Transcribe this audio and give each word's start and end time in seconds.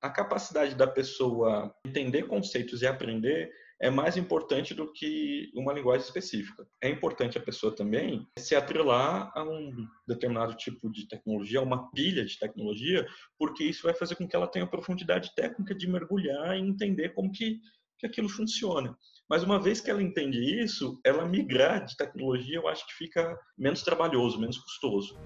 a 0.00 0.10
capacidade 0.10 0.74
da 0.74 0.86
pessoa 0.86 1.74
entender 1.84 2.24
conceitos 2.24 2.82
e 2.82 2.86
aprender 2.86 3.50
é 3.80 3.90
mais 3.90 4.16
importante 4.16 4.74
do 4.74 4.92
que 4.92 5.50
uma 5.54 5.72
linguagem 5.72 6.04
específica. 6.04 6.66
É 6.82 6.88
importante 6.88 7.38
a 7.38 7.40
pessoa 7.42 7.74
também 7.74 8.26
se 8.38 8.56
atrelar 8.56 9.30
a 9.34 9.44
um 9.44 9.86
determinado 10.06 10.54
tipo 10.54 10.90
de 10.90 11.06
tecnologia, 11.06 11.60
a 11.60 11.62
uma 11.62 11.90
pilha 11.92 12.24
de 12.24 12.38
tecnologia, 12.38 13.06
porque 13.38 13.64
isso 13.64 13.84
vai 13.84 13.94
fazer 13.94 14.16
com 14.16 14.26
que 14.26 14.34
ela 14.34 14.48
tenha 14.48 14.66
profundidade 14.66 15.32
técnica 15.34 15.74
de 15.74 15.88
mergulhar 15.88 16.56
e 16.56 16.60
entender 16.60 17.10
como 17.10 17.30
que, 17.30 17.60
que 17.98 18.06
aquilo 18.06 18.28
funciona. 18.28 18.96
Mas 19.30 19.44
uma 19.44 19.60
vez 19.60 19.80
que 19.80 19.90
ela 19.90 20.02
entende 20.02 20.38
isso, 20.60 21.00
ela 21.04 21.26
migrar 21.26 21.84
de 21.84 21.96
tecnologia, 21.96 22.56
eu 22.56 22.66
acho 22.66 22.86
que 22.86 22.94
fica 22.94 23.38
menos 23.56 23.82
trabalhoso, 23.82 24.40
menos 24.40 24.58
custoso. 24.58 25.16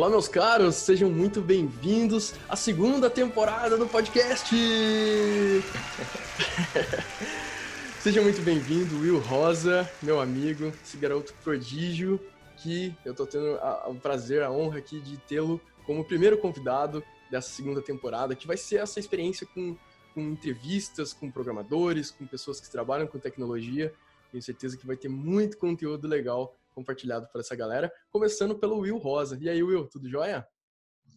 Olá, 0.00 0.08
meus 0.08 0.28
caros, 0.28 0.76
sejam 0.76 1.10
muito 1.10 1.42
bem-vindos 1.42 2.32
à 2.48 2.56
segunda 2.56 3.10
temporada 3.10 3.76
do 3.76 3.86
podcast. 3.86 4.56
Seja 8.00 8.22
muito 8.22 8.40
bem-vindo, 8.40 8.98
Will 8.98 9.18
Rosa, 9.18 9.86
meu 10.02 10.18
amigo, 10.18 10.72
esse 10.82 10.96
garoto 10.96 11.34
prodígio, 11.44 12.18
que 12.56 12.96
eu 13.04 13.14
tô 13.14 13.26
tendo 13.26 13.58
o 13.88 13.94
prazer, 13.96 14.42
a 14.42 14.50
honra 14.50 14.78
aqui 14.78 15.00
de 15.00 15.18
tê-lo 15.18 15.60
como 15.84 16.02
primeiro 16.02 16.38
convidado 16.38 17.04
dessa 17.30 17.50
segunda 17.50 17.82
temporada, 17.82 18.34
que 18.34 18.46
vai 18.46 18.56
ser 18.56 18.76
essa 18.76 18.98
experiência 18.98 19.46
com, 19.52 19.76
com 20.14 20.22
entrevistas 20.22 21.12
com 21.12 21.30
programadores, 21.30 22.10
com 22.10 22.26
pessoas 22.26 22.58
que 22.58 22.70
trabalham 22.70 23.06
com 23.06 23.18
tecnologia. 23.18 23.92
Tenho 24.32 24.42
certeza 24.42 24.78
que 24.78 24.86
vai 24.86 24.96
ter 24.96 25.10
muito 25.10 25.58
conteúdo 25.58 26.08
legal 26.08 26.56
compartilhado 26.70 27.28
por 27.30 27.40
essa 27.40 27.56
galera, 27.56 27.90
começando 28.10 28.58
pelo 28.58 28.80
Will 28.80 28.98
Rosa. 28.98 29.38
E 29.40 29.48
aí, 29.48 29.62
Will, 29.62 29.88
tudo 29.88 30.08
jóia? 30.08 30.46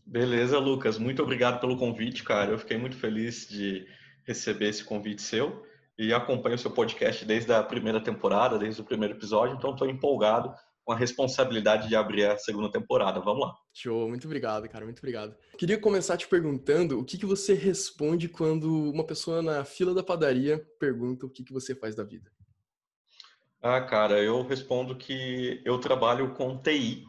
Beleza, 0.05 0.59
Lucas. 0.59 0.97
Muito 0.97 1.23
obrigado 1.23 1.59
pelo 1.59 1.77
convite, 1.77 2.23
cara. 2.23 2.51
Eu 2.51 2.59
fiquei 2.59 2.77
muito 2.77 2.97
feliz 2.97 3.47
de 3.47 3.87
receber 4.25 4.69
esse 4.69 4.83
convite 4.83 5.21
seu 5.21 5.63
e 5.97 6.13
acompanho 6.13 6.55
o 6.55 6.59
seu 6.59 6.71
podcast 6.71 7.23
desde 7.25 7.53
a 7.53 7.63
primeira 7.63 8.01
temporada, 8.01 8.57
desde 8.57 8.81
o 8.81 8.85
primeiro 8.85 9.13
episódio, 9.13 9.55
então 9.55 9.71
estou 9.71 9.87
empolgado 9.87 10.53
com 10.83 10.91
a 10.91 10.97
responsabilidade 10.97 11.87
de 11.87 11.95
abrir 11.95 12.25
a 12.25 12.37
segunda 12.37 12.69
temporada. 12.69 13.19
Vamos 13.21 13.47
lá. 13.47 13.55
Show, 13.73 14.09
muito 14.09 14.25
obrigado, 14.25 14.67
cara, 14.67 14.83
muito 14.83 14.99
obrigado. 14.99 15.35
Queria 15.57 15.79
começar 15.79 16.17
te 16.17 16.27
perguntando 16.27 16.99
o 16.99 17.05
que, 17.05 17.17
que 17.17 17.25
você 17.25 17.53
responde 17.53 18.27
quando 18.27 18.91
uma 18.91 19.05
pessoa 19.05 19.41
na 19.41 19.63
fila 19.63 19.93
da 19.93 20.03
padaria 20.03 20.61
pergunta 20.79 21.25
o 21.25 21.29
que, 21.29 21.43
que 21.43 21.53
você 21.53 21.73
faz 21.73 21.95
da 21.95 22.03
vida. 22.03 22.29
Ah, 23.65 23.79
cara, 23.79 24.21
eu 24.21 24.45
respondo 24.45 24.93
que 24.93 25.61
eu 25.63 25.79
trabalho 25.79 26.33
com 26.33 26.61
TI. 26.61 27.05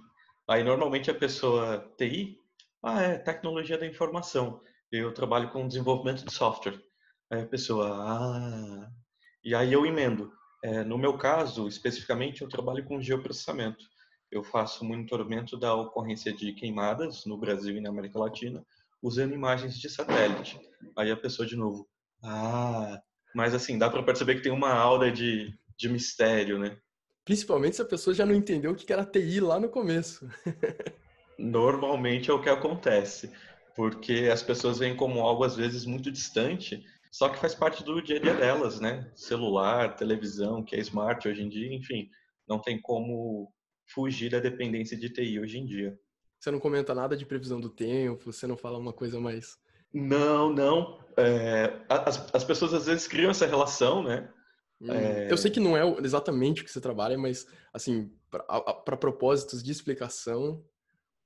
Aí 0.49 0.63
normalmente 0.63 1.11
a 1.11 1.15
pessoa 1.15 1.93
TI, 1.99 2.39
ah, 2.81 3.03
é 3.03 3.19
tecnologia 3.19 3.77
da 3.77 3.85
informação. 3.85 4.61
Eu 4.93 5.13
trabalho 5.13 5.51
com 5.51 5.67
desenvolvimento 5.67 6.25
de 6.25 6.33
software. 6.33 6.81
Aí 7.29 7.43
a 7.43 7.47
pessoa, 7.47 7.89
ah, 7.93 8.89
e 9.45 9.53
aí 9.53 9.73
eu 9.73 9.85
emendo. 9.85 10.33
É, 10.63 10.85
no 10.85 10.97
meu 10.97 11.19
caso, 11.19 11.67
especificamente, 11.67 12.43
eu 12.43 12.49
trabalho 12.49 12.85
com 12.85 13.01
geoprocessamento. 13.01 13.85
Eu 14.31 14.45
faço 14.45 14.85
monitoramento 14.85 15.59
da 15.59 15.75
ocorrência 15.75 16.33
de 16.33 16.53
queimadas 16.53 17.25
no 17.27 17.37
Brasil 17.37 17.77
e 17.77 17.81
na 17.81 17.91
América 17.91 18.21
Latina 18.21 18.65
usando 19.03 19.35
imagens 19.35 19.77
de 19.77 19.89
satélite. 19.89 20.61
Aí 20.97 21.11
a 21.11 21.17
pessoa 21.17 21.49
de 21.49 21.57
novo, 21.57 21.89
ah, 22.23 23.03
mas 23.35 23.55
assim, 23.55 23.77
dá 23.77 23.91
para 23.91 24.05
perceber 24.05 24.37
que 24.37 24.43
tem 24.43 24.53
uma 24.53 24.73
aula 24.73 25.11
de 25.11 25.53
de 25.85 25.89
mistério, 25.89 26.59
né? 26.59 26.77
Principalmente 27.25 27.77
se 27.77 27.83
a 27.83 27.87
pessoa 27.87 28.15
já 28.15 28.25
não 28.25 28.35
entendeu 28.35 28.73
o 28.73 28.75
que 28.75 28.93
era 28.93 29.05
TI 29.05 29.41
lá 29.41 29.61
no 29.61 29.69
começo. 29.69 30.29
Normalmente 31.39 32.31
é 32.31 32.35
o 32.35 32.41
que 32.41 32.49
acontece, 32.49 33.31
porque 33.75 34.29
as 34.33 34.43
pessoas 34.43 34.79
veem 34.79 34.97
como 34.97 35.21
algo 35.21 35.45
às 35.45 35.57
vezes 35.57 35.85
muito 35.85 36.11
distante, 36.11 36.85
só 37.11 37.29
que 37.29 37.39
faz 37.39 37.55
parte 37.55 37.85
do 37.85 38.01
dia 38.03 38.17
a 38.17 38.21
dia 38.21 38.35
delas, 38.35 38.81
né? 38.81 39.11
Celular, 39.15 39.97
televisão, 39.97 40.63
que 40.63 40.77
é 40.77 40.81
smart 40.81 41.27
hoje 41.27 41.43
em 41.43 41.49
dia, 41.49 41.73
enfim, 41.73 42.09
não 42.49 42.59
tem 42.59 42.81
como 42.81 43.53
fugir 43.87 44.31
da 44.31 44.39
dependência 44.41 44.97
de 44.97 45.11
TI 45.11 45.41
hoje 45.41 45.59
em 45.59 45.67
dia. 45.67 45.99
Você 46.39 46.51
não 46.51 46.61
comenta 46.61 46.95
nada 46.95 47.17
de 47.17 47.27
previsão 47.27 47.61
do 47.61 47.71
tempo, 47.71 48.33
você 48.33 48.47
não 48.47 48.57
fala 48.57 48.79
uma 48.79 48.93
coisa 48.93 49.19
mais. 49.19 49.59
Não, 49.93 50.53
não. 50.53 50.99
É, 51.17 51.73
as, 51.89 52.35
as 52.35 52.45
pessoas 52.45 52.75
às 52.75 52.87
vezes 52.87 53.07
criam 53.07 53.31
essa 53.31 53.47
relação, 53.47 54.03
né? 54.03 54.29
É... 54.83 55.31
Eu 55.31 55.37
sei 55.37 55.51
que 55.51 55.61
não 55.61 55.77
é 55.77 55.83
exatamente 56.03 56.63
o 56.63 56.65
que 56.65 56.71
você 56.71 56.81
trabalha, 56.81 57.17
mas, 57.17 57.47
assim, 57.73 58.11
para 58.85 58.97
propósitos 58.97 59.63
de 59.63 59.71
explicação, 59.71 60.63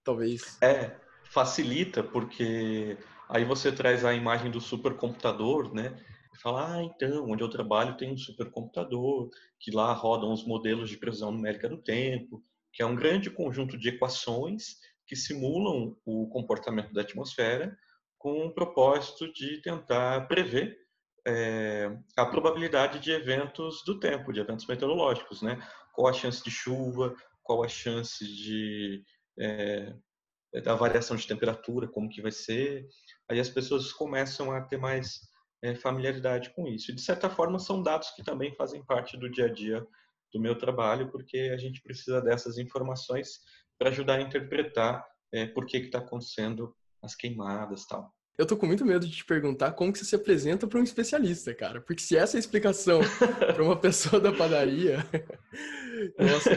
talvez. 0.04 0.58
É, 0.62 0.96
facilita, 1.24 2.02
porque 2.02 2.96
aí 3.28 3.44
você 3.44 3.72
traz 3.72 4.04
a 4.04 4.14
imagem 4.14 4.50
do 4.50 4.60
supercomputador, 4.60 5.74
né? 5.74 5.96
E 6.34 6.38
fala, 6.40 6.74
ah, 6.74 6.82
então, 6.82 7.30
onde 7.30 7.42
eu 7.42 7.48
trabalho 7.48 7.96
tem 7.96 8.12
um 8.12 8.16
supercomputador, 8.16 9.30
que 9.58 9.70
lá 9.70 9.92
rodam 9.92 10.32
os 10.32 10.46
modelos 10.46 10.90
de 10.90 10.98
precisão 10.98 11.32
numérica 11.32 11.68
do 11.68 11.78
tempo, 11.78 12.42
que 12.72 12.82
é 12.82 12.86
um 12.86 12.96
grande 12.96 13.30
conjunto 13.30 13.76
de 13.76 13.88
equações 13.88 14.76
que 15.06 15.16
simulam 15.16 15.96
o 16.04 16.28
comportamento 16.28 16.92
da 16.92 17.00
atmosfera 17.00 17.76
com 18.18 18.46
o 18.46 18.52
propósito 18.52 19.32
de 19.32 19.60
tentar 19.62 20.28
prever 20.28 20.76
é, 21.28 21.94
a 22.16 22.24
probabilidade 22.24 22.98
de 23.00 23.12
eventos 23.12 23.82
do 23.84 24.00
tempo, 24.00 24.32
de 24.32 24.40
eventos 24.40 24.66
meteorológicos, 24.66 25.42
né? 25.42 25.60
Qual 25.94 26.08
a 26.08 26.12
chance 26.12 26.42
de 26.42 26.50
chuva, 26.50 27.14
qual 27.42 27.62
a 27.62 27.68
chance 27.68 28.24
de 28.24 29.04
é, 29.38 29.94
da 30.64 30.74
variação 30.74 31.16
de 31.16 31.26
temperatura, 31.26 31.86
como 31.86 32.08
que 32.08 32.22
vai 32.22 32.32
ser. 32.32 32.88
Aí 33.30 33.38
as 33.38 33.50
pessoas 33.50 33.92
começam 33.92 34.50
a 34.50 34.62
ter 34.62 34.78
mais 34.78 35.20
é, 35.62 35.74
familiaridade 35.74 36.50
com 36.54 36.66
isso. 36.66 36.90
E 36.90 36.94
de 36.94 37.02
certa 37.02 37.28
forma 37.28 37.58
são 37.58 37.82
dados 37.82 38.10
que 38.12 38.22
também 38.22 38.54
fazem 38.54 38.82
parte 38.84 39.18
do 39.18 39.30
dia 39.30 39.46
a 39.46 39.52
dia 39.52 39.86
do 40.32 40.40
meu 40.40 40.56
trabalho, 40.56 41.10
porque 41.10 41.50
a 41.52 41.58
gente 41.58 41.82
precisa 41.82 42.22
dessas 42.22 42.56
informações 42.56 43.40
para 43.78 43.90
ajudar 43.90 44.14
a 44.14 44.22
interpretar 44.22 45.04
é, 45.32 45.46
por 45.46 45.66
que 45.66 45.76
está 45.76 45.98
acontecendo 45.98 46.74
as 47.02 47.14
queimadas 47.14 47.86
tal. 47.86 48.10
Eu 48.38 48.46
tô 48.46 48.56
com 48.56 48.66
muito 48.66 48.86
medo 48.86 49.04
de 49.04 49.16
te 49.16 49.24
perguntar 49.24 49.72
como 49.72 49.92
que 49.92 49.98
você 49.98 50.04
se 50.04 50.14
apresenta 50.14 50.64
para 50.64 50.78
um 50.78 50.84
especialista, 50.84 51.52
cara. 51.52 51.80
Porque 51.80 52.00
se 52.00 52.16
essa 52.16 52.36
é 52.36 52.38
a 52.38 52.40
explicação 52.40 53.00
para 53.52 53.64
uma 53.64 53.76
pessoa 53.76 54.20
da 54.20 54.32
padaria. 54.32 54.98
Nossa. 56.16 56.50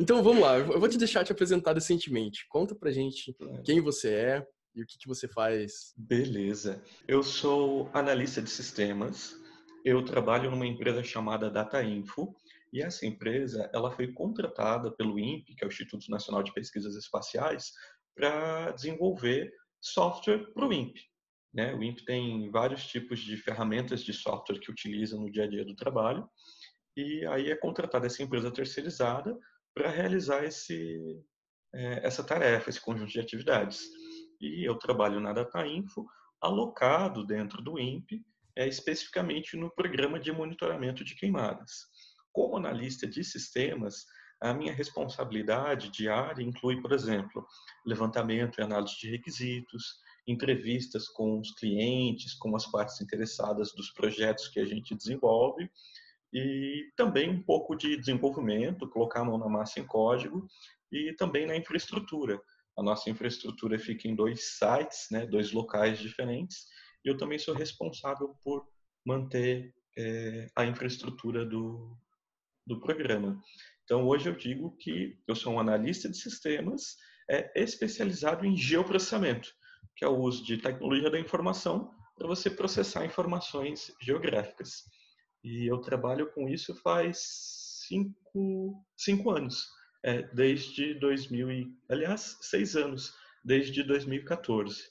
Então 0.00 0.22
vamos 0.22 0.40
lá, 0.40 0.56
eu 0.56 0.80
vou 0.80 0.88
te 0.88 0.96
deixar 0.96 1.24
te 1.24 1.32
apresentar 1.32 1.74
decentemente. 1.74 2.46
Conta 2.48 2.74
pra 2.74 2.90
gente 2.90 3.36
quem 3.66 3.82
você 3.82 4.14
é 4.14 4.46
e 4.74 4.82
o 4.82 4.86
que, 4.86 4.96
que 4.96 5.06
você 5.06 5.28
faz. 5.28 5.92
Beleza. 5.94 6.82
Eu 7.06 7.22
sou 7.22 7.90
analista 7.92 8.40
de 8.40 8.48
sistemas. 8.48 9.36
Eu 9.84 10.02
trabalho 10.02 10.50
numa 10.50 10.66
empresa 10.66 11.04
chamada 11.04 11.50
Data 11.50 11.82
Info. 11.82 12.34
E 12.72 12.82
essa 12.82 13.04
empresa, 13.04 13.70
ela 13.74 13.90
foi 13.90 14.10
contratada 14.10 14.90
pelo 14.90 15.18
INPE, 15.18 15.54
que 15.54 15.62
é 15.64 15.66
o 15.66 15.70
Instituto 15.70 16.10
Nacional 16.10 16.42
de 16.42 16.54
Pesquisas 16.54 16.96
Espaciais, 16.96 17.72
para 18.14 18.70
desenvolver 18.72 19.52
software 19.82 20.50
para 20.54 20.66
o 20.66 20.72
INPE. 20.72 21.00
Né? 21.56 21.74
O 21.74 21.82
INPE 21.82 22.04
tem 22.04 22.50
vários 22.50 22.86
tipos 22.86 23.18
de 23.18 23.34
ferramentas 23.38 24.04
de 24.04 24.12
software 24.12 24.60
que 24.60 24.70
utiliza 24.70 25.16
no 25.16 25.30
dia 25.30 25.44
a 25.44 25.48
dia 25.48 25.64
do 25.64 25.74
trabalho, 25.74 26.28
e 26.94 27.24
aí 27.28 27.50
é 27.50 27.56
contratada 27.56 28.06
essa 28.06 28.22
empresa 28.22 28.50
terceirizada 28.50 29.34
para 29.74 29.88
realizar 29.88 30.44
esse, 30.44 31.18
é, 31.74 32.06
essa 32.06 32.22
tarefa, 32.22 32.68
esse 32.68 32.80
conjunto 32.80 33.10
de 33.10 33.20
atividades. 33.20 33.88
E 34.38 34.68
eu 34.68 34.74
trabalho 34.76 35.18
na 35.18 35.32
Data 35.32 35.66
Info, 35.66 36.06
alocado 36.42 37.24
dentro 37.24 37.62
do 37.62 37.78
INPE, 37.78 38.22
é, 38.54 38.68
especificamente 38.68 39.56
no 39.56 39.70
programa 39.70 40.20
de 40.20 40.30
monitoramento 40.30 41.02
de 41.02 41.14
queimadas. 41.14 41.86
Como 42.32 42.58
analista 42.58 43.06
de 43.06 43.24
sistemas, 43.24 44.04
a 44.42 44.52
minha 44.52 44.74
responsabilidade 44.74 45.90
diária 45.90 46.42
inclui, 46.42 46.82
por 46.82 46.92
exemplo, 46.92 47.46
levantamento 47.86 48.58
e 48.58 48.62
análise 48.62 48.98
de 48.98 49.10
requisitos, 49.10 50.04
entrevistas 50.26 51.08
com 51.08 51.38
os 51.38 51.52
clientes, 51.52 52.34
com 52.34 52.54
as 52.56 52.66
partes 52.66 53.00
interessadas 53.00 53.72
dos 53.72 53.90
projetos 53.90 54.48
que 54.48 54.58
a 54.58 54.64
gente 54.64 54.94
desenvolve 54.94 55.70
e 56.32 56.90
também 56.96 57.30
um 57.30 57.42
pouco 57.42 57.76
de 57.76 57.96
desenvolvimento, 57.96 58.88
colocar 58.90 59.20
a 59.20 59.24
mão 59.24 59.38
na 59.38 59.48
massa 59.48 59.80
em 59.80 59.86
código 59.86 60.46
e 60.90 61.14
também 61.14 61.46
na 61.46 61.56
infraestrutura. 61.56 62.40
A 62.76 62.82
nossa 62.82 63.08
infraestrutura 63.08 63.78
fica 63.78 64.08
em 64.08 64.14
dois 64.14 64.58
sites, 64.58 65.06
né, 65.10 65.26
dois 65.26 65.52
locais 65.52 65.98
diferentes, 65.98 66.66
e 67.04 67.08
eu 67.08 67.16
também 67.16 67.38
sou 67.38 67.54
responsável 67.54 68.36
por 68.42 68.66
manter 69.04 69.72
é, 69.96 70.48
a 70.54 70.66
infraestrutura 70.66 71.46
do, 71.46 71.96
do 72.66 72.80
programa. 72.80 73.40
Então, 73.84 74.04
hoje 74.04 74.28
eu 74.28 74.34
digo 74.34 74.76
que 74.76 75.16
eu 75.26 75.34
sou 75.36 75.54
um 75.54 75.60
analista 75.60 76.08
de 76.08 76.18
sistemas 76.18 76.96
é, 77.30 77.50
especializado 77.62 78.44
em 78.44 78.56
geoprocessamento 78.56 79.48
que 79.96 80.04
é 80.04 80.08
o 80.08 80.18
uso 80.18 80.44
de 80.44 80.58
tecnologia 80.58 81.10
da 81.10 81.18
informação 81.18 81.90
para 82.14 82.28
você 82.28 82.50
processar 82.50 83.04
informações 83.04 83.92
geográficas. 84.00 84.84
E 85.42 85.66
eu 85.66 85.78
trabalho 85.78 86.30
com 86.32 86.48
isso 86.48 86.74
faz 86.76 87.18
cinco, 87.88 88.84
cinco 88.96 89.30
anos. 89.30 89.66
É, 90.04 90.22
desde 90.34 90.94
2000 90.94 91.50
e, 91.50 91.66
aliás, 91.88 92.38
seis 92.40 92.76
anos, 92.76 93.12
desde 93.44 93.82
2014. 93.82 94.84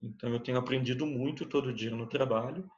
Então 0.00 0.32
eu 0.32 0.40
tenho 0.40 0.58
aprendido 0.58 1.06
muito 1.06 1.46
todo 1.46 1.72
dia 1.72 1.90
no 1.90 2.08
trabalho 2.08 2.68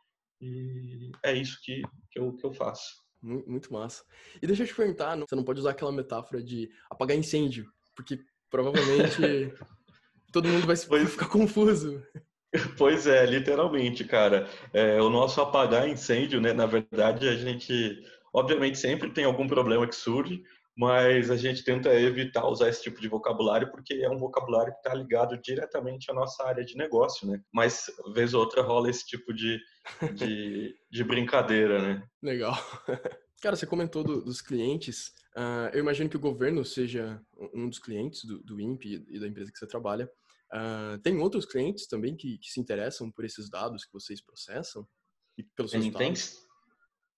e 0.41 1.11
é 1.23 1.35
isso 1.35 1.59
que, 1.63 1.83
que, 2.11 2.19
eu, 2.19 2.35
que 2.35 2.45
eu 2.45 2.53
faço. 2.53 3.03
Muito 3.21 3.73
massa. 3.73 4.05
E 4.43 4.47
deixa 4.47 4.63
eu 4.63 4.67
te 4.67 4.75
perguntar, 4.75 5.17
você 5.17 5.35
não 5.35 5.45
pode 5.45 5.61
usar 5.61 5.71
aquela 5.71 5.93
metáfora 5.93 6.43
de 6.43 6.71
apagar 6.91 7.17
incêndio, 7.17 7.67
porque 7.97 8.21
provavelmente 8.51 9.21
todo 10.35 10.49
mundo 10.49 10.67
vai 10.67 10.77
pois... 10.77 11.11
ficar 11.11 11.29
confuso. 11.29 12.03
Pois 12.79 13.05
é, 13.05 13.27
literalmente, 13.27 14.05
cara. 14.05 14.49
É, 14.73 15.03
o 15.03 15.11
nosso 15.11 15.41
apagar 15.41 15.89
incêndio, 15.89 16.41
né? 16.41 16.53
Na 16.53 16.67
verdade, 16.67 17.27
a 17.27 17.35
gente, 17.35 18.01
obviamente, 18.33 18.79
sempre 18.79 19.11
tem 19.11 19.25
algum 19.25 19.49
problema 19.49 19.89
que 19.89 19.97
surge, 19.97 20.41
mas 20.77 21.33
a 21.33 21.37
gente 21.37 21.65
tenta 21.65 21.93
evitar 21.93 22.47
usar 22.47 22.69
esse 22.69 22.81
tipo 22.81 23.01
de 23.01 23.09
vocabulário 23.09 23.73
porque 23.73 23.95
é 23.95 24.09
um 24.09 24.19
vocabulário 24.19 24.73
que 24.73 24.79
está 24.79 24.95
ligado 24.95 25.37
diretamente 25.43 26.09
à 26.13 26.15
nossa 26.15 26.45
área 26.45 26.65
de 26.65 26.77
negócio, 26.77 27.27
né? 27.27 27.41
Mas, 27.53 27.87
vez 28.15 28.35
ou 28.35 28.43
outra, 28.43 28.63
rola 28.63 28.89
esse 28.89 29.05
tipo 29.05 29.35
de, 29.35 29.59
de, 30.15 30.77
de 30.89 31.03
brincadeira, 31.03 31.83
né? 31.83 32.05
Legal. 32.23 32.57
Cara, 33.43 33.57
você 33.57 33.67
comentou 33.67 34.05
do, 34.05 34.23
dos 34.23 34.41
clientes. 34.41 35.09
Uh, 35.37 35.75
eu 35.75 35.81
imagino 35.81 36.09
que 36.09 36.17
o 36.17 36.21
governo 36.21 36.65
seja 36.65 37.21
um 37.53 37.69
dos 37.69 37.81
clientes 37.81 38.25
do, 38.25 38.39
do 38.39 38.61
INPE 38.61 39.05
e 39.09 39.19
da 39.19 39.27
empresa 39.27 39.51
que 39.51 39.59
você 39.59 39.67
trabalha. 39.67 40.09
Uh, 40.53 40.99
tem 41.03 41.19
outros 41.19 41.45
clientes 41.45 41.87
também 41.87 42.17
que, 42.17 42.39
que, 42.39 42.49
se 42.49 42.61
interessam 42.61 43.11
por 43.11 43.25
esses 43.25 43.51
dados 43.51 43.85
que 43.85 43.93
vocês 43.93 44.21
processam? 44.21 44.87
E 45.37 45.43
pelos 45.43 45.73
tem, 45.73 45.91
tem, 45.91 46.15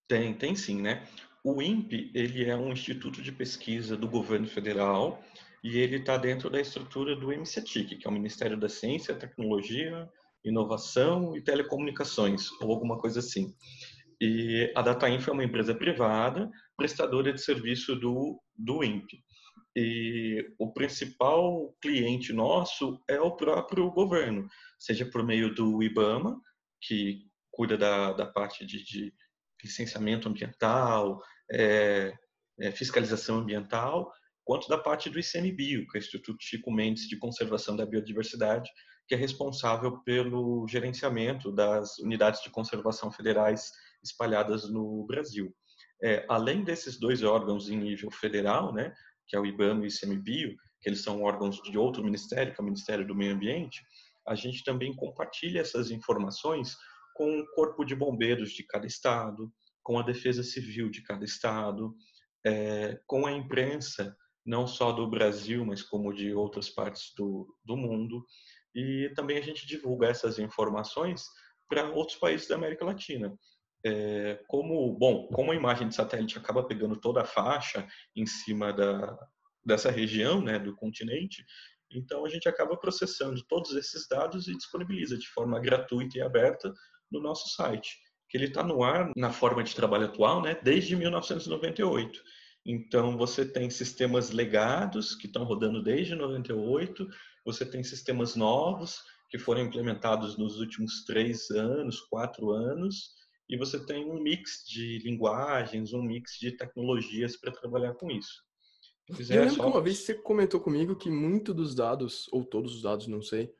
tem, 0.08 0.34
tem 0.34 0.56
sim, 0.56 0.80
né? 0.80 1.06
O 1.44 1.62
INPE, 1.62 2.10
ele 2.14 2.44
é 2.44 2.56
um 2.56 2.72
instituto 2.72 3.22
de 3.22 3.30
pesquisa 3.30 3.96
do 3.96 4.08
governo 4.08 4.48
federal 4.48 5.22
e 5.62 5.78
ele 5.78 5.96
está 5.96 6.16
dentro 6.16 6.50
da 6.50 6.60
estrutura 6.60 7.14
do 7.14 7.28
MCTIC, 7.28 7.96
que 7.96 8.06
é 8.06 8.10
o 8.10 8.12
Ministério 8.12 8.58
da 8.58 8.68
Ciência, 8.68 9.14
Tecnologia, 9.14 10.08
Inovação 10.44 11.36
e 11.36 11.42
Telecomunicações, 11.42 12.50
ou 12.60 12.70
alguma 12.70 12.98
coisa 12.98 13.20
assim. 13.20 13.54
E 14.20 14.72
a 14.74 14.82
DataInfo 14.82 15.30
é 15.30 15.32
uma 15.32 15.44
empresa 15.44 15.74
privada, 15.74 16.50
prestadora 16.76 17.32
de 17.32 17.40
serviço 17.40 17.94
do, 17.96 18.40
do 18.56 18.82
INPE. 18.82 19.18
E 19.78 20.54
o 20.58 20.72
principal 20.72 21.76
cliente 21.82 22.32
nosso 22.32 22.98
é 23.06 23.20
o 23.20 23.36
próprio 23.36 23.90
governo, 23.90 24.48
seja 24.78 25.04
por 25.04 25.22
meio 25.22 25.54
do 25.54 25.82
IBAMA, 25.82 26.40
que 26.80 27.26
cuida 27.50 27.76
da, 27.76 28.14
da 28.14 28.24
parte 28.24 28.64
de, 28.64 28.82
de 28.82 29.12
licenciamento 29.62 30.30
ambiental, 30.30 31.20
é, 31.52 32.14
é, 32.58 32.72
fiscalização 32.72 33.40
ambiental, 33.40 34.10
quanto 34.44 34.66
da 34.66 34.78
parte 34.78 35.10
do 35.10 35.20
ICMBio, 35.20 35.86
que 35.88 35.98
é 35.98 36.00
o 36.00 36.02
Instituto 36.02 36.38
Chico 36.40 36.72
Mendes 36.72 37.06
de 37.06 37.18
Conservação 37.18 37.76
da 37.76 37.84
Biodiversidade, 37.84 38.70
que 39.06 39.14
é 39.14 39.18
responsável 39.18 39.98
pelo 40.04 40.66
gerenciamento 40.66 41.52
das 41.52 41.98
unidades 41.98 42.42
de 42.42 42.48
conservação 42.48 43.12
federais 43.12 43.70
espalhadas 44.02 44.70
no 44.70 45.04
Brasil. 45.06 45.54
É, 46.02 46.24
além 46.28 46.64
desses 46.64 46.98
dois 46.98 47.22
órgãos 47.22 47.68
em 47.68 47.76
nível 47.76 48.10
federal, 48.10 48.72
né, 48.72 48.94
que 49.26 49.36
é 49.36 49.40
o 49.40 49.46
IBAMA 49.46 49.84
e 49.84 49.88
o 49.88 49.88
ICMBio, 49.88 50.56
que 50.80 50.88
eles 50.88 51.02
são 51.02 51.22
órgãos 51.22 51.60
de 51.62 51.78
outro 51.78 52.04
ministério, 52.04 52.54
que 52.54 52.60
é 52.60 52.62
o 52.62 52.64
Ministério 52.64 53.06
do 53.06 53.14
Meio 53.14 53.34
Ambiente, 53.34 53.82
a 54.26 54.34
gente 54.34 54.64
também 54.64 54.94
compartilha 54.94 55.60
essas 55.60 55.90
informações 55.90 56.76
com 57.14 57.40
o 57.40 57.46
corpo 57.54 57.84
de 57.84 57.94
bombeiros 57.94 58.50
de 58.50 58.62
cada 58.64 58.86
estado, 58.86 59.52
com 59.82 59.98
a 59.98 60.02
defesa 60.02 60.42
civil 60.42 60.90
de 60.90 61.02
cada 61.02 61.24
estado, 61.24 61.94
é, 62.44 63.00
com 63.06 63.26
a 63.26 63.32
imprensa, 63.32 64.16
não 64.44 64.66
só 64.66 64.92
do 64.92 65.08
Brasil, 65.08 65.64
mas 65.64 65.82
como 65.82 66.12
de 66.12 66.32
outras 66.34 66.68
partes 66.68 67.12
do, 67.16 67.46
do 67.64 67.76
mundo. 67.76 68.24
E 68.74 69.10
também 69.14 69.38
a 69.38 69.42
gente 69.42 69.66
divulga 69.66 70.08
essas 70.08 70.38
informações 70.38 71.24
para 71.68 71.90
outros 71.90 72.18
países 72.18 72.46
da 72.46 72.56
América 72.56 72.84
Latina. 72.84 73.36
É, 73.88 74.42
como, 74.48 74.98
bom, 74.98 75.28
como 75.28 75.52
a 75.52 75.54
imagem 75.54 75.88
de 75.88 75.94
satélite 75.94 76.36
acaba 76.36 76.66
pegando 76.66 76.96
toda 76.96 77.20
a 77.20 77.24
faixa 77.24 77.86
em 78.16 78.26
cima 78.26 78.72
da, 78.72 79.16
dessa 79.64 79.92
região, 79.92 80.42
né, 80.42 80.58
do 80.58 80.74
continente, 80.74 81.44
então 81.88 82.24
a 82.24 82.28
gente 82.28 82.48
acaba 82.48 82.76
processando 82.76 83.40
todos 83.46 83.76
esses 83.76 84.08
dados 84.08 84.48
e 84.48 84.56
disponibiliza 84.56 85.16
de 85.16 85.28
forma 85.28 85.60
gratuita 85.60 86.18
e 86.18 86.20
aberta 86.20 86.74
no 87.12 87.20
nosso 87.20 87.48
site, 87.54 87.96
que 88.28 88.36
ele 88.36 88.46
está 88.46 88.64
no 88.64 88.82
ar 88.82 89.12
na 89.16 89.32
forma 89.32 89.62
de 89.62 89.72
trabalho 89.72 90.06
atual, 90.06 90.42
né, 90.42 90.58
desde 90.64 90.96
1998. 90.96 92.20
Então 92.66 93.16
você 93.16 93.44
tem 93.44 93.70
sistemas 93.70 94.30
legados 94.30 95.14
que 95.14 95.28
estão 95.28 95.44
rodando 95.44 95.80
desde 95.80 96.16
98, 96.16 97.06
você 97.44 97.64
tem 97.64 97.84
sistemas 97.84 98.34
novos 98.34 99.00
que 99.30 99.38
foram 99.38 99.60
implementados 99.60 100.36
nos 100.36 100.58
últimos 100.58 101.04
três 101.04 101.50
anos, 101.50 102.00
quatro 102.00 102.50
anos, 102.50 103.14
e 103.48 103.56
você 103.56 103.84
tem 103.84 104.04
um 104.10 104.20
mix 104.20 104.64
de 104.66 104.98
linguagens, 104.98 105.92
um 105.92 106.02
mix 106.02 106.38
de 106.38 106.52
tecnologias 106.52 107.36
para 107.36 107.52
trabalhar 107.52 107.94
com 107.94 108.10
isso. 108.10 108.42
eu 109.08 109.16
lembro 109.18 109.54
só... 109.54 109.62
que 109.62 109.70
uma 109.70 109.82
vez 109.82 109.98
você 109.98 110.14
comentou 110.14 110.60
comigo 110.60 110.96
que 110.96 111.10
muito 111.10 111.54
dos 111.54 111.74
dados, 111.74 112.26
ou 112.32 112.44
todos 112.44 112.74
os 112.74 112.82
dados, 112.82 113.06
não 113.06 113.22
sei, 113.22 113.52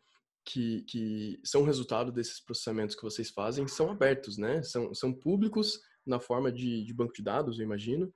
que, 0.45 0.83
que 0.83 1.41
são 1.45 1.65
resultado 1.65 2.13
desses 2.13 2.41
processamentos 2.41 2.95
que 2.95 3.03
vocês 3.03 3.31
fazem 3.31 3.67
são 3.67 3.91
abertos, 3.91 4.39
né? 4.39 4.63
São, 4.63 4.95
são 4.95 5.13
públicos 5.13 5.81
na 6.07 6.21
forma 6.21 6.53
de, 6.53 6.85
de 6.85 6.95
banco 6.95 7.13
de 7.13 7.23
dados, 7.23 7.59
eu 7.59 7.65
imagino. 7.65 8.13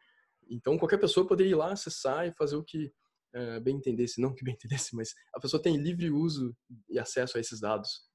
Então, 0.49 0.78
qualquer 0.78 0.99
pessoa 0.99 1.26
poderia 1.26 1.52
ir 1.52 1.56
lá, 1.56 1.73
acessar 1.73 2.26
e 2.26 2.34
fazer 2.34 2.56
o 2.56 2.64
que 2.64 2.93
é, 3.32 3.61
bem 3.61 3.76
entendesse. 3.76 4.20
Não 4.20 4.34
que 4.34 4.44
bem 4.44 4.55
entendesse, 4.58 4.94
mas 4.94 5.14
a 5.34 5.40
pessoa 5.40 5.62
tem 5.62 5.76
livre 5.76 6.11
uso 6.11 6.56
e 6.88 6.99
acesso 6.99 7.37
a 7.37 7.40
esses 7.40 7.61
dados. 7.61 8.09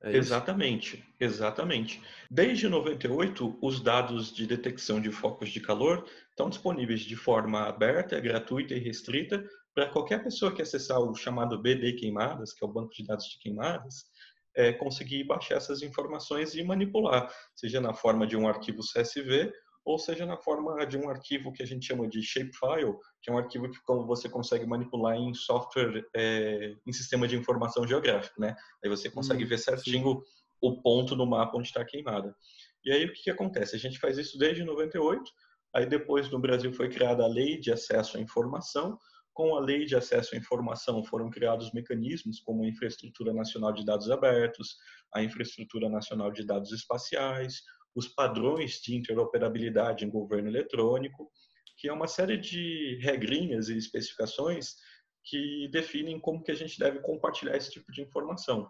É 0.00 0.16
exatamente, 0.16 1.04
exatamente. 1.18 2.00
Desde 2.30 2.68
98, 2.68 3.58
os 3.60 3.80
dados 3.80 4.32
de 4.32 4.46
detecção 4.46 5.00
de 5.00 5.10
focos 5.10 5.50
de 5.50 5.60
calor 5.60 6.08
estão 6.30 6.48
disponíveis 6.48 7.00
de 7.00 7.16
forma 7.16 7.62
aberta, 7.62 8.20
gratuita 8.20 8.74
e 8.74 8.78
restrita 8.78 9.44
para 9.74 9.88
qualquer 9.88 10.22
pessoa 10.22 10.54
que 10.54 10.62
acessar 10.62 11.00
o 11.00 11.14
chamado 11.14 11.60
BD 11.60 11.94
Queimadas, 11.94 12.52
que 12.52 12.64
é 12.64 12.66
o 12.66 12.72
banco 12.72 12.94
de 12.94 13.04
dados 13.04 13.26
de 13.26 13.38
queimadas, 13.38 14.06
é, 14.54 14.72
conseguir 14.72 15.24
baixar 15.24 15.56
essas 15.56 15.82
informações 15.82 16.54
e 16.54 16.62
manipular, 16.62 17.32
seja 17.54 17.80
na 17.80 17.92
forma 17.92 18.26
de 18.26 18.36
um 18.36 18.48
arquivo 18.48 18.80
CSV 18.80 19.52
ou 19.88 19.98
seja 19.98 20.26
na 20.26 20.36
forma 20.36 20.84
de 20.84 20.98
um 20.98 21.08
arquivo 21.08 21.50
que 21.50 21.62
a 21.62 21.66
gente 21.66 21.86
chama 21.86 22.06
de 22.06 22.22
shapefile, 22.22 22.94
que 23.22 23.30
é 23.30 23.32
um 23.32 23.38
arquivo 23.38 23.70
que 23.70 23.80
você 24.06 24.28
consegue 24.28 24.66
manipular 24.66 25.16
em 25.16 25.32
software, 25.32 26.04
é, 26.14 26.74
em 26.86 26.92
sistema 26.92 27.26
de 27.26 27.36
informação 27.36 27.88
geográfico, 27.88 28.38
né? 28.38 28.54
Aí 28.84 28.90
você 28.90 29.10
consegue 29.10 29.44
hum, 29.44 29.48
ver 29.48 29.58
certinho 29.58 30.20
sim. 30.20 30.22
o 30.60 30.82
ponto 30.82 31.16
no 31.16 31.24
mapa 31.24 31.56
onde 31.56 31.68
está 31.68 31.82
queimada. 31.86 32.36
E 32.84 32.92
aí 32.92 33.06
o 33.06 33.12
que, 33.14 33.22
que 33.22 33.30
acontece? 33.30 33.76
A 33.76 33.78
gente 33.78 33.98
faz 33.98 34.18
isso 34.18 34.38
desde 34.38 34.62
98, 34.62 35.22
aí 35.74 35.86
depois 35.86 36.30
no 36.30 36.38
Brasil 36.38 36.70
foi 36.70 36.90
criada 36.90 37.24
a 37.24 37.26
Lei 37.26 37.58
de 37.58 37.72
Acesso 37.72 38.18
à 38.18 38.20
Informação, 38.20 38.98
com 39.32 39.56
a 39.56 39.60
Lei 39.60 39.86
de 39.86 39.96
Acesso 39.96 40.34
à 40.34 40.38
Informação 40.38 41.02
foram 41.02 41.30
criados 41.30 41.72
mecanismos 41.72 42.40
como 42.40 42.62
a 42.62 42.68
Infraestrutura 42.68 43.32
Nacional 43.32 43.72
de 43.72 43.86
Dados 43.86 44.10
Abertos, 44.10 44.76
a 45.14 45.22
Infraestrutura 45.22 45.88
Nacional 45.88 46.30
de 46.30 46.44
Dados 46.44 46.72
Espaciais, 46.72 47.62
os 47.94 48.08
padrões 48.08 48.80
de 48.80 48.94
interoperabilidade 48.94 50.04
em 50.04 50.10
governo 50.10 50.48
eletrônico, 50.48 51.30
que 51.76 51.88
é 51.88 51.92
uma 51.92 52.08
série 52.08 52.36
de 52.36 52.98
regrinhas 53.02 53.68
e 53.68 53.76
especificações 53.76 54.74
que 55.24 55.68
definem 55.68 56.18
como 56.18 56.42
que 56.42 56.50
a 56.50 56.54
gente 56.54 56.78
deve 56.78 57.00
compartilhar 57.00 57.56
esse 57.56 57.70
tipo 57.70 57.90
de 57.92 58.02
informação. 58.02 58.68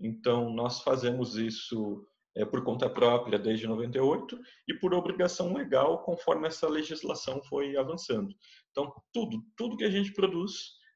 Então, 0.00 0.50
nós 0.50 0.82
fazemos 0.82 1.36
isso 1.36 2.04
é, 2.36 2.44
por 2.44 2.62
conta 2.64 2.88
própria 2.88 3.38
desde 3.38 3.66
98 3.66 4.38
e 4.68 4.74
por 4.74 4.94
obrigação 4.94 5.52
legal 5.52 6.02
conforme 6.02 6.48
essa 6.48 6.68
legislação 6.68 7.42
foi 7.42 7.76
avançando. 7.76 8.34
Então, 8.70 8.92
tudo, 9.12 9.42
tudo 9.56 9.76
que 9.76 9.84
a 9.84 9.90
gente 9.90 10.12
produz, 10.12 10.52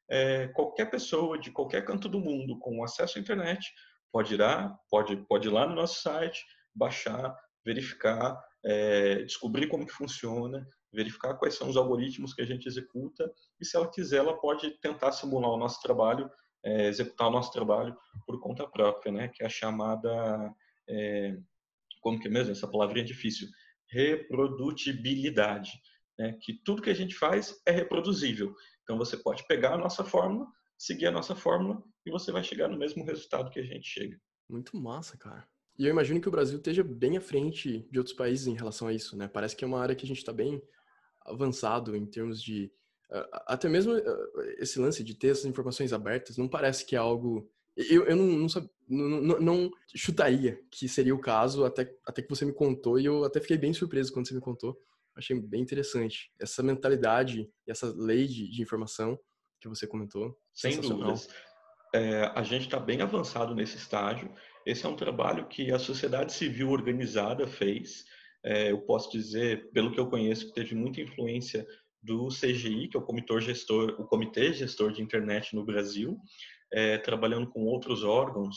é, 0.08 0.48
qualquer 0.48 0.90
pessoa 0.90 1.38
de 1.38 1.50
qualquer 1.50 1.84
canto 1.84 2.08
do 2.08 2.20
mundo 2.20 2.58
com 2.58 2.82
acesso 2.84 3.18
à 3.18 3.20
internet 3.20 3.72
pode 4.12 4.34
ir 4.34 4.40
lá, 4.40 4.76
pode, 4.90 5.16
pode 5.26 5.48
ir 5.48 5.50
lá 5.50 5.66
no 5.66 5.74
nosso 5.74 6.00
site, 6.00 6.44
baixar, 6.74 7.34
verificar, 7.64 8.38
é, 8.64 9.22
descobrir 9.22 9.68
como 9.68 9.86
que 9.86 9.92
funciona, 9.92 10.66
verificar 10.92 11.34
quais 11.34 11.54
são 11.54 11.68
os 11.68 11.76
algoritmos 11.76 12.32
que 12.32 12.42
a 12.42 12.46
gente 12.46 12.66
executa 12.66 13.30
e 13.60 13.64
se 13.64 13.76
ela 13.76 13.90
quiser, 13.90 14.18
ela 14.18 14.38
pode 14.38 14.70
tentar 14.80 15.12
simular 15.12 15.50
o 15.50 15.56
nosso 15.56 15.80
trabalho, 15.82 16.30
é, 16.64 16.86
executar 16.86 17.28
o 17.28 17.32
nosso 17.32 17.52
trabalho 17.52 17.96
por 18.26 18.40
conta 18.40 18.66
própria, 18.66 19.12
né? 19.12 19.28
Que 19.28 19.42
é 19.42 19.46
a 19.46 19.50
chamada, 19.50 20.54
é, 20.88 21.36
como 22.00 22.18
que 22.20 22.28
é 22.28 22.30
mesmo? 22.30 22.52
Essa 22.52 22.68
palavrinha 22.68 23.04
é 23.04 23.06
difícil. 23.06 23.48
Reprodutibilidade. 23.90 25.72
Né? 26.18 26.38
Que 26.40 26.54
tudo 26.64 26.82
que 26.82 26.90
a 26.90 26.94
gente 26.94 27.14
faz 27.14 27.60
é 27.66 27.72
reproduzível. 27.72 28.54
Então 28.82 28.96
você 28.96 29.16
pode 29.16 29.46
pegar 29.46 29.74
a 29.74 29.78
nossa 29.78 30.04
fórmula, 30.04 30.46
seguir 30.78 31.06
a 31.06 31.10
nossa 31.10 31.34
fórmula 31.34 31.82
e 32.06 32.10
você 32.10 32.30
vai 32.30 32.42
chegar 32.42 32.68
no 32.68 32.78
mesmo 32.78 33.04
resultado 33.04 33.50
que 33.50 33.60
a 33.60 33.64
gente 33.64 33.86
chega. 33.86 34.18
Muito 34.48 34.76
massa, 34.76 35.16
cara. 35.18 35.46
E 35.78 35.86
eu 35.86 35.90
imagino 35.90 36.20
que 36.20 36.28
o 36.28 36.30
Brasil 36.30 36.58
esteja 36.58 36.84
bem 36.84 37.16
à 37.16 37.20
frente 37.20 37.86
de 37.90 37.98
outros 37.98 38.14
países 38.14 38.46
em 38.46 38.54
relação 38.54 38.88
a 38.88 38.92
isso, 38.92 39.16
né? 39.16 39.28
Parece 39.28 39.56
que 39.56 39.64
é 39.64 39.66
uma 39.66 39.80
área 39.80 39.94
que 39.94 40.04
a 40.04 40.08
gente 40.08 40.18
está 40.18 40.32
bem 40.32 40.62
avançado 41.26 41.96
em 41.96 42.06
termos 42.06 42.42
de 42.42 42.70
até 43.46 43.68
mesmo 43.68 43.92
esse 44.58 44.78
lance 44.78 45.04
de 45.04 45.14
ter 45.14 45.28
essas 45.28 45.44
informações 45.44 45.92
abertas 45.92 46.36
não 46.36 46.48
parece 46.48 46.84
que 46.84 46.96
é 46.96 46.98
algo. 46.98 47.48
Eu, 47.76 48.04
eu 48.04 48.16
não, 48.16 48.26
não, 48.26 48.46
não, 48.88 49.20
não, 49.20 49.40
não 49.40 49.70
chutaria 49.94 50.60
que 50.70 50.88
seria 50.88 51.14
o 51.14 51.20
caso 51.20 51.64
até, 51.64 51.92
até 52.06 52.22
que 52.22 52.28
você 52.28 52.44
me 52.44 52.52
contou 52.52 52.98
e 52.98 53.04
eu 53.04 53.24
até 53.24 53.40
fiquei 53.40 53.58
bem 53.58 53.72
surpreso 53.72 54.12
quando 54.12 54.28
você 54.28 54.34
me 54.34 54.40
contou. 54.40 54.76
Achei 55.16 55.38
bem 55.40 55.60
interessante. 55.60 56.32
Essa 56.40 56.62
mentalidade 56.62 57.48
e 57.66 57.70
essa 57.70 57.92
lei 57.96 58.26
de, 58.26 58.50
de 58.50 58.62
informação 58.62 59.18
que 59.60 59.68
você 59.68 59.86
comentou. 59.86 60.36
Sem 60.52 60.80
dúvidas. 60.80 61.28
É, 61.92 62.32
a 62.34 62.42
gente 62.42 62.62
está 62.62 62.80
bem 62.80 63.00
avançado 63.00 63.54
nesse 63.54 63.76
estágio. 63.76 64.30
Esse 64.66 64.86
é 64.86 64.88
um 64.88 64.96
trabalho 64.96 65.46
que 65.46 65.70
a 65.70 65.78
sociedade 65.78 66.32
civil 66.32 66.70
organizada 66.70 67.46
fez. 67.46 68.04
É, 68.42 68.70
eu 68.70 68.80
posso 68.82 69.10
dizer, 69.10 69.70
pelo 69.72 69.92
que 69.92 70.00
eu 70.00 70.08
conheço, 70.08 70.46
que 70.46 70.54
teve 70.54 70.74
muita 70.74 71.00
influência 71.00 71.66
do 72.02 72.28
CGI, 72.28 72.88
que 72.88 72.96
é 72.96 73.00
o 73.00 73.04
Comitê 73.04 73.40
Gestor, 73.40 73.96
o 73.98 74.06
Comitê 74.06 74.52
Gestor 74.52 74.92
de 74.92 75.02
Internet 75.02 75.54
no 75.54 75.64
Brasil, 75.64 76.18
é, 76.72 76.98
trabalhando 76.98 77.48
com 77.50 77.64
outros 77.64 78.04
órgãos 78.04 78.56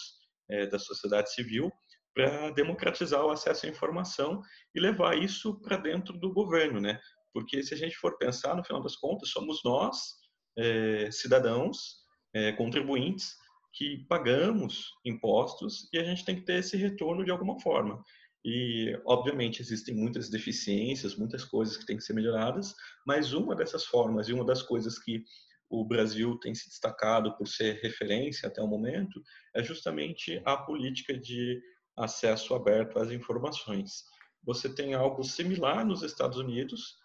é, 0.49 0.65
da 0.65 0.79
sociedade 0.79 1.33
civil 1.33 1.71
para 2.13 2.49
democratizar 2.51 3.23
o 3.23 3.29
acesso 3.29 3.65
à 3.65 3.69
informação 3.69 4.41
e 4.73 4.79
levar 4.79 5.17
isso 5.17 5.59
para 5.61 5.77
dentro 5.77 6.17
do 6.17 6.33
governo, 6.33 6.81
né? 6.81 6.99
Porque 7.33 7.61
se 7.61 7.73
a 7.73 7.77
gente 7.77 7.95
for 7.95 8.17
pensar, 8.17 8.55
no 8.55 8.63
final 8.63 8.81
das 8.81 8.95
contas, 8.95 9.29
somos 9.29 9.61
nós, 9.63 10.15
é, 10.57 11.11
cidadãos, 11.11 11.97
é, 12.33 12.51
contribuintes, 12.53 13.35
que 13.77 14.05
pagamos 14.09 14.91
impostos 15.05 15.87
e 15.93 15.99
a 15.99 16.03
gente 16.03 16.25
tem 16.25 16.35
que 16.35 16.41
ter 16.41 16.55
esse 16.55 16.75
retorno 16.75 17.23
de 17.23 17.29
alguma 17.29 17.59
forma. 17.59 18.03
E, 18.43 18.99
obviamente, 19.05 19.61
existem 19.61 19.93
muitas 19.93 20.29
deficiências, 20.29 21.15
muitas 21.15 21.43
coisas 21.43 21.77
que 21.77 21.85
têm 21.85 21.97
que 21.97 22.03
ser 22.03 22.13
melhoradas, 22.13 22.73
mas 23.05 23.33
uma 23.33 23.55
dessas 23.55 23.85
formas 23.85 24.27
e 24.27 24.33
uma 24.33 24.43
das 24.45 24.63
coisas 24.63 24.97
que 24.97 25.23
o 25.69 25.85
Brasil 25.85 26.39
tem 26.39 26.55
se 26.55 26.69
destacado 26.69 27.35
por 27.37 27.47
ser 27.47 27.79
referência 27.83 28.47
até 28.47 28.61
o 28.61 28.67
momento 28.67 29.21
é 29.53 29.61
justamente 29.61 30.41
a 30.45 30.57
política 30.57 31.15
de 31.15 31.61
acesso 31.95 32.55
aberto 32.55 32.97
às 32.97 33.11
informações. 33.11 34.05
Você 34.43 34.73
tem 34.73 34.95
algo 34.95 35.23
similar 35.23 35.85
nos 35.85 36.01
Estados 36.01 36.37
Unidos, 36.37 36.95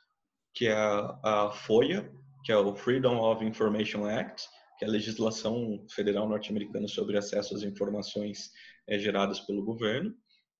que 0.54 0.68
é 0.68 0.74
a, 0.74 1.50
FOIA, 1.50 2.10
que 2.44 2.52
é 2.52 2.56
o 2.56 2.74
Freedom 2.74 3.18
of 3.18 3.44
Information 3.44 4.06
Act, 4.06 4.48
que 4.82 4.84
a 4.84 4.88
legislação 4.88 5.86
federal 5.88 6.28
norte-americana 6.28 6.88
sobre 6.88 7.16
acesso 7.16 7.54
às 7.54 7.62
informações 7.62 8.50
é, 8.88 8.98
geradas 8.98 9.38
pelo 9.38 9.64
governo. 9.64 10.12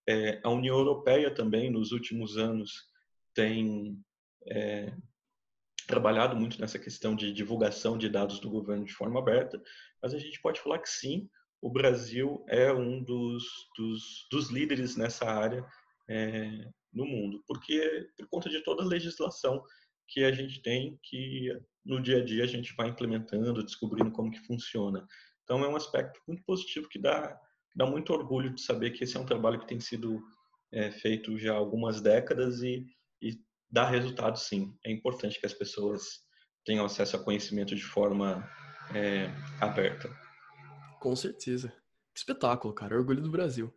É, 0.08 0.40
a 0.44 0.50
União 0.50 0.78
Europeia 0.78 1.34
também, 1.34 1.70
nos 1.70 1.90
últimos 1.90 2.38
anos, 2.38 2.72
tem 3.34 3.98
é, 4.46 4.94
trabalhado 5.88 6.36
muito 6.36 6.60
nessa 6.60 6.78
questão 6.78 7.16
de 7.16 7.32
divulgação 7.32 7.98
de 7.98 8.08
dados 8.08 8.38
do 8.38 8.48
governo 8.48 8.84
de 8.84 8.92
forma 8.92 9.18
aberta, 9.18 9.60
mas 10.00 10.14
a 10.14 10.18
gente 10.18 10.40
pode 10.40 10.60
falar 10.60 10.78
que 10.78 10.88
sim, 10.88 11.28
o 11.60 11.70
Brasil 11.70 12.44
é 12.48 12.72
um 12.72 13.02
dos, 13.02 13.44
dos, 13.76 14.26
dos 14.30 14.50
líderes 14.50 14.96
nessa 14.96 15.24
área 15.24 15.64
é, 16.08 16.68
no 16.92 17.06
mundo, 17.06 17.42
porque 17.46 18.08
por 18.16 18.28
conta 18.28 18.48
de 18.48 18.62
toda 18.62 18.82
a 18.82 18.86
legislação 18.86 19.62
que 20.06 20.22
a 20.24 20.30
gente 20.30 20.62
tem, 20.62 20.98
que 21.02 21.50
no 21.84 22.00
dia 22.00 22.18
a 22.18 22.24
dia 22.24 22.44
a 22.44 22.46
gente 22.46 22.74
vai 22.76 22.88
implementando, 22.88 23.64
descobrindo 23.64 24.10
como 24.10 24.30
que 24.30 24.40
funciona. 24.46 25.06
Então 25.44 25.64
é 25.64 25.68
um 25.68 25.76
aspecto 25.76 26.20
muito 26.26 26.42
positivo 26.44 26.88
que 26.88 26.98
dá, 26.98 27.38
dá 27.74 27.86
muito 27.86 28.12
orgulho 28.12 28.54
de 28.54 28.60
saber 28.60 28.90
que 28.90 29.04
esse 29.04 29.16
é 29.16 29.20
um 29.20 29.26
trabalho 29.26 29.58
que 29.58 29.66
tem 29.66 29.80
sido 29.80 30.22
é, 30.70 30.90
feito 30.90 31.38
já 31.38 31.52
há 31.52 31.56
algumas 31.56 32.00
décadas 32.00 32.62
e, 32.62 32.86
e 33.20 33.38
dá 33.70 33.88
resultado 33.88 34.38
sim. 34.38 34.76
É 34.84 34.90
importante 34.90 35.38
que 35.38 35.46
as 35.46 35.54
pessoas 35.54 36.20
tenham 36.64 36.84
acesso 36.84 37.16
a 37.16 37.22
conhecimento 37.22 37.74
de 37.74 37.82
forma 37.82 38.48
é, 38.94 39.28
aberta. 39.60 40.08
Com 41.00 41.16
certeza. 41.16 41.68
Que 42.14 42.20
espetáculo, 42.20 42.72
cara. 42.72 42.96
Orgulho 42.96 43.20
do 43.20 43.30
Brasil. 43.30 43.72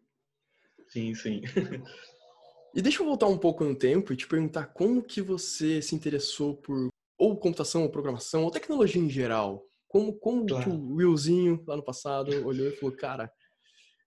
Sim, 0.88 1.15
sim. 1.15 1.41
e 2.75 2.81
deixa 2.81 3.01
eu 3.01 3.05
voltar 3.07 3.27
um 3.27 3.38
pouco 3.38 3.63
no 3.63 3.75
tempo 3.75 4.13
e 4.13 4.15
te 4.15 4.27
perguntar 4.27 4.67
como 4.67 5.01
que 5.01 5.21
você 5.21 5.81
se 5.81 5.95
interessou 5.95 6.55
por 6.55 6.89
ou 7.17 7.38
computação, 7.39 7.84
ou 7.84 7.89
programação, 7.89 8.43
ou 8.43 8.51
tecnologia 8.51 9.01
em 9.01 9.10
geral. 9.10 9.63
Como, 9.88 10.13
como 10.13 10.45
claro. 10.45 10.63
que 10.63 10.69
o 10.69 10.95
Willzinho, 10.95 11.63
lá 11.67 11.77
no 11.77 11.84
passado, 11.84 12.45
olhou 12.45 12.67
e 12.67 12.75
falou, 12.75 12.95
cara, 12.95 13.31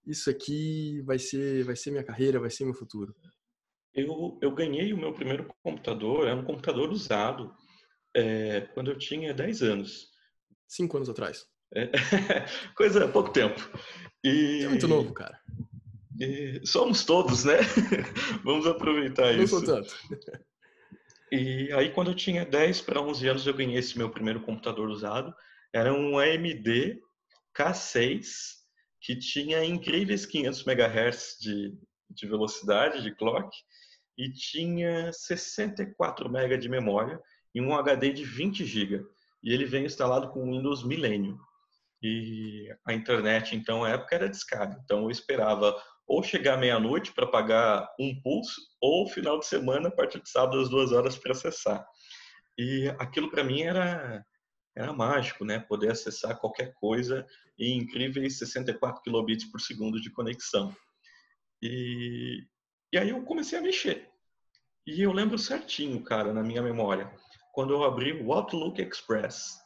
isso 0.07 0.29
aqui 0.29 1.00
vai 1.03 1.19
ser, 1.19 1.65
vai 1.65 1.77
ser 1.77 1.91
minha 1.91 2.05
carreira, 2.05 2.41
vai 2.41 2.50
ser 2.50 2.65
meu 2.65 2.75
futuro? 2.75 3.15
Eu, 3.95 4.38
eu 4.43 4.55
ganhei 4.55 4.93
o 4.93 4.99
meu 4.99 5.12
primeiro 5.12 5.50
computador, 5.62 6.27
era 6.27 6.37
um 6.37 6.45
computador 6.45 6.91
usado, 6.91 7.53
é, 8.15 8.62
quando 8.75 8.91
eu 8.91 8.99
tinha 8.99 9.35
10 9.35 9.62
anos. 9.62 10.09
Cinco 10.67 10.97
anos 10.97 11.09
atrás. 11.09 11.47
É, 11.75 11.91
coisa 12.77 13.09
pouco 13.09 13.31
tempo. 13.31 13.61
E, 14.25 14.62
é 14.65 14.69
muito 14.69 14.88
novo, 14.88 15.12
cara. 15.12 15.38
somos 16.65 17.05
todos, 17.05 17.45
né? 17.45 17.59
Vamos 18.45 18.67
aproveitar 18.67 19.35
Não 19.35 19.43
isso. 19.43 19.55
Não 19.55 19.65
sou 19.65 19.75
tanto. 19.75 19.95
E 21.31 21.71
aí, 21.73 21.93
quando 21.93 22.11
eu 22.11 22.15
tinha 22.15 22.45
10 22.45 22.81
para 22.83 23.01
11 23.01 23.29
anos, 23.29 23.47
eu 23.47 23.55
ganhei 23.55 23.79
esse 23.79 23.99
meu 23.99 24.11
primeiro 24.11 24.41
computador 24.41 24.89
usado. 24.89 25.35
Era 25.73 25.93
um 25.93 26.19
AMD 26.19 27.01
K6 27.57 28.27
que 29.01 29.17
tinha 29.17 29.65
incríveis 29.65 30.25
500 30.25 30.67
MHz 30.67 31.37
de, 31.41 31.79
de 32.11 32.27
velocidade 32.27 33.03
de 33.03 33.15
clock 33.15 33.49
e 34.17 34.33
tinha 34.33 35.13
64 35.13 36.29
MB 36.29 36.59
de 36.59 36.69
memória 36.69 37.21
e 37.55 37.61
um 37.61 37.75
HD 37.75 38.13
de 38.13 38.25
20 38.25 38.65
GB. 38.65 39.05
E 39.43 39.53
ele 39.53 39.65
vem 39.65 39.85
instalado 39.85 40.31
com 40.31 40.51
Windows 40.51 40.83
Millennium. 40.83 41.39
E 42.03 42.69
a 42.87 42.93
internet, 42.93 43.55
então, 43.55 43.83
na 43.83 43.91
época 43.91 44.15
era 44.15 44.29
discada. 44.29 44.81
Então, 44.85 45.03
eu 45.03 45.11
esperava 45.11 45.77
ou 46.09 46.23
chegar 46.23 46.57
meia-noite 46.57 47.12
para 47.12 47.27
pagar 47.27 47.88
um 48.00 48.21
pulso, 48.21 48.61
ou 48.81 49.09
final 49.09 49.38
de 49.38 49.47
semana, 49.47 49.88
a 49.88 49.93
partir 49.93 50.21
de 50.21 50.29
sábado, 50.29 50.61
às 50.61 50.69
duas 50.69 50.91
horas, 50.91 51.17
para 51.17 51.33
acessar. 51.33 51.87
E 52.59 52.88
aquilo, 52.99 53.31
para 53.31 53.45
mim, 53.45 53.62
era, 53.62 54.25
era 54.75 54.93
mágico, 54.93 55.45
né? 55.45 55.61
Poder 55.61 55.93
acessar 55.93 56.38
qualquer 56.38 56.73
coisa 56.75 57.27
em 57.59 57.79
incríveis 57.79 58.38
64 58.38 59.03
kilobits 59.03 59.45
por 59.50 59.61
segundo 59.61 60.00
de 60.00 60.11
conexão. 60.11 60.75
E, 61.62 62.45
e 62.93 62.99
aí 62.99 63.11
eu 63.11 63.23
comecei 63.25 63.59
a 63.59 63.62
mexer. 63.62 64.09
E 64.87 65.03
eu 65.03 65.12
lembro 65.12 65.38
certinho, 65.38 66.03
cara, 66.03 66.33
na 66.33 66.43
minha 66.43 66.62
memória, 66.62 67.12
quando 67.53 67.75
eu 67.75 67.85
abri 67.85 68.12
o 68.12 68.33
Outlook 68.33 68.81
Express. 68.81 69.59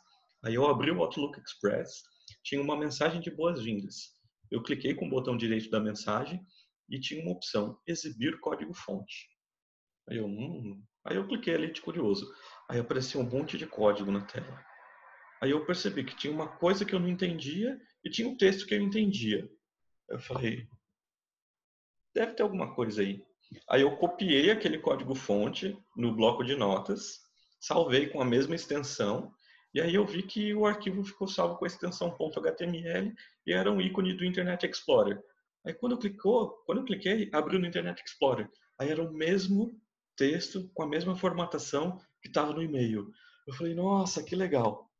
Aí 0.44 0.54
eu 0.54 0.66
abri 0.66 0.90
o 0.90 1.00
Outlook 1.00 1.40
Express 1.40 2.02
tinha 2.42 2.60
uma 2.60 2.76
mensagem 2.76 3.20
de 3.20 3.30
boas-vindas. 3.30 4.12
Eu 4.52 4.62
cliquei 4.62 4.94
com 4.94 5.06
o 5.06 5.08
botão 5.08 5.34
direito 5.34 5.70
da 5.70 5.80
mensagem 5.80 6.44
e 6.86 7.00
tinha 7.00 7.22
uma 7.22 7.32
opção, 7.32 7.80
exibir 7.86 8.38
código-fonte. 8.38 9.30
Aí 10.06 10.18
eu, 10.18 10.26
hum. 10.26 10.84
Aí 11.06 11.16
eu 11.16 11.26
cliquei 11.26 11.54
ali 11.54 11.72
de 11.72 11.80
curioso. 11.80 12.30
Aí 12.68 12.78
apareceu 12.78 13.22
um 13.22 13.28
monte 13.28 13.56
de 13.56 13.66
código 13.66 14.12
na 14.12 14.20
tela. 14.26 14.62
Aí 15.40 15.52
eu 15.52 15.64
percebi 15.64 16.04
que 16.04 16.14
tinha 16.14 16.32
uma 16.32 16.46
coisa 16.58 16.84
que 16.84 16.94
eu 16.94 17.00
não 17.00 17.08
entendia 17.08 17.80
e 18.04 18.10
tinha 18.10 18.28
um 18.28 18.36
texto 18.36 18.66
que 18.66 18.74
eu 18.74 18.80
entendia. 18.82 19.50
Eu 20.10 20.18
falei, 20.18 20.68
deve 22.14 22.34
ter 22.34 22.42
alguma 22.42 22.74
coisa 22.74 23.00
aí. 23.00 23.24
Aí 23.70 23.80
eu 23.80 23.96
copiei 23.96 24.50
aquele 24.50 24.78
código-fonte 24.78 25.74
no 25.96 26.14
bloco 26.14 26.44
de 26.44 26.54
notas, 26.56 27.22
salvei 27.58 28.10
com 28.10 28.20
a 28.20 28.24
mesma 28.24 28.54
extensão 28.54 29.32
e 29.74 29.80
aí 29.80 29.94
eu 29.94 30.04
vi 30.04 30.22
que 30.22 30.54
o 30.54 30.66
arquivo 30.66 31.02
ficou 31.02 31.26
salvo 31.26 31.56
com 31.56 31.64
a 31.64 31.68
extensão 31.68 32.10
.html 32.10 33.14
e 33.46 33.52
era 33.52 33.70
um 33.70 33.80
ícone 33.80 34.12
do 34.12 34.24
Internet 34.24 34.66
Explorer. 34.66 35.22
Aí 35.64 35.72
quando 35.72 35.92
eu, 35.92 35.98
clicou, 35.98 36.50
quando 36.66 36.78
eu 36.78 36.84
cliquei, 36.84 37.30
abriu 37.32 37.58
no 37.58 37.66
Internet 37.66 38.02
Explorer. 38.04 38.50
Aí 38.78 38.90
era 38.90 39.02
o 39.02 39.12
mesmo 39.12 39.80
texto 40.16 40.70
com 40.74 40.82
a 40.82 40.86
mesma 40.86 41.16
formatação 41.16 41.98
que 42.20 42.28
estava 42.28 42.52
no 42.52 42.62
e-mail. 42.62 43.10
Eu 43.46 43.54
falei, 43.54 43.74
nossa, 43.74 44.22
que 44.22 44.36
legal. 44.36 44.90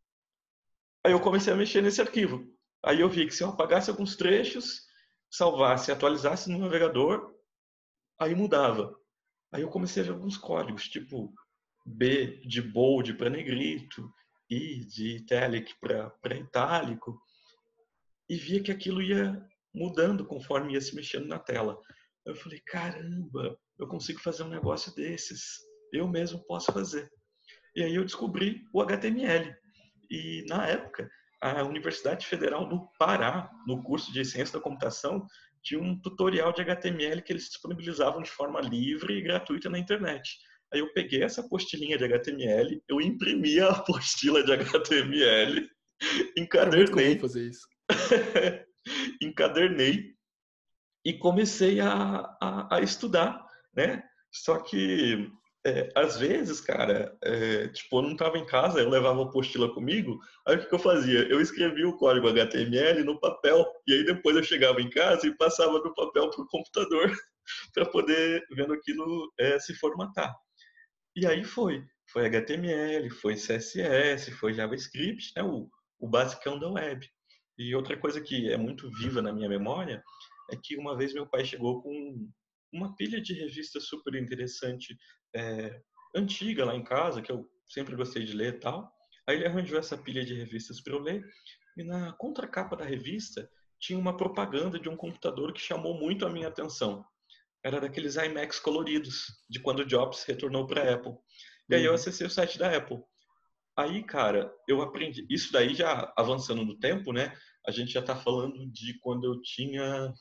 Aí 1.04 1.12
eu 1.12 1.20
comecei 1.20 1.52
a 1.52 1.56
mexer 1.56 1.82
nesse 1.82 2.00
arquivo. 2.00 2.48
Aí 2.82 3.00
eu 3.00 3.08
vi 3.08 3.26
que 3.26 3.34
se 3.34 3.42
eu 3.42 3.50
apagasse 3.50 3.90
alguns 3.90 4.16
trechos, 4.16 4.86
salvasse, 5.30 5.92
atualizasse 5.92 6.50
no 6.50 6.58
navegador, 6.58 7.34
aí 8.18 8.34
mudava. 8.34 8.96
Aí 9.52 9.62
eu 9.62 9.68
comecei 9.68 10.02
a 10.02 10.06
ver 10.06 10.12
alguns 10.12 10.36
códigos, 10.36 10.88
tipo 10.88 11.32
B 11.84 12.40
de 12.46 12.62
bold 12.62 13.14
para 13.14 13.28
negrito, 13.28 14.12
I 14.52 14.84
de 14.84 15.16
italic 15.16 15.74
para 15.80 16.36
itálico, 16.36 17.20
e 18.28 18.36
via 18.36 18.62
que 18.62 18.70
aquilo 18.70 19.02
ia 19.02 19.42
mudando 19.74 20.26
conforme 20.26 20.74
ia 20.74 20.80
se 20.80 20.94
mexendo 20.94 21.26
na 21.26 21.38
tela. 21.38 21.78
Eu 22.24 22.34
falei, 22.34 22.60
caramba, 22.66 23.58
eu 23.78 23.86
consigo 23.88 24.20
fazer 24.20 24.42
um 24.42 24.48
negócio 24.48 24.94
desses. 24.94 25.58
Eu 25.92 26.06
mesmo 26.06 26.44
posso 26.44 26.72
fazer. 26.72 27.10
E 27.74 27.82
aí 27.82 27.94
eu 27.94 28.04
descobri 28.04 28.64
o 28.72 28.80
HTML. 28.82 29.54
E 30.10 30.44
na 30.48 30.66
época, 30.66 31.10
a 31.40 31.62
Universidade 31.64 32.26
Federal 32.26 32.68
do 32.68 32.86
Pará, 32.98 33.50
no 33.66 33.82
curso 33.82 34.12
de 34.12 34.24
Ciência 34.24 34.58
da 34.58 34.62
Computação, 34.62 35.26
tinha 35.62 35.80
um 35.80 35.98
tutorial 35.98 36.52
de 36.52 36.60
HTML 36.60 37.22
que 37.22 37.32
eles 37.32 37.48
disponibilizavam 37.48 38.22
de 38.22 38.30
forma 38.30 38.60
livre 38.60 39.14
e 39.14 39.22
gratuita 39.22 39.70
na 39.70 39.78
internet. 39.78 40.38
Aí 40.72 40.80
eu 40.80 40.92
peguei 40.92 41.22
essa 41.22 41.42
apostilinha 41.42 41.98
de 41.98 42.04
HTML, 42.04 42.82
eu 42.88 43.00
imprimi 43.00 43.60
a 43.60 43.68
apostila 43.76 44.42
de 44.42 44.52
HTML, 44.52 45.68
encadernei. 46.36 47.12
Era 47.12 47.20
fazer 47.20 47.48
isso. 47.48 47.66
encadernei 49.20 50.14
e 51.04 51.12
comecei 51.12 51.80
a, 51.80 52.36
a, 52.40 52.76
a, 52.76 52.80
estudar, 52.80 53.44
né? 53.74 54.02
Só 54.30 54.58
que 54.58 55.30
é, 55.64 55.88
às 55.94 56.18
vezes, 56.18 56.60
cara, 56.60 57.16
é, 57.22 57.68
tipo, 57.68 57.98
eu 57.98 58.02
não 58.02 58.12
estava 58.12 58.38
em 58.38 58.46
casa, 58.46 58.80
eu 58.80 58.88
levava 58.88 59.20
a 59.20 59.24
apostila 59.24 59.72
comigo, 59.72 60.18
aí 60.46 60.56
o 60.56 60.60
que, 60.60 60.66
que, 60.66 60.74
eu 60.74 60.78
fazia? 60.78 61.20
Eu 61.28 61.40
escrevia 61.40 61.88
o 61.88 61.96
código 61.96 62.28
HTML 62.28 63.04
no 63.04 63.20
papel, 63.20 63.64
e 63.86 63.92
aí 63.94 64.04
depois 64.04 64.36
eu 64.36 64.42
chegava 64.42 64.80
em 64.80 64.90
casa 64.90 65.26
e 65.26 65.36
passava 65.36 65.80
do 65.80 65.94
papel 65.94 66.30
para 66.30 66.42
o 66.42 66.48
computador 66.48 67.12
para 67.74 67.86
poder 67.86 68.44
vendo 68.52 68.72
aquilo 68.72 69.32
é, 69.38 69.58
se 69.58 69.74
formatar. 69.74 70.34
E 71.14 71.26
aí 71.26 71.44
foi. 71.44 71.84
Foi 72.10 72.26
HTML, 72.26 73.08
foi 73.10 73.34
CSS, 73.34 74.32
foi 74.32 74.52
JavaScript, 74.54 75.32
né? 75.36 75.42
o, 75.42 75.68
o 75.98 76.08
basicão 76.08 76.58
da 76.58 76.70
web. 76.70 77.06
E 77.58 77.74
outra 77.74 77.96
coisa 77.98 78.20
que 78.20 78.50
é 78.50 78.56
muito 78.56 78.90
viva 78.90 79.22
na 79.22 79.32
minha 79.32 79.48
memória 79.48 80.02
é 80.50 80.56
que 80.56 80.76
uma 80.76 80.96
vez 80.96 81.14
meu 81.14 81.26
pai 81.26 81.44
chegou 81.44 81.82
com 81.82 82.28
uma 82.72 82.94
pilha 82.96 83.20
de 83.20 83.34
revistas 83.34 83.84
super 83.86 84.14
interessante, 84.14 84.96
é, 85.34 85.80
antiga 86.14 86.64
lá 86.64 86.74
em 86.74 86.84
casa, 86.84 87.22
que 87.22 87.30
eu 87.30 87.48
sempre 87.66 87.94
gostei 87.94 88.24
de 88.24 88.32
ler 88.32 88.54
e 88.54 88.58
tal. 88.60 88.90
Aí 89.26 89.36
ele 89.36 89.46
arranjou 89.46 89.78
essa 89.78 89.96
pilha 89.96 90.24
de 90.24 90.34
revistas 90.34 90.80
para 90.80 90.94
eu 90.94 90.98
ler. 90.98 91.24
E 91.76 91.84
na 91.84 92.12
contracapa 92.14 92.76
da 92.76 92.84
revista 92.84 93.48
tinha 93.78 93.98
uma 93.98 94.16
propaganda 94.16 94.78
de 94.78 94.88
um 94.88 94.96
computador 94.96 95.52
que 95.52 95.60
chamou 95.60 95.98
muito 95.98 96.26
a 96.26 96.30
minha 96.30 96.48
atenção 96.48 97.04
era 97.64 97.80
daqueles 97.80 98.16
iMacs 98.16 98.58
coloridos, 98.58 99.26
de 99.48 99.60
quando 99.60 99.80
o 99.80 99.86
Jobs 99.86 100.24
retornou 100.24 100.66
para 100.66 100.82
a 100.82 100.94
Apple. 100.94 101.14
E 101.68 101.74
aí 101.74 101.84
eu 101.84 101.90
uhum. 101.90 101.94
acessei 101.94 102.26
o 102.26 102.30
site 102.30 102.58
da 102.58 102.76
Apple. 102.76 102.98
Aí, 103.76 104.02
cara, 104.02 104.52
eu 104.68 104.82
aprendi. 104.82 105.26
Isso 105.30 105.52
daí 105.52 105.74
já 105.74 106.12
avançando 106.16 106.64
no 106.64 106.78
tempo, 106.78 107.12
né? 107.12 107.34
A 107.66 107.70
gente 107.70 107.92
já 107.92 108.00
está 108.00 108.14
falando 108.14 108.66
de 108.70 108.98
quando 108.98 109.24
eu 109.24 109.40
tinha 109.40 110.12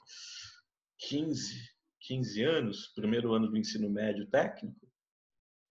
15, 1.00 1.60
15 2.02 2.44
anos, 2.44 2.88
primeiro 2.96 3.34
ano 3.34 3.50
do 3.50 3.58
ensino 3.58 3.90
médio 3.90 4.30
técnico. 4.30 4.88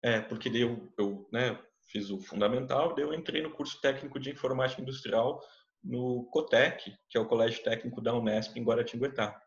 É, 0.03 0.21
porque 0.21 0.49
daí 0.49 0.63
eu, 0.63 0.93
eu 0.99 1.29
né, 1.33 1.61
fiz 1.91 2.11
o 2.11 2.21
fundamental, 2.21 2.95
daí 2.95 3.05
eu 3.05 3.13
entrei 3.13 3.43
no 3.43 3.51
curso 3.51 3.81
técnico 3.81 4.21
de 4.21 4.31
informática 4.31 4.81
industrial 4.81 5.43
no 5.83 6.25
COTEC, 6.31 6.97
que 7.09 7.19
é 7.19 7.21
o 7.21 7.27
Colégio 7.27 7.63
Técnico 7.63 8.01
da 8.01 8.15
Unesp 8.15 8.57
em 8.57 8.65
Guaratinguetá. 8.65 9.41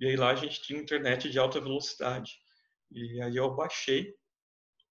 E 0.00 0.06
aí 0.06 0.16
lá 0.16 0.30
a 0.30 0.34
gente 0.34 0.62
tinha 0.62 0.80
internet 0.80 1.28
de 1.28 1.38
alta 1.38 1.60
velocidade. 1.60 2.32
E 2.90 3.20
aí 3.20 3.36
eu 3.36 3.54
baixei 3.54 4.14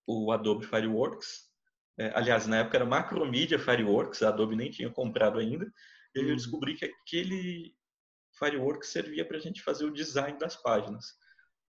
o 0.05 0.31
Adobe 0.31 0.65
Fireworks. 0.65 1.47
É, 1.97 2.11
aliás, 2.15 2.45
na 2.45 2.59
época 2.59 2.77
era 2.77 2.85
Macromedia 2.85 3.57
Fireworks, 3.57 4.21
a 4.21 4.29
Adobe 4.29 4.55
nem 4.55 4.69
tinha 4.69 4.89
comprado 4.89 5.39
ainda. 5.39 5.65
E 6.15 6.19
aí 6.19 6.25
eu 6.25 6.29
uhum. 6.31 6.35
descobri 6.35 6.75
que 6.75 6.85
aquele 6.85 7.75
Fireworks 8.37 8.89
servia 8.89 9.25
para 9.25 9.37
a 9.37 9.39
gente 9.39 9.63
fazer 9.63 9.85
o 9.85 9.93
design 9.93 10.37
das 10.37 10.55
páginas. 10.55 11.05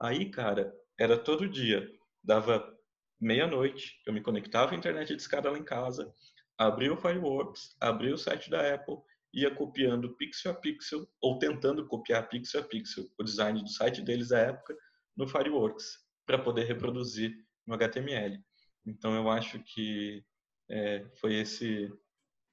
Aí, 0.00 0.30
cara, 0.30 0.72
era 0.98 1.18
todo 1.18 1.48
dia. 1.48 1.88
Dava 2.22 2.76
meia-noite, 3.20 4.00
eu 4.06 4.12
me 4.12 4.20
conectava 4.20 4.72
à 4.72 4.76
internet 4.76 5.14
de 5.14 5.20
escada 5.20 5.50
lá 5.50 5.58
em 5.58 5.64
casa, 5.64 6.12
abria 6.56 6.92
o 6.92 6.96
Fireworks, 6.96 7.76
abria 7.80 8.14
o 8.14 8.18
site 8.18 8.48
da 8.50 8.74
Apple 8.74 8.98
ia 9.32 9.54
copiando 9.54 10.16
pixel 10.16 10.52
a 10.52 10.54
pixel, 10.54 11.06
ou 11.20 11.38
tentando 11.38 11.86
copiar 11.86 12.28
pixel 12.28 12.60
a 12.60 12.64
pixel, 12.64 13.04
o 13.18 13.22
design 13.22 13.62
do 13.62 13.68
site 13.68 14.02
deles 14.02 14.28
da 14.28 14.38
época, 14.38 14.76
no 15.16 15.28
Fireworks, 15.28 15.98
para 16.26 16.38
poder 16.38 16.64
reproduzir 16.64 17.36
no 17.66 17.74
HTML. 17.74 18.42
Então 18.86 19.14
eu 19.14 19.28
acho 19.28 19.58
que 19.60 20.24
é, 20.70 21.06
foi 21.20 21.34
esse 21.34 21.90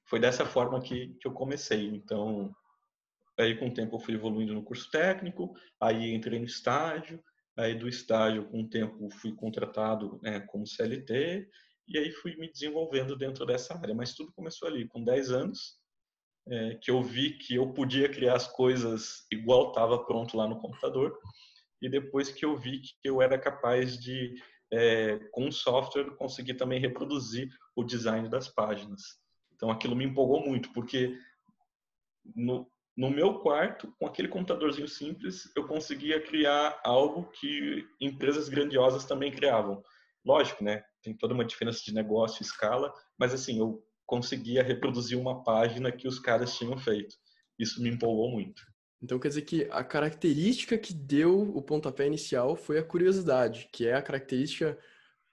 foi 0.08 0.20
dessa 0.20 0.46
forma 0.46 0.80
que, 0.80 1.14
que 1.20 1.26
eu 1.26 1.32
comecei. 1.32 1.86
Então 1.86 2.54
aí 3.38 3.56
com 3.56 3.68
o 3.68 3.74
tempo 3.74 3.96
eu 3.96 4.00
fui 4.00 4.14
evoluindo 4.14 4.54
no 4.54 4.62
curso 4.62 4.90
técnico, 4.90 5.54
aí 5.80 6.14
entrei 6.14 6.38
no 6.38 6.44
estágio, 6.44 7.22
aí 7.56 7.74
do 7.74 7.88
estágio 7.88 8.48
com 8.48 8.62
o 8.62 8.68
tempo 8.68 9.08
fui 9.10 9.34
contratado 9.34 10.20
né, 10.22 10.40
como 10.40 10.66
CLT 10.66 11.48
e 11.88 11.98
aí 11.98 12.10
fui 12.10 12.36
me 12.36 12.50
desenvolvendo 12.50 13.16
dentro 13.16 13.46
dessa 13.46 13.74
área. 13.78 13.94
Mas 13.94 14.14
tudo 14.14 14.32
começou 14.32 14.68
ali 14.68 14.86
com 14.88 15.02
10 15.02 15.30
anos 15.30 15.78
é, 16.48 16.74
que 16.76 16.90
eu 16.90 17.02
vi 17.02 17.30
que 17.30 17.54
eu 17.54 17.72
podia 17.72 18.08
criar 18.08 18.36
as 18.36 18.46
coisas 18.46 19.26
igual 19.32 19.68
estava 19.68 20.04
pronto 20.04 20.36
lá 20.36 20.46
no 20.46 20.60
computador, 20.60 21.18
e 21.80 21.88
depois 21.88 22.30
que 22.30 22.44
eu 22.44 22.56
vi 22.56 22.80
que 22.80 22.94
eu 23.04 23.20
era 23.20 23.38
capaz 23.38 23.98
de, 23.98 24.34
é, 24.72 25.18
com 25.32 25.50
software, 25.50 26.16
conseguir 26.16 26.54
também 26.54 26.80
reproduzir 26.80 27.48
o 27.74 27.84
design 27.84 28.28
das 28.28 28.48
páginas. 28.48 29.02
Então 29.54 29.70
aquilo 29.70 29.96
me 29.96 30.04
empolgou 30.04 30.44
muito, 30.44 30.72
porque 30.72 31.18
no, 32.34 32.70
no 32.96 33.10
meu 33.10 33.40
quarto, 33.40 33.92
com 33.98 34.06
aquele 34.06 34.28
computadorzinho 34.28 34.88
simples, 34.88 35.50
eu 35.54 35.66
conseguia 35.66 36.20
criar 36.20 36.80
algo 36.84 37.30
que 37.30 37.86
empresas 38.00 38.48
grandiosas 38.48 39.04
também 39.04 39.30
criavam. 39.30 39.82
Lógico, 40.24 40.64
né? 40.64 40.82
Tem 41.02 41.14
toda 41.14 41.34
uma 41.34 41.44
diferença 41.44 41.82
de 41.84 41.94
negócio, 41.94 42.42
escala, 42.42 42.92
mas 43.18 43.32
assim, 43.34 43.58
eu 43.58 43.84
conseguia 44.06 44.62
reproduzir 44.62 45.18
uma 45.18 45.42
página 45.42 45.90
que 45.90 46.06
os 46.06 46.18
caras 46.18 46.56
tinham 46.56 46.78
feito. 46.78 47.16
Isso 47.58 47.82
me 47.82 47.90
empolgou 47.90 48.30
muito. 48.30 48.62
Então 49.02 49.18
quer 49.18 49.28
dizer 49.28 49.42
que 49.42 49.68
a 49.70 49.84
característica 49.84 50.78
que 50.78 50.94
deu 50.94 51.42
o 51.54 51.60
pontapé 51.60 52.06
inicial 52.06 52.56
foi 52.56 52.78
a 52.78 52.84
curiosidade, 52.84 53.68
que 53.72 53.86
é 53.86 53.94
a 53.94 54.02
característica 54.02 54.78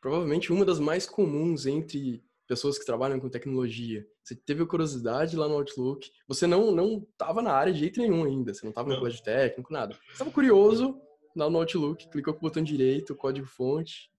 provavelmente 0.02 0.52
uma 0.52 0.66
das 0.66 0.80
mais 0.80 1.06
comuns 1.06 1.66
entre 1.66 2.22
pessoas 2.46 2.78
que 2.78 2.86
trabalham 2.86 3.20
com 3.20 3.30
tecnologia. 3.30 4.06
Você 4.22 4.36
teve 4.36 4.64
a 4.64 4.66
curiosidade 4.66 5.38
lá 5.38 5.48
no 5.48 5.56
Outlook, 5.56 6.12
você 6.28 6.46
não 6.46 6.72
não 6.72 7.08
estava 7.10 7.42
na 7.42 7.54
área 7.54 7.72
de 7.72 7.80
jeito 7.80 8.02
nenhum 8.02 8.26
ainda, 8.26 8.54
você 8.54 8.66
não 8.66 8.72
estava 8.72 8.90
no 8.90 9.00
colégio 9.00 9.24
técnico, 9.24 9.72
nada. 9.72 9.94
Você 9.94 10.12
estava 10.14 10.32
curioso 10.32 11.00
lá 11.36 11.50
no 11.50 11.58
Outlook, 11.58 12.10
clicou 12.10 12.34
com 12.34 12.40
o 12.40 12.50
botão 12.50 12.64
direito, 12.64 13.16
código 13.16 13.48
fonte, 13.48 14.12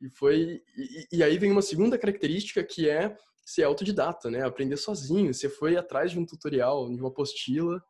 e 0.00 0.08
foi 0.08 0.62
e, 0.76 1.16
e 1.18 1.22
aí 1.22 1.36
vem 1.36 1.50
uma 1.50 1.62
segunda 1.62 1.98
característica 1.98 2.62
que 2.62 2.88
é 2.88 3.16
ser 3.48 3.62
autodidata, 3.62 4.30
né? 4.30 4.42
Aprender 4.42 4.76
sozinho. 4.76 5.32
Você 5.32 5.48
foi 5.48 5.74
atrás 5.74 6.12
de 6.12 6.18
um 6.18 6.26
tutorial, 6.26 6.86
de 6.86 7.00
uma 7.00 7.08
apostila 7.08 7.82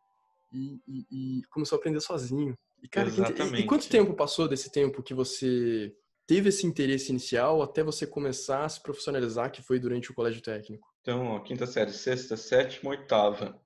e, 0.52 0.78
e, 0.86 1.06
e 1.10 1.42
começou 1.50 1.76
a 1.76 1.80
aprender 1.80 2.00
sozinho. 2.00 2.56
E, 2.80 2.88
cara, 2.88 3.08
Exatamente. 3.08 3.64
e, 3.64 3.66
quanto 3.66 3.88
tempo 3.88 4.14
passou 4.14 4.46
desse 4.46 4.70
tempo 4.70 5.02
que 5.02 5.12
você 5.12 5.92
teve 6.28 6.50
esse 6.50 6.64
interesse 6.64 7.10
inicial 7.10 7.60
até 7.60 7.82
você 7.82 8.06
começar 8.06 8.64
a 8.64 8.68
se 8.68 8.80
profissionalizar, 8.80 9.50
que 9.50 9.60
foi 9.60 9.80
durante 9.80 10.12
o 10.12 10.14
colégio 10.14 10.40
técnico? 10.40 10.86
Então, 11.00 11.26
ó, 11.26 11.40
quinta 11.40 11.66
série, 11.66 11.90
sexta, 11.90 12.36
sétima, 12.36 12.90
oitava. 12.90 13.60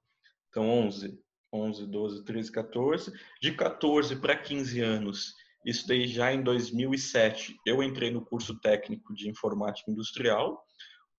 Então, 0.48 0.66
11, 0.66 1.20
11, 1.52 1.87
12, 1.87 2.24
13, 2.24 2.52
14. 2.52 3.12
De 3.38 3.52
14 3.52 4.16
para 4.16 4.35
15 4.35 4.81
anos, 4.81 5.35
isso 5.66 5.87
daí 5.87 6.07
já 6.07 6.33
em 6.33 6.42
2007, 6.42 7.55
eu 7.66 7.83
entrei 7.83 8.11
no 8.11 8.24
curso 8.24 8.59
técnico 8.61 9.12
de 9.14 9.28
informática 9.28 9.90
industrial 9.90 10.64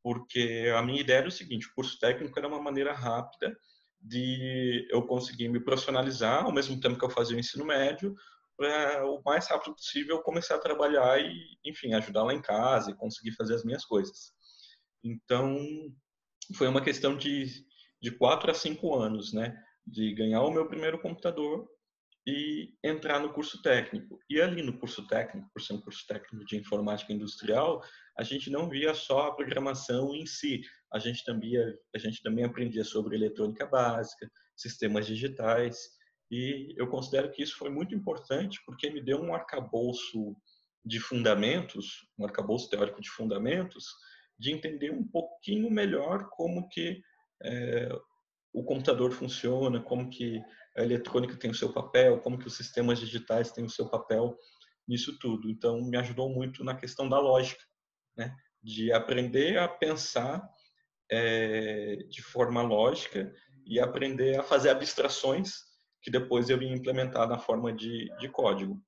porque 0.04 0.72
a 0.76 0.82
minha 0.82 1.00
ideia 1.00 1.20
era 1.20 1.28
o 1.28 1.32
seguinte: 1.32 1.68
o 1.68 1.74
curso 1.74 1.98
técnico 1.98 2.38
era 2.38 2.48
uma 2.48 2.62
maneira 2.62 2.94
rápida 2.94 3.58
de 4.00 4.86
eu 4.92 5.02
conseguir 5.04 5.48
me 5.48 5.62
profissionalizar 5.62 6.44
ao 6.44 6.52
mesmo 6.52 6.80
tempo 6.80 7.00
que 7.00 7.06
eu 7.06 7.10
fazia 7.10 7.38
o 7.38 7.40
ensino 7.40 7.66
médio, 7.66 8.14
para 8.58 9.06
o 9.08 9.22
mais 9.24 9.48
rápido 9.48 9.74
possível 9.74 10.22
começar 10.22 10.56
a 10.56 10.60
trabalhar 10.60 11.20
e, 11.20 11.58
enfim, 11.66 11.94
ajudar 11.94 12.24
lá 12.24 12.34
em 12.34 12.42
casa 12.42 12.92
e 12.92 12.96
conseguir 12.96 13.32
fazer 13.32 13.56
as 13.56 13.64
minhas 13.64 13.86
coisas. 13.86 14.34
Então, 15.04 15.58
foi 16.56 16.68
uma 16.68 16.82
questão 16.82 17.18
de, 17.18 17.66
de 18.02 18.12
quatro 18.12 18.52
a 18.52 18.54
cinco 18.54 18.94
anos, 18.96 19.34
né? 19.34 19.58
De 19.88 20.14
ganhar 20.14 20.42
o 20.44 20.52
meu 20.52 20.68
primeiro 20.68 21.00
computador 21.00 21.68
e 22.26 22.74
entrar 22.84 23.20
no 23.20 23.34
curso 23.34 23.62
técnico. 23.62 24.20
E 24.30 24.40
ali 24.42 24.62
no 24.62 24.78
curso 24.78 25.06
técnico, 25.08 25.50
por 25.54 25.62
ser 25.62 25.74
um 25.74 25.82
curso 25.82 26.06
técnico 26.08 26.46
de 26.46 26.58
informática 26.58 27.12
industrial, 27.12 27.82
a 28.18 28.24
gente 28.24 28.50
não 28.50 28.70
via 28.70 28.94
só 28.94 29.28
a 29.28 29.36
programação 29.36 30.14
em 30.14 30.26
si, 30.26 30.62
a 30.92 31.00
gente 31.00 31.24
também, 31.24 31.54
a 31.94 31.98
gente 31.98 32.22
também 32.22 32.46
aprendia 32.46 32.84
sobre 32.84 33.16
eletrônica 33.16 33.66
básica, 33.66 34.30
sistemas 34.56 35.06
digitais, 35.08 35.78
e 36.30 36.74
eu 36.78 36.88
considero 36.88 37.32
que 37.32 37.44
isso 37.44 37.58
foi 37.58 37.70
muito 37.70 37.94
importante 37.94 38.60
porque 38.66 38.90
me 38.90 39.02
deu 39.02 39.22
um 39.22 39.34
arcabouço 39.34 40.36
de 40.86 41.00
fundamentos, 41.00 42.08
um 42.18 42.26
arcabouço 42.26 42.70
teórico 42.70 43.02
de 43.02 43.10
fundamentos, 43.10 43.86
de 44.38 44.52
entender 44.52 44.92
um 44.92 45.08
pouquinho 45.08 45.70
melhor 45.72 46.30
como 46.32 46.68
que 46.70 47.02
é, 47.44 47.90
o 48.52 48.64
computador 48.64 49.12
funciona, 49.12 49.82
como 49.82 50.10
que 50.10 50.42
a 50.78 50.84
eletrônica 50.84 51.38
tem 51.38 51.52
o 51.52 51.56
seu 51.56 51.72
papel, 51.72 52.20
como 52.20 52.38
que 52.38 52.48
os 52.48 52.56
sistemas 52.56 53.00
digitais 53.00 53.52
têm 53.52 53.64
o 53.64 53.70
seu 53.70 53.90
papel 53.90 54.38
nisso 54.88 55.18
tudo. 55.20 55.50
Então, 55.50 55.82
me 55.82 55.98
ajudou 55.98 56.30
muito 56.30 56.64
na 56.64 56.76
questão 56.76 57.08
da 57.08 57.20
lógica, 57.20 57.64
né? 58.16 58.36
de 58.62 58.92
aprender 58.94 59.58
a 59.58 59.68
pensar 59.68 60.42
é, 61.12 61.98
de 62.10 62.22
forma 62.22 62.62
lógica 62.62 63.34
e 63.66 63.80
aprender 63.80 64.40
a 64.40 64.44
fazer 64.44 64.70
abstrações 64.70 65.52
que 66.02 66.10
depois 66.10 66.50
eu 66.50 66.62
ia 66.62 66.74
implementar 66.74 67.28
na 67.28 67.38
forma 67.38 67.72
de, 67.72 68.10
de 68.20 68.30
código. 68.30 68.82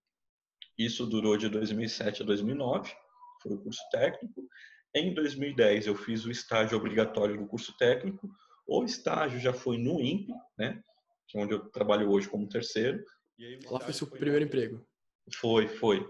Isso 0.78 1.06
durou 1.06 1.38
de 1.38 1.50
2007 1.50 2.24
a 2.24 2.26
2009, 2.26 2.94
foi 3.42 3.54
o 3.54 3.62
curso 3.62 3.82
técnico. 3.92 4.48
Em 4.94 5.14
2010 5.14 5.88
eu 5.88 5.96
fiz 5.96 6.26
o 6.26 6.32
estágio 6.32 6.78
obrigatório 6.78 7.38
do 7.38 7.48
curso 7.48 7.76
técnico. 7.78 8.30
O 8.68 8.84
estágio 8.84 9.40
já 9.40 9.54
foi 9.54 9.78
no 9.78 10.02
INPE, 10.02 10.34
né? 10.58 10.82
Que 11.28 11.38
é 11.38 11.42
onde 11.42 11.54
eu 11.54 11.70
trabalho 11.70 12.10
hoje 12.10 12.30
como 12.30 12.50
terceiro. 12.50 13.04
Aí, 13.40 13.60
lá 13.70 13.80
foi 13.80 13.94
seu 13.94 14.08
primeiro 14.08 14.44
emprego? 14.44 14.86
Foi, 15.34 15.68
foi. 15.68 16.06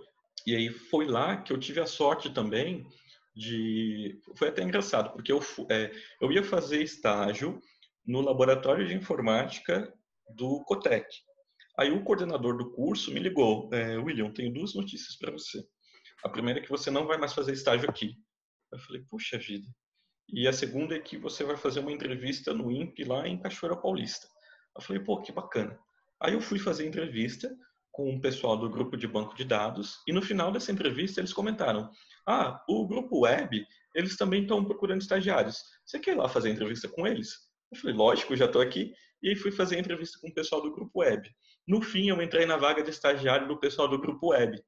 E 0.45 0.55
aí 0.55 0.69
foi 0.69 1.07
lá 1.07 1.37
que 1.37 1.51
eu 1.51 1.59
tive 1.59 1.79
a 1.79 1.87
sorte 1.87 2.33
também 2.33 2.87
de... 3.35 4.19
Foi 4.35 4.47
até 4.47 4.63
engraçado, 4.63 5.11
porque 5.11 5.31
eu, 5.31 5.39
é, 5.69 5.91
eu 6.21 6.31
ia 6.31 6.43
fazer 6.43 6.81
estágio 6.81 7.59
no 8.05 8.21
laboratório 8.21 8.87
de 8.87 8.93
informática 8.93 9.93
do 10.35 10.63
Cotec. 10.63 11.07
Aí 11.77 11.91
o 11.91 12.03
coordenador 12.03 12.57
do 12.57 12.71
curso 12.71 13.11
me 13.11 13.19
ligou, 13.19 13.69
é, 13.73 13.97
William, 13.97 14.31
tenho 14.31 14.53
duas 14.53 14.73
notícias 14.73 15.17
para 15.17 15.31
você. 15.31 15.61
A 16.23 16.29
primeira 16.29 16.59
é 16.59 16.63
que 16.63 16.69
você 16.69 16.89
não 16.89 17.05
vai 17.05 17.17
mais 17.17 17.33
fazer 17.33 17.51
estágio 17.51 17.89
aqui. 17.89 18.15
Eu 18.71 18.79
falei, 18.79 19.03
puxa 19.09 19.37
vida. 19.37 19.67
E 20.29 20.47
a 20.47 20.53
segunda 20.53 20.95
é 20.95 20.99
que 20.99 21.17
você 21.17 21.43
vai 21.43 21.57
fazer 21.57 21.81
uma 21.81 21.91
entrevista 21.91 22.53
no 22.53 22.71
INPE 22.71 23.03
lá 23.03 23.27
em 23.27 23.37
Cachoeira 23.37 23.75
Paulista. 23.75 24.27
Eu 24.75 24.81
falei, 24.81 25.03
pô, 25.03 25.21
que 25.21 25.31
bacana. 25.31 25.77
Aí 26.19 26.33
eu 26.33 26.41
fui 26.41 26.57
fazer 26.57 26.87
entrevista 26.87 27.55
com 27.91 28.13
o 28.13 28.19
pessoal 28.19 28.57
do 28.57 28.69
grupo 28.69 28.97
de 28.97 29.07
banco 29.07 29.35
de 29.35 29.45
dados 29.45 30.01
e 30.05 30.11
no 30.11 30.21
final 30.21 30.51
dessa 30.51 30.71
entrevista 30.71 31.21
eles 31.21 31.31
comentaram: 31.31 31.89
"Ah, 32.27 32.63
o 32.67 32.87
grupo 32.87 33.21
web, 33.21 33.65
eles 33.93 34.17
também 34.17 34.43
estão 34.43 34.63
procurando 34.65 35.01
estagiários. 35.01 35.61
Você 35.85 35.99
quer 35.99 36.11
ir 36.11 36.17
lá 36.17 36.27
fazer 36.27 36.49
entrevista 36.49 36.87
com 36.87 37.05
eles?" 37.07 37.29
Eu 37.71 37.79
falei: 37.79 37.95
"Lógico, 37.95 38.35
já 38.35 38.45
estou 38.45 38.61
aqui." 38.61 38.93
E 39.21 39.29
aí 39.29 39.35
fui 39.35 39.51
fazer 39.51 39.79
entrevista 39.79 40.19
com 40.21 40.27
o 40.27 40.33
pessoal 40.33 40.61
do 40.61 40.71
grupo 40.71 40.99
web. 40.99 41.27
No 41.67 41.81
fim, 41.81 42.09
eu 42.09 42.21
entrei 42.21 42.45
na 42.45 42.57
vaga 42.57 42.83
de 42.83 42.91
estagiário 42.91 43.47
do 43.47 43.59
pessoal 43.59 43.87
do 43.87 43.99
grupo 43.99 44.27
web. 44.27 44.61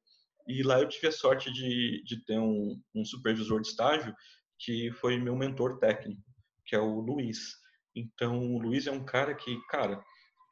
E 0.48 0.64
lá 0.64 0.80
eu 0.80 0.88
tive 0.88 1.08
a 1.08 1.12
sorte 1.12 1.52
de, 1.52 2.02
de 2.04 2.24
ter 2.26 2.40
um, 2.40 2.82
um 2.96 3.06
supervisor 3.06 3.62
de 3.62 3.68
estágio 3.68 4.16
que 4.58 4.92
foi 4.94 5.20
meu 5.20 5.36
mentor 5.36 5.78
técnico, 5.78 6.24
que 6.66 6.76
é 6.76 6.80
o 6.80 7.00
Luiz. 7.00 7.56
Então, 7.96 8.40
o 8.56 8.60
Luiz 8.60 8.88
é 8.88 8.92
um 8.92 9.04
cara 9.04 9.36
que, 9.36 9.60
cara, 9.70 10.04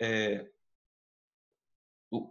é... 0.01 0.45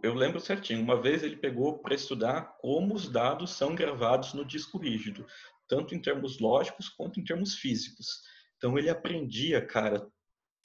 eu 0.03 0.13
lembro 0.13 0.39
certinho, 0.39 0.81
uma 0.81 1.01
vez 1.01 1.23
ele 1.23 1.37
pegou 1.37 1.79
para 1.79 1.95
estudar 1.95 2.55
como 2.59 2.95
os 2.95 3.09
dados 3.09 3.51
são 3.51 3.75
gravados 3.75 4.33
no 4.33 4.45
disco 4.45 4.77
rígido, 4.77 5.25
tanto 5.67 5.93
em 5.93 6.01
termos 6.01 6.39
lógicos 6.39 6.89
quanto 6.89 7.19
em 7.19 7.23
termos 7.23 7.55
físicos. 7.55 8.21
Então, 8.57 8.77
ele 8.77 8.89
aprendia, 8.89 9.65
cara, 9.65 10.07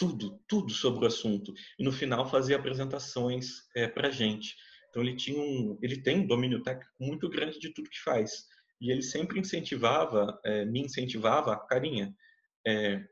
tudo, 0.01 0.41
tudo 0.49 0.73
sobre 0.73 1.05
o 1.05 1.09
assunto. 1.09 1.53
E 1.79 1.85
no 1.85 1.93
final 1.93 2.29
fazia 2.29 2.57
apresentações 2.57 3.69
é, 3.77 3.87
para 3.87 4.09
a 4.09 4.11
gente. 4.11 4.57
Então 4.89 5.03
ele 5.03 5.15
tinha 5.15 5.39
um, 5.39 5.79
ele 5.83 6.03
tem 6.03 6.21
um 6.21 6.27
domínio 6.27 6.63
técnico 6.63 6.91
muito 6.99 7.29
grande 7.29 7.59
de 7.59 7.73
tudo 7.73 7.91
que 7.91 8.01
faz. 8.01 8.47
E 8.81 8.91
ele 8.91 9.03
sempre 9.03 9.39
incentivava, 9.39 10.41
é, 10.43 10.65
me 10.65 10.81
incentivava, 10.81 11.55
carinha, 11.69 12.15
é, 12.67 13.05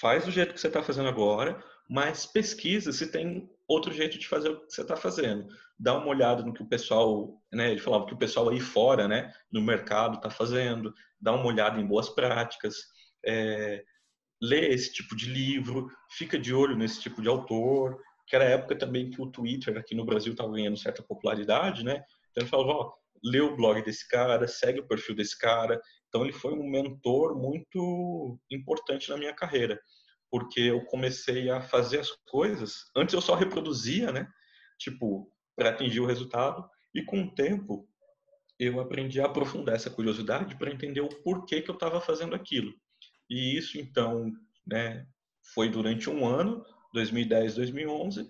faz 0.00 0.24
do 0.24 0.32
jeito 0.32 0.52
que 0.52 0.60
você 0.60 0.66
está 0.66 0.82
fazendo 0.82 1.08
agora, 1.08 1.62
mas 1.88 2.26
pesquisa 2.26 2.92
se 2.92 3.06
tem 3.10 3.48
outro 3.72 3.92
jeito 3.92 4.18
de 4.18 4.28
fazer 4.28 4.50
o 4.50 4.60
que 4.60 4.72
você 4.72 4.82
está 4.82 4.96
fazendo. 4.96 5.46
Dá 5.78 5.96
uma 5.96 6.08
olhada 6.08 6.42
no 6.42 6.52
que 6.52 6.62
o 6.62 6.68
pessoal, 6.68 7.42
né, 7.52 7.70
ele 7.70 7.80
falava 7.80 8.06
que 8.06 8.14
o 8.14 8.18
pessoal 8.18 8.48
aí 8.48 8.60
fora, 8.60 9.08
né, 9.08 9.32
no 9.50 9.60
mercado 9.60 10.16
está 10.16 10.30
fazendo, 10.30 10.94
dá 11.20 11.32
uma 11.32 11.46
olhada 11.46 11.80
em 11.80 11.86
boas 11.86 12.08
práticas, 12.08 12.76
é, 13.24 13.82
lê 14.40 14.68
esse 14.68 14.92
tipo 14.92 15.16
de 15.16 15.26
livro, 15.30 15.88
fica 16.10 16.38
de 16.38 16.52
olho 16.52 16.76
nesse 16.76 17.00
tipo 17.00 17.22
de 17.22 17.28
autor, 17.28 17.98
que 18.26 18.36
era 18.36 18.44
a 18.44 18.50
época 18.50 18.76
também 18.76 19.10
que 19.10 19.20
o 19.20 19.30
Twitter 19.30 19.76
aqui 19.76 19.94
no 19.94 20.04
Brasil 20.04 20.32
estava 20.32 20.52
ganhando 20.52 20.76
certa 20.76 21.02
popularidade, 21.02 21.84
né? 21.84 22.02
Então 22.30 22.42
ele 22.42 22.50
falava, 22.50 22.70
ó, 22.70 22.92
lê 23.22 23.40
o 23.40 23.54
blog 23.54 23.82
desse 23.82 24.08
cara, 24.08 24.48
segue 24.48 24.80
o 24.80 24.86
perfil 24.86 25.14
desse 25.14 25.38
cara. 25.38 25.80
Então 26.08 26.22
ele 26.22 26.32
foi 26.32 26.52
um 26.52 26.68
mentor 26.68 27.36
muito 27.36 28.38
importante 28.50 29.08
na 29.10 29.16
minha 29.16 29.32
carreira, 29.32 29.80
porque 30.32 30.60
eu 30.60 30.82
comecei 30.86 31.50
a 31.50 31.60
fazer 31.60 32.00
as 32.00 32.10
coisas, 32.26 32.90
antes 32.96 33.12
eu 33.12 33.20
só 33.20 33.34
reproduzia, 33.34 34.10
né? 34.10 34.26
Tipo, 34.78 35.30
para 35.54 35.68
atingir 35.68 36.00
o 36.00 36.06
resultado, 36.06 36.66
e 36.94 37.04
com 37.04 37.22
o 37.22 37.34
tempo 37.34 37.86
eu 38.58 38.80
aprendi 38.80 39.20
a 39.20 39.26
aprofundar 39.26 39.74
essa 39.74 39.90
curiosidade 39.90 40.56
para 40.56 40.72
entender 40.72 41.02
o 41.02 41.22
porquê 41.22 41.60
que 41.60 41.70
eu 41.70 41.74
estava 41.74 42.00
fazendo 42.00 42.34
aquilo. 42.34 42.72
E 43.28 43.58
isso, 43.58 43.78
então, 43.78 44.32
né, 44.66 45.06
foi 45.54 45.68
durante 45.68 46.08
um 46.08 46.26
ano, 46.26 46.64
2010, 46.94 47.56
2011, 47.56 48.26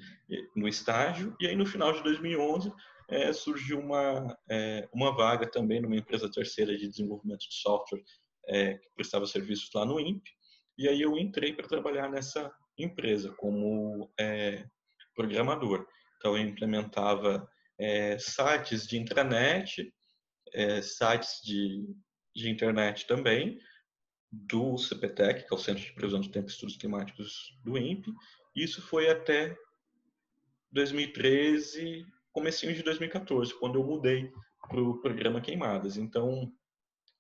no 0.57 0.67
estágio, 0.67 1.37
e 1.39 1.47
aí 1.47 1.55
no 1.55 1.67
final 1.67 1.93
de 1.93 2.03
2011 2.03 2.73
é, 3.09 3.33
surgiu 3.33 3.79
uma, 3.79 4.37
é, 4.51 4.89
uma 4.93 5.15
vaga 5.15 5.49
também 5.49 5.81
numa 5.81 5.97
empresa 5.97 6.29
terceira 6.29 6.77
de 6.77 6.89
desenvolvimento 6.89 7.49
de 7.49 7.55
software 7.55 8.03
é, 8.49 8.75
que 8.75 8.89
prestava 8.97 9.25
serviços 9.25 9.71
lá 9.73 9.85
no 9.85 10.01
INPE, 10.01 10.33
e 10.77 10.89
aí 10.89 11.01
eu 11.03 11.19
entrei 11.19 11.53
para 11.53 11.69
trabalhar 11.69 12.11
nessa 12.11 12.53
empresa 12.79 13.31
como 13.33 14.11
é, 14.19 14.65
programador. 15.15 15.87
Então 16.17 16.37
eu 16.37 16.43
implementava 16.43 17.49
é, 17.79 18.19
sites 18.19 18.87
de 18.87 18.99
intranet, 18.99 19.93
é, 20.53 20.81
sites 20.83 21.41
de, 21.43 21.85
de 22.35 22.51
internet 22.51 23.07
também, 23.07 23.59
do 24.31 24.79
CPTEC, 24.79 25.47
que 25.47 25.53
é 25.53 25.57
o 25.57 25.61
Centro 25.61 25.83
de 25.83 25.93
Previsão 25.93 26.21
do 26.21 26.31
Tempo 26.31 26.49
e 26.49 26.51
Estudos 26.51 26.77
Climáticos 26.77 27.59
do 27.63 27.77
INPE. 27.77 28.13
Isso 28.57 28.81
foi 28.81 29.11
até 29.11 29.55
2013, 30.71 32.07
comecinho 32.33 32.75
de 32.75 32.83
2014, 32.83 33.59
quando 33.59 33.79
eu 33.79 33.85
mudei 33.85 34.33
para 34.69 34.81
o 34.81 35.01
programa 35.01 35.41
Queimadas. 35.41 35.99
Então, 35.99 36.51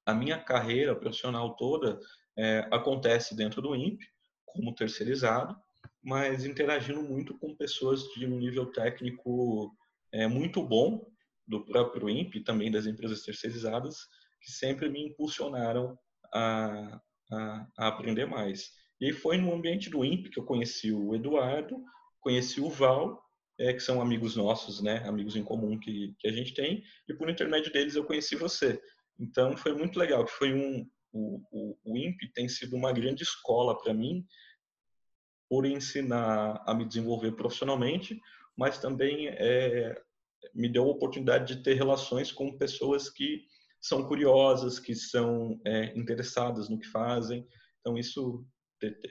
a 0.06 0.14
minha 0.14 0.38
carreira 0.38 0.96
profissional 0.96 1.54
toda 1.54 2.00
é, 2.36 2.66
acontece 2.70 3.34
dentro 3.34 3.60
do 3.60 3.74
INPE, 3.74 4.06
como 4.46 4.74
terceirizado, 4.74 5.56
mas 6.02 6.44
interagindo 6.44 7.02
muito 7.02 7.38
com 7.38 7.56
pessoas 7.56 8.02
de 8.14 8.26
um 8.26 8.38
nível 8.38 8.66
técnico 8.66 9.74
é, 10.12 10.26
muito 10.26 10.62
bom 10.62 11.06
do 11.46 11.64
próprio 11.64 12.08
INPE, 12.08 12.40
também 12.40 12.70
das 12.70 12.86
empresas 12.86 13.22
terceirizadas, 13.22 13.96
que 14.40 14.50
sempre 14.50 14.88
me 14.88 15.06
impulsionaram 15.06 15.96
a, 16.32 17.00
a, 17.30 17.66
a 17.78 17.88
aprender 17.88 18.26
mais. 18.26 18.72
E 19.00 19.12
foi 19.12 19.36
no 19.36 19.52
ambiente 19.52 19.90
do 19.90 20.04
INPE 20.04 20.30
que 20.30 20.38
eu 20.38 20.44
conheci 20.44 20.92
o 20.92 21.14
Eduardo, 21.14 21.82
conheci 22.20 22.60
o 22.60 22.70
Val, 22.70 23.22
é, 23.58 23.72
que 23.72 23.80
são 23.80 24.00
amigos 24.00 24.36
nossos, 24.36 24.80
né, 24.80 25.06
amigos 25.06 25.36
em 25.36 25.44
comum 25.44 25.78
que, 25.78 26.14
que 26.18 26.28
a 26.28 26.32
gente 26.32 26.54
tem, 26.54 26.82
e 27.08 27.14
por 27.14 27.28
intermédio 27.28 27.72
deles 27.72 27.94
eu 27.94 28.04
conheci 28.04 28.36
você. 28.36 28.80
Então 29.18 29.56
foi 29.56 29.74
muito 29.74 29.98
legal, 29.98 30.24
que 30.24 30.32
foi 30.32 30.52
um 30.52 30.88
o, 31.12 31.42
o, 31.52 31.78
o 31.84 31.96
INPE 31.96 32.32
tem 32.32 32.48
sido 32.48 32.76
uma 32.76 32.92
grande 32.92 33.22
escola 33.22 33.78
para 33.78 33.92
mim 33.92 34.24
por 35.48 35.66
ensinar 35.66 36.62
a 36.66 36.74
me 36.74 36.86
desenvolver 36.86 37.32
profissionalmente, 37.32 38.18
mas 38.56 38.78
também 38.78 39.28
é, 39.28 40.00
me 40.54 40.68
deu 40.68 40.84
a 40.84 40.90
oportunidade 40.90 41.54
de 41.54 41.62
ter 41.62 41.74
relações 41.74 42.32
com 42.32 42.56
pessoas 42.56 43.10
que 43.10 43.44
são 43.80 44.06
curiosas, 44.06 44.78
que 44.78 44.94
são 44.94 45.60
é, 45.66 45.92
interessadas 45.98 46.68
no 46.68 46.78
que 46.78 46.86
fazem. 46.88 47.46
Então, 47.80 47.98
isso 47.98 48.46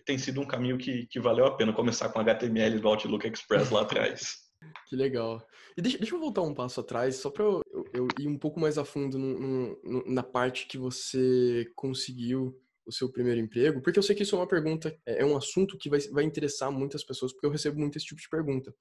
tem 0.05 0.17
sido 0.17 0.41
um 0.41 0.47
caminho 0.47 0.77
que, 0.77 1.05
que 1.07 1.19
valeu 1.19 1.45
a 1.45 1.55
pena 1.55 1.73
começar 1.73 2.09
com 2.09 2.19
HTML 2.19 2.79
do 2.79 2.87
Outlook 2.87 3.27
Express 3.27 3.69
lá 3.69 3.81
atrás. 3.81 4.39
Que 4.87 4.95
legal. 4.95 5.43
E 5.75 5.81
deixa, 5.81 5.97
deixa 5.97 6.13
eu 6.13 6.19
voltar 6.19 6.43
um 6.43 6.53
passo 6.53 6.81
atrás, 6.81 7.15
só 7.15 7.31
para 7.31 7.43
eu, 7.43 7.61
eu, 7.93 8.07
ir 8.19 8.27
um 8.27 8.37
pouco 8.37 8.59
mais 8.59 8.77
a 8.77 8.85
fundo 8.85 9.17
no, 9.17 9.79
no, 9.83 10.03
na 10.05 10.23
parte 10.23 10.67
que 10.67 10.77
você 10.77 11.69
conseguiu 11.75 12.57
o 12.85 12.91
seu 12.91 13.11
primeiro 13.11 13.39
emprego, 13.39 13.81
porque 13.81 13.99
eu 13.99 14.03
sei 14.03 14.15
que 14.15 14.23
isso 14.23 14.35
é 14.35 14.39
uma 14.39 14.47
pergunta, 14.47 14.95
é, 15.05 15.21
é 15.21 15.25
um 15.25 15.37
assunto 15.37 15.77
que 15.77 15.89
vai, 15.89 15.99
vai 16.11 16.23
interessar 16.23 16.71
muitas 16.71 17.03
pessoas, 17.03 17.31
porque 17.31 17.45
eu 17.45 17.51
recebo 17.51 17.79
muito 17.79 17.97
esse 17.97 18.05
tipo 18.05 18.19
de 18.19 18.29
pergunta. 18.29 18.73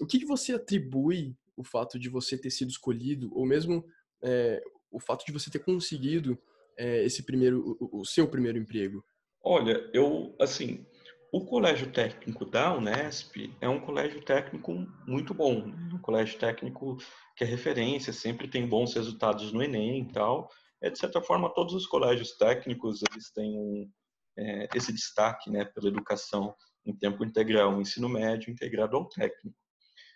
O 0.00 0.06
que, 0.06 0.18
que 0.18 0.26
você 0.26 0.52
atribui 0.52 1.34
o 1.56 1.64
fato 1.64 1.98
de 1.98 2.08
você 2.08 2.38
ter 2.38 2.50
sido 2.50 2.70
escolhido, 2.70 3.30
ou 3.32 3.44
mesmo 3.44 3.84
é, 4.22 4.62
o 4.90 5.00
fato 5.00 5.24
de 5.24 5.32
você 5.32 5.50
ter 5.50 5.58
conseguido 5.58 6.38
é, 6.76 7.04
esse 7.04 7.24
primeiro, 7.24 7.76
o, 7.80 8.00
o, 8.00 8.04
seu 8.04 8.28
primeiro 8.28 8.58
emprego? 8.58 9.04
Olha, 9.42 9.90
eu, 9.92 10.34
assim, 10.40 10.86
o 11.32 11.44
colégio 11.44 11.90
técnico 11.90 12.44
da 12.44 12.76
Unesp 12.76 13.52
é 13.60 13.68
um 13.68 13.80
colégio 13.80 14.22
técnico 14.22 14.72
muito 15.06 15.34
bom, 15.34 15.66
né? 15.66 15.87
Um 15.98 16.02
colégio 16.02 16.38
técnico 16.38 16.96
que 17.36 17.44
é 17.44 17.46
referência, 17.46 18.12
sempre 18.12 18.48
tem 18.48 18.66
bons 18.66 18.94
resultados 18.94 19.52
no 19.52 19.62
Enem 19.62 20.02
e 20.02 20.12
tal. 20.12 20.48
É, 20.80 20.88
de 20.88 20.98
certa 20.98 21.20
forma, 21.20 21.52
todos 21.52 21.74
os 21.74 21.86
colégios 21.86 22.36
técnicos 22.36 23.00
eles 23.10 23.30
têm 23.32 23.90
é, 24.36 24.68
esse 24.74 24.92
destaque 24.92 25.50
né, 25.50 25.64
pela 25.64 25.88
educação 25.88 26.54
em 26.86 26.94
tempo 26.94 27.24
integral, 27.24 27.72
um 27.72 27.80
ensino 27.80 28.08
médio 28.08 28.50
integrado 28.50 28.96
ao 28.96 29.08
técnico. 29.08 29.56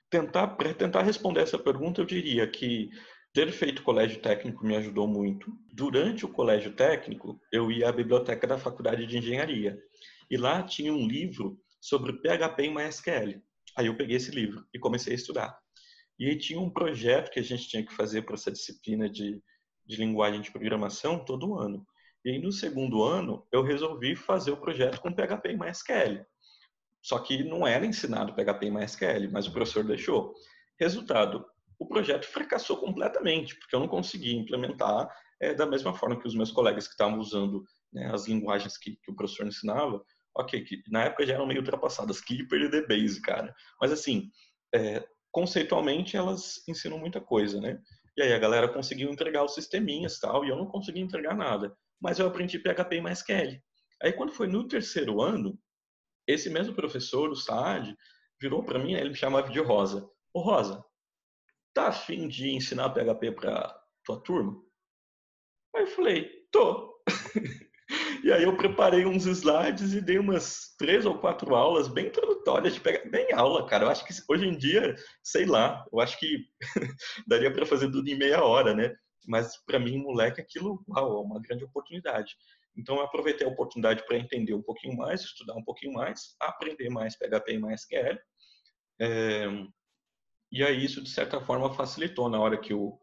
Tentar, 0.09 0.49
para 0.49 0.73
tentar 0.73 1.03
responder 1.03 1.41
essa 1.41 1.59
pergunta, 1.59 2.01
eu 2.01 2.05
diria 2.05 2.47
que 2.47 2.91
ter 3.33 3.51
feito 3.51 3.83
colégio 3.83 4.21
técnico 4.21 4.65
me 4.65 4.77
ajudou 4.77 5.09
muito. 5.09 5.53
Durante 5.73 6.25
o 6.25 6.29
colégio 6.29 6.73
técnico, 6.75 7.41
eu 7.51 7.71
ia 7.71 7.89
à 7.89 7.93
biblioteca 7.93 8.47
da 8.47 8.59
faculdade 8.59 9.07
de 9.07 9.19
engenharia. 9.19 9.79
E 10.31 10.37
lá 10.37 10.63
tinha 10.63 10.93
um 10.93 11.07
livro 11.07 11.59
sobre 11.81 12.13
PHP 12.13 12.65
em 12.65 12.75
MySQL. 12.75 13.43
Aí 13.77 13.87
eu 13.87 13.97
peguei 13.97 14.17
esse 14.17 14.31
livro 14.31 14.67
e 14.73 14.79
comecei 14.79 15.15
a 15.15 15.17
estudar. 15.17 15.62
E 16.23 16.29
aí 16.29 16.39
tinha 16.39 16.61
um 16.61 16.71
projeto 16.71 17.31
que 17.31 17.41
a 17.41 17.43
gente 17.43 17.69
tinha 17.69 17.85
que 17.85 17.93
fazer 17.93 18.23
para 18.23 18.35
essa 18.35 18.51
disciplina 18.51 19.09
de 19.09 19.43
de 19.87 19.97
linguagem 19.97 20.41
de 20.41 20.51
programação 20.51 21.25
todo 21.25 21.59
ano. 21.59 21.87
E 22.25 22.31
aí, 22.31 22.39
no 22.39 22.53
segundo 22.53 23.03
ano, 23.03 23.47
eu 23.51 23.63
resolvi 23.63 24.15
fazer 24.15 24.53
o 24.53 24.57
projeto 24.57 25.01
com 25.01 25.13
PHP 25.13 25.51
e 25.51 25.57
MySQL. 25.57 26.25
Só 27.03 27.19
que 27.19 27.43
não 27.43 27.67
era 27.67 27.85
ensinado 27.85 28.35
PHP 28.35 28.67
e 28.67 28.71
MySQL, 28.71 29.31
mas 29.33 29.47
o 29.47 29.53
professor 29.53 29.85
deixou. 29.85 30.35
Resultado, 30.79 31.45
o 31.79 31.87
projeto 31.87 32.27
fracassou 32.27 32.77
completamente, 32.77 33.57
porque 33.57 33.75
eu 33.75 33.81
não 33.81 33.89
consegui 33.89 34.37
implementar 34.37 35.09
é, 35.41 35.53
da 35.53 35.67
mesma 35.67 35.93
forma 35.95 36.19
que 36.19 36.29
os 36.29 36.35
meus 36.35 36.53
colegas 36.53 36.87
que 36.87 36.93
estavam 36.93 37.19
usando 37.19 37.65
né, 37.93 38.11
as 38.15 38.29
linguagens 38.29 38.79
que, 38.79 38.97
que, 39.03 39.11
o 39.11 39.17
professor 39.17 39.47
ensinava, 39.47 40.01
ok, 40.37 40.63
que 40.63 40.81
na 40.89 41.05
época 41.05 41.27
já 41.27 41.35
eram 41.35 41.47
meio 41.47 41.59
ultrapassadas, 41.59 42.21
Clipper 42.21 42.63
e 42.63 42.69
DBase, 42.69 43.21
cara. 43.21 43.53
Mas 43.81 43.91
assim, 43.91 44.31
é, 44.73 45.05
conceitualmente 45.33 46.17
elas 46.17 46.63
ensinam 46.69 46.99
muita 46.99 47.21
coisa, 47.21 47.61
né? 47.61 47.81
E 48.17 48.23
aí 48.23 48.33
a 48.33 48.39
galera 48.39 48.69
conseguiu 48.69 49.11
entregar 49.11 49.43
os 49.43 49.55
sisteminhas 49.55 50.21
tal, 50.21 50.45
e 50.45 50.51
eu 50.51 50.57
não 50.57 50.67
consegui 50.67 51.01
entregar 51.01 51.35
nada. 51.35 51.75
Mas 52.01 52.19
eu 52.19 52.27
aprendi 52.27 52.59
PHP 52.59 52.97
e 52.97 53.01
MySQL. 53.01 53.61
Aí 54.03 54.13
quando 54.13 54.33
foi 54.33 54.47
no 54.47 54.69
terceiro 54.69 55.23
ano, 55.23 55.59
esse 56.27 56.51
mesmo 56.51 56.75
professor, 56.75 57.31
o 57.31 57.37
Saad, 57.37 57.97
virou 58.41 58.63
para 58.63 58.79
mim, 58.79 58.93
ele 58.93 59.11
me 59.11 59.17
chamava 59.17 59.49
de 59.49 59.59
Rosa. 59.61 60.09
Ô 60.35 60.41
Rosa, 60.41 60.85
tá 61.75 61.89
afim 61.89 62.29
de 62.29 62.51
ensinar 62.51 62.91
PHP 62.91 63.33
para 63.33 63.75
tua 64.05 64.21
turma? 64.23 64.61
Aí 65.75 65.83
eu 65.83 65.87
falei, 65.87 66.31
tô. 66.51 67.03
e 68.23 68.33
aí 68.33 68.45
eu 68.45 68.57
preparei 68.57 69.05
uns 69.05 69.27
slides 69.27 69.93
e 69.95 70.01
dei 70.01 70.19
umas 70.19 70.75
três 70.79 71.05
ou 71.05 71.19
quatro 71.19 71.55
aulas 71.55 71.89
bem 71.89 72.07
introdutórias 72.07 72.75
de 72.75 72.81
PHP. 72.81 73.09
Bem 73.09 73.33
aula, 73.33 73.67
cara. 73.67 73.85
Eu 73.85 73.89
acho 73.89 74.05
que 74.05 74.15
hoje 74.29 74.47
em 74.47 74.57
dia, 74.57 74.95
sei 75.23 75.45
lá, 75.45 75.85
eu 75.93 76.01
acho 76.01 76.19
que 76.19 76.47
daria 77.27 77.53
para 77.53 77.67
fazer 77.67 77.91
tudo 77.91 78.09
em 78.09 78.17
meia 78.17 78.45
hora, 78.45 78.75
né? 78.75 78.95
Mas 79.27 79.57
para 79.65 79.79
mim, 79.79 79.99
moleque, 79.99 80.41
aquilo, 80.41 80.85
uau, 80.89 81.19
é 81.19 81.21
uma 81.21 81.41
grande 81.41 81.65
oportunidade. 81.65 82.37
Então, 82.77 82.97
eu 82.97 83.03
aproveitei 83.03 83.47
a 83.47 83.51
oportunidade 83.51 84.05
para 84.07 84.17
entender 84.17 84.55
um 84.55 84.63
pouquinho 84.63 84.97
mais, 84.97 85.21
estudar 85.23 85.55
um 85.55 85.65
pouquinho 85.65 85.93
mais, 85.93 86.35
aprender 86.41 86.89
mais 86.89 87.17
PHP 87.17 87.55
e 87.55 87.59
mais. 87.59 87.87
É, 89.01 89.49
e 90.51 90.63
aí, 90.63 90.85
isso, 90.85 91.03
de 91.03 91.11
certa 91.11 91.41
forma, 91.41 91.75
facilitou 91.75 92.29
na 92.29 92.41
hora 92.41 92.59
que 92.59 92.73
o, 92.73 92.99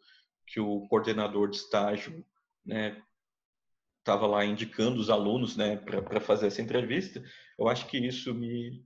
que 0.47 0.59
o 0.59 0.87
coordenador 0.87 1.49
de 1.49 1.57
estágio 1.57 2.25
né, 2.65 3.01
estava 4.09 4.25
lá 4.25 4.43
indicando 4.43 4.99
os 4.99 5.09
alunos 5.09 5.55
né, 5.55 5.77
para 5.77 6.19
fazer 6.19 6.47
essa 6.47 6.61
entrevista. 6.61 7.23
Eu 7.57 7.67
acho 7.67 7.85
que 7.85 7.97
isso 7.97 8.33
me, 8.33 8.83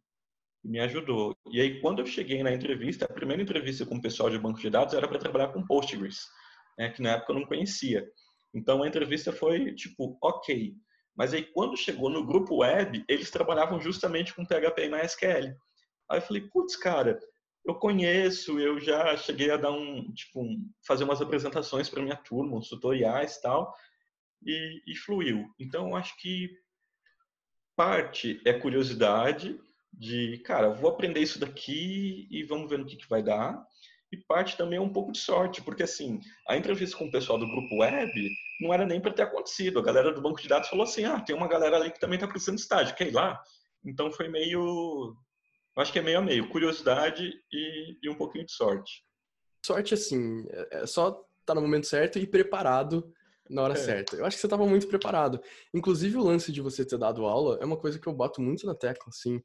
me 0.64 0.80
ajudou. 0.82 1.34
E 1.50 1.62
aí, 1.62 1.80
quando 1.80 2.00
eu 2.00 2.06
cheguei 2.06 2.44
na 2.44 2.52
entrevista, 2.52 3.06
a 3.06 3.14
primeira 3.14 3.42
entrevista 3.42 3.86
com 3.86 3.96
o 3.96 4.02
pessoal 4.02 4.30
de 4.30 4.38
banco 4.38 4.60
de 4.60 4.70
dados 4.70 4.94
era 4.94 5.08
para 5.08 5.20
trabalhar 5.20 5.48
com 5.50 5.66
Postgres, 5.66 6.28
né, 6.78 6.90
que 6.90 7.02
na 7.02 7.12
época 7.12 7.32
eu 7.32 7.40
não 7.40 7.46
conhecia. 7.46 8.06
Então 8.54 8.84
a 8.84 8.88
entrevista 8.88 9.32
foi 9.32 9.74
tipo, 9.74 10.18
ok. 10.22 10.76
Mas 11.16 11.34
aí 11.34 11.44
quando 11.44 11.78
chegou 11.78 12.10
no 12.10 12.26
grupo 12.26 12.58
web, 12.58 13.04
eles 13.08 13.32
trabalhavam 13.32 13.80
justamente 13.80 14.34
com 14.34 14.46
PHP 14.46 14.86
e 14.86 14.90
MySQL. 14.90 15.56
Aí 16.10 16.18
eu 16.18 16.22
falei, 16.22 16.42
putz, 16.52 16.76
cara, 16.76 17.18
eu 17.66 17.76
conheço, 17.76 18.60
eu 18.60 18.78
já 18.80 19.16
cheguei 19.16 19.50
a 19.52 19.58
dar 19.58 19.72
um, 19.72 20.12
tipo, 20.14 20.42
um, 20.42 20.70
fazer 20.86 21.06
umas 21.06 21.22
apresentações 21.22 21.90
para 21.90 22.04
minha 22.04 22.18
turma, 22.18 22.58
uns 22.58 22.68
tutoriais 22.68 23.38
e 23.38 23.42
tal, 23.42 23.74
e, 24.46 24.82
e 24.88 24.96
fluiu. 24.96 25.46
Então 25.60 25.96
acho 25.96 26.16
que 26.18 26.50
parte 27.76 28.42
é 28.46 28.54
curiosidade 28.54 29.60
de, 29.92 30.40
cara, 30.40 30.70
vou 30.70 30.90
aprender 30.90 31.20
isso 31.20 31.40
daqui 31.40 32.28
e 32.30 32.44
vamos 32.44 32.70
ver 32.70 32.80
no 32.80 32.86
que, 32.86 32.98
que 32.98 33.10
vai 33.10 33.22
dar 33.22 33.64
e 34.14 34.18
parte 34.18 34.56
também 34.56 34.78
é 34.78 34.82
um 34.82 34.94
pouco 34.94 35.12
de 35.12 35.18
sorte, 35.18 35.60
porque 35.64 35.82
assim, 35.82 36.22
a 36.48 36.56
entrevista 36.56 36.96
com 36.96 37.06
o 37.06 37.12
pessoal 37.12 37.36
do 37.40 37.48
grupo 37.48 37.78
web 37.78 38.12
não 38.62 38.72
era 38.72 38.86
nem 38.86 39.02
para 39.02 39.12
ter 39.12 39.24
acontecido. 39.24 39.80
A 39.80 39.84
galera 39.84 40.14
do 40.14 40.22
banco 40.22 40.40
de 40.40 40.48
dados 40.48 40.70
falou 40.70 40.84
assim: 40.84 41.04
ah, 41.04 41.20
tem 41.20 41.36
uma 41.36 41.48
galera 41.48 41.78
ali 41.78 41.90
que 41.90 42.00
também 42.00 42.18
está 42.18 42.28
precisando 42.28 42.58
de 42.58 42.62
estágio, 42.62 42.96
quer 42.96 43.08
ir 43.08 43.14
lá? 43.14 43.42
Então 43.84 44.12
foi 44.12 44.28
meio. 44.28 45.16
Acho 45.76 45.92
que 45.92 45.98
é 45.98 46.04
meio 46.04 46.20
a 46.20 46.22
meio, 46.22 46.48
curiosidade 46.50 47.34
e, 47.52 47.98
e 48.04 48.08
um 48.08 48.14
pouquinho 48.14 48.46
de 48.46 48.52
sorte. 48.52 49.04
Sorte, 49.66 49.96
assim, 49.96 50.46
é, 50.52 50.84
é 50.84 50.86
só 50.86 51.08
estar 51.08 51.24
tá 51.44 51.56
no 51.56 51.62
momento 51.62 51.88
certo 51.88 52.20
e 52.20 52.28
preparado 52.28 53.12
na 53.50 53.62
hora 53.64 53.74
é. 53.74 53.78
certa. 53.78 54.16
Eu 54.16 54.26
acho 54.26 54.38
que 54.38 54.42
você 54.42 54.48
estava 54.48 54.66
muito 54.66 54.88
preparado. 54.88 55.42
Inclusive, 55.74 56.18
o 56.18 56.24
lance 56.24 56.52
de 56.52 56.62
você 56.62 56.86
ter 56.86 56.98
dado 56.98 57.26
aula 57.26 57.58
é 57.62 57.66
uma 57.66 57.78
coisa 57.78 58.00
que 58.00 58.08
eu 58.08 58.14
bato 58.14 58.42
muito 58.42 58.66
na 58.66 58.76
tecla, 58.76 59.10
assim, 59.10 59.42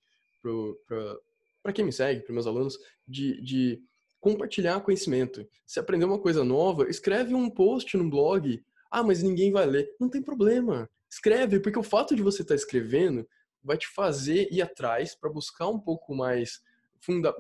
para 1.63 1.73
quem 1.73 1.85
me 1.85 1.93
segue, 1.93 2.23
para 2.23 2.33
meus 2.33 2.47
alunos, 2.47 2.79
de, 3.07 3.41
de 3.43 3.81
compartilhar 4.21 4.81
conhecimento. 4.81 5.47
Se 5.67 5.81
aprender 5.81 6.05
uma 6.05 6.19
coisa 6.19 6.45
nova, 6.45 6.89
escreve 6.89 7.35
um 7.35 7.51
post 7.51 7.97
no 7.97 8.09
blog. 8.09 8.63
Ah, 8.91 9.03
mas 9.03 9.23
ninguém 9.23 9.53
vai 9.53 9.67
ler. 9.67 9.95
Não 10.01 10.09
tem 10.09 10.23
problema. 10.23 10.89
Escreve, 11.11 11.61
porque 11.61 11.79
o 11.79 11.83
fato 11.83 12.15
de 12.15 12.23
você 12.23 12.43
estar 12.43 12.55
tá 12.55 12.57
escrevendo 12.57 13.27
vai 13.63 13.77
te 13.77 13.89
fazer 13.89 14.49
ir 14.53 14.63
atrás 14.63 15.15
para 15.15 15.31
buscar 15.31 15.69
um 15.69 15.79
pouco 15.79 16.15
mais 16.15 16.61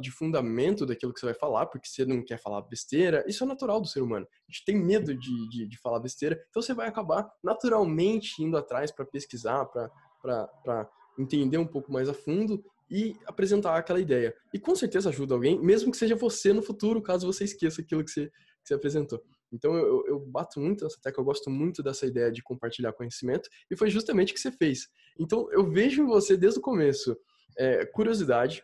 de 0.00 0.10
fundamento 0.10 0.86
daquilo 0.86 1.12
que 1.12 1.20
você 1.20 1.26
vai 1.26 1.34
falar, 1.34 1.66
porque 1.66 1.88
você 1.88 2.04
não 2.04 2.24
quer 2.24 2.38
falar 2.38 2.62
besteira. 2.62 3.24
Isso 3.26 3.44
é 3.44 3.46
natural 3.46 3.80
do 3.80 3.88
ser 3.88 4.02
humano. 4.02 4.26
A 4.26 4.52
gente 4.52 4.64
tem 4.64 4.76
medo 4.76 5.14
de, 5.14 5.48
de, 5.48 5.66
de 5.66 5.78
falar 5.78 6.00
besteira, 6.00 6.40
então 6.48 6.62
você 6.62 6.74
vai 6.74 6.88
acabar 6.88 7.30
naturalmente 7.42 8.42
indo 8.42 8.56
atrás 8.56 8.90
para 8.90 9.04
pesquisar, 9.04 9.66
para 9.66 10.88
entender 11.18 11.58
um 11.58 11.66
pouco 11.66 11.92
mais 11.92 12.08
a 12.08 12.14
fundo 12.14 12.62
e 12.90 13.14
apresentar 13.26 13.76
aquela 13.76 14.00
ideia. 14.00 14.34
E 14.52 14.58
com 14.58 14.74
certeza 14.74 15.10
ajuda 15.10 15.34
alguém, 15.34 15.60
mesmo 15.60 15.90
que 15.90 15.98
seja 15.98 16.16
você 16.16 16.52
no 16.52 16.62
futuro, 16.62 17.02
caso 17.02 17.26
você 17.26 17.44
esqueça 17.44 17.82
aquilo 17.82 18.04
que 18.04 18.10
você, 18.10 18.28
que 18.28 18.68
você 18.68 18.74
apresentou. 18.74 19.22
Então 19.52 19.74
eu, 19.74 20.04
eu 20.06 20.20
bato 20.20 20.60
muito 20.60 20.84
nessa 20.84 21.00
tecla, 21.00 21.20
eu 21.20 21.24
gosto 21.24 21.50
muito 21.50 21.82
dessa 21.82 22.06
ideia 22.06 22.30
de 22.30 22.42
compartilhar 22.42 22.92
conhecimento, 22.92 23.48
e 23.70 23.76
foi 23.76 23.90
justamente 23.90 24.32
o 24.32 24.34
que 24.34 24.40
você 24.40 24.52
fez. 24.52 24.88
Então 25.18 25.50
eu 25.52 25.70
vejo 25.70 26.02
em 26.02 26.06
você 26.06 26.36
desde 26.36 26.60
o 26.60 26.62
começo 26.62 27.16
é, 27.56 27.84
curiosidade, 27.86 28.62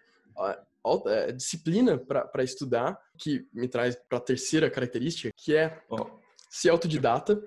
é, 1.07 1.33
disciplina 1.33 1.99
para 1.99 2.45
estudar, 2.45 2.99
que 3.19 3.47
me 3.53 3.69
traz 3.69 3.97
para 4.09 4.19
a 4.19 4.21
terceira 4.21 4.71
característica, 4.71 5.31
que 5.37 5.57
é 5.57 5.83
oh. 5.89 6.07
ser 6.51 6.69
autodidata, 6.71 7.43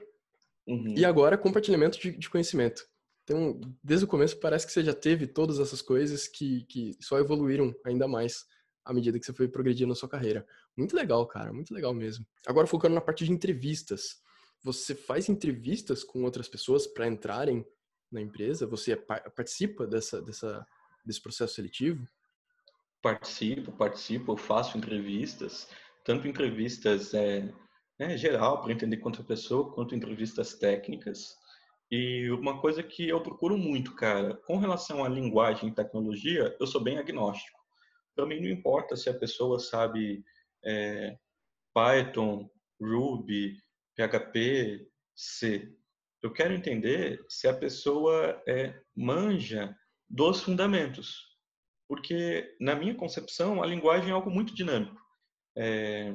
uhum. 0.67 0.93
e 0.97 1.06
agora 1.06 1.38
compartilhamento 1.38 2.00
de, 2.00 2.12
de 2.12 2.30
conhecimento. 2.30 2.84
Então, 3.23 3.60
desde 3.84 4.06
o 4.06 4.08
começo, 4.08 4.39
parece 4.39 4.65
que 4.65 4.71
você 4.71 4.84
já 4.84 4.93
teve 4.93 5.28
todas 5.28 5.60
essas 5.60 5.82
coisas 5.82 6.28
que, 6.28 6.63
que 6.63 6.97
só 7.02 7.19
evoluíram 7.19 7.76
ainda 7.86 8.08
mais 8.08 8.45
à 8.86 8.93
medida 8.93 9.19
que 9.19 9.26
você 9.26 9.34
foi 9.34 9.50
progredindo 9.50 9.89
na 9.89 9.95
sua 9.95 10.08
carreira. 10.08 10.47
Muito 10.78 10.95
legal, 10.95 11.28
cara, 11.28 11.52
muito 11.52 11.73
legal 11.73 11.93
mesmo. 11.93 12.26
Agora, 12.45 12.65
focando 12.65 12.95
na 12.95 13.02
parte 13.02 13.26
de 13.26 13.32
entrevistas. 13.32 14.21
Você 14.63 14.95
faz 14.95 15.28
entrevistas 15.30 16.04
com 16.04 16.23
outras 16.23 16.47
pessoas 16.47 16.88
para 16.88 17.08
entrarem 17.08 17.65
na 18.12 18.21
empresa? 18.21 18.65
Você 18.65 18.95
participa 18.95 19.86
dessa, 19.86 20.21
dessa, 20.21 20.65
desse 21.06 21.21
processo 21.21 21.56
seletivo? 21.56 22.08
Participo, 23.08 23.72
participo, 23.72 24.34
eu 24.34 24.38
faço 24.38 24.78
entrevistas, 24.78 25.70
tanto 26.04 26.28
entrevistas 26.28 27.13
é, 27.13 27.50
é 27.98 28.17
geral, 28.17 28.62
para 28.62 28.74
entender 28.74 28.98
quanto 28.98 29.22
a 29.22 29.24
pessoa, 29.24 29.72
quanto 29.72 29.96
entrevistas 29.96 30.56
técnicas. 30.56 31.34
E 31.89 32.30
uma 32.32 32.60
coisa 32.60 32.84
que 32.84 33.08
eu 33.08 33.24
procuro 33.24 33.58
muito, 33.58 33.96
cara, 33.96 34.36
com 34.46 34.58
relação 34.58 35.06
à 35.06 35.08
linguagem 35.08 35.70
e 35.70 35.74
tecnologia, 35.74 36.54
eu 36.60 36.67
sou 36.67 36.84
bem 36.84 36.98
agnóstico. 36.98 37.58
Para 38.13 38.26
mim 38.26 38.41
não 38.41 38.50
importa 38.50 38.98
se 38.98 39.10
a 39.10 39.17
pessoa 39.17 39.58
sabe 39.58 40.22
é, 40.65 41.17
Python, 41.74 42.50
Ruby, 42.78 43.56
PHP, 43.96 44.86
C. 45.15 45.74
Eu 46.22 46.34
quero 46.34 46.54
entender 46.54 47.24
se 47.30 47.48
a 47.48 47.54
pessoa 47.54 48.43
é, 48.46 48.78
manja 48.93 49.74
dos 50.10 50.41
fundamentos. 50.41 51.27
Porque, 51.88 52.56
na 52.60 52.76
minha 52.76 52.93
concepção, 52.93 53.63
a 53.63 53.65
linguagem 53.65 54.10
é 54.10 54.13
algo 54.13 54.30
muito 54.30 54.54
dinâmico. 54.54 55.02
É, 55.56 56.13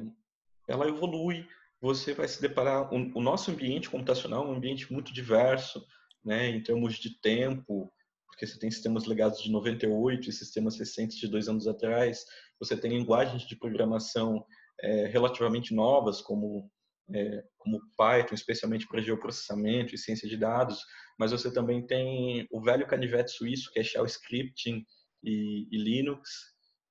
ela 0.67 0.87
evolui, 0.87 1.47
você 1.81 2.13
vai 2.13 2.27
se 2.27 2.41
deparar 2.41 2.93
o, 2.93 3.17
o 3.17 3.21
nosso 3.21 3.51
ambiente 3.51 3.89
computacional 3.89 4.45
é 4.45 4.47
um 4.47 4.55
ambiente 4.55 4.91
muito 4.91 5.13
diverso, 5.13 5.85
né, 6.23 6.49
em 6.49 6.61
termos 6.61 6.95
de 6.95 7.19
tempo, 7.19 7.91
porque 8.27 8.47
você 8.47 8.57
tem 8.57 8.71
sistemas 8.71 9.05
legados 9.05 9.41
de 9.41 9.51
98 9.51 10.29
e 10.29 10.31
sistemas 10.31 10.77
recentes 10.77 11.17
de 11.17 11.27
dois 11.27 11.49
anos 11.49 11.67
atrás. 11.67 12.25
Você 12.59 12.77
tem 12.77 12.91
linguagens 12.91 13.43
de 13.43 13.55
programação 13.55 14.45
é, 14.81 15.07
relativamente 15.07 15.73
novas, 15.73 16.21
como 16.21 16.71
é, 17.13 17.43
como 17.57 17.81
Python, 17.97 18.33
especialmente 18.33 18.87
para 18.87 19.01
geoprocessamento 19.01 19.93
e 19.93 19.97
ciência 19.97 20.27
de 20.27 20.37
dados, 20.37 20.79
mas 21.19 21.31
você 21.31 21.51
também 21.51 21.85
tem 21.85 22.47
o 22.51 22.61
velho 22.61 22.87
canivete 22.87 23.31
suíço, 23.31 23.71
que 23.71 23.79
é 23.79 23.83
shell 23.83 24.05
scripting 24.05 24.85
e, 25.23 25.67
e 25.71 25.77
Linux. 25.77 26.29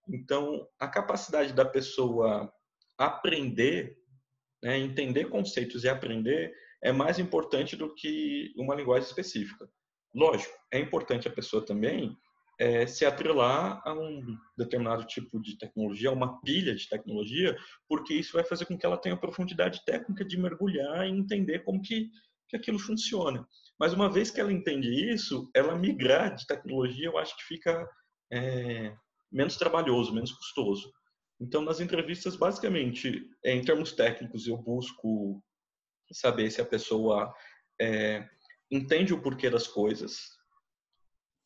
Então, 0.09 0.67
a 0.79 0.89
capacidade 0.89 1.53
da 1.53 1.65
pessoa 1.65 2.53
aprender 2.99 3.97
né, 4.63 4.79
entender 4.79 5.25
conceitos 5.25 5.83
e 5.83 5.89
aprender 5.89 6.55
é 6.83 6.93
mais 6.93 7.19
importante 7.19 7.77
do 7.77 7.93
que 7.95 8.53
uma 8.57 8.75
linguagem 8.75 9.09
específica. 9.09 9.69
Lógico, 10.15 10.55
é 10.73 10.79
importante 10.79 11.27
a 11.27 11.33
pessoa 11.33 11.65
também 11.65 12.17
é, 12.61 12.87
se 12.87 13.05
atrelar 13.05 13.81
a 13.85 13.93
um 13.93 14.37
determinado 14.57 15.05
tipo 15.07 15.41
de 15.41 15.59
tecnologia, 15.59 16.11
a 16.11 16.13
uma 16.13 16.41
pilha 16.43 16.75
de 16.75 16.89
tecnologia, 16.89 17.57
porque 17.89 18.15
isso 18.15 18.35
vai 18.35 18.45
fazer 18.45 18.67
com 18.67 18.79
que 18.79 18.87
ela 18.87 18.99
tenha 18.99 19.17
profundidade 19.17 19.85
técnica 19.85 20.25
de 20.25 20.39
mergulhar 20.39 21.07
e 21.07 21.11
entender 21.11 21.61
como 21.61 21.83
que, 21.83 22.11
que 22.49 22.57
aquilo 22.57 22.79
funciona. 22.79 23.47
Mas 23.79 23.93
uma 23.93 24.11
vez 24.11 24.31
que 24.31 24.41
ela 24.41 24.53
entende 24.53 24.89
isso, 25.13 25.51
ela 25.57 25.77
migrar 25.77 26.35
de 26.35 26.47
tecnologia, 26.47 27.07
eu 27.07 27.19
acho 27.19 27.37
que 27.37 27.45
fica 27.45 27.89
é, 28.33 28.97
menos 29.31 29.57
trabalhoso, 29.57 30.15
menos 30.15 30.33
custoso. 30.33 30.93
Então, 31.41 31.63
nas 31.63 31.81
entrevistas, 31.81 32.35
basicamente, 32.35 33.29
em 33.45 33.63
termos 33.63 33.93
técnicos, 33.93 34.47
eu 34.47 34.57
busco 34.57 35.43
saber 36.11 36.51
se 36.51 36.61
a 36.61 36.65
pessoa 36.65 37.35
é, 37.81 38.27
entende 38.71 39.13
o 39.13 39.21
porquê 39.21 39.51
das 39.51 39.67
coisas. 39.67 40.21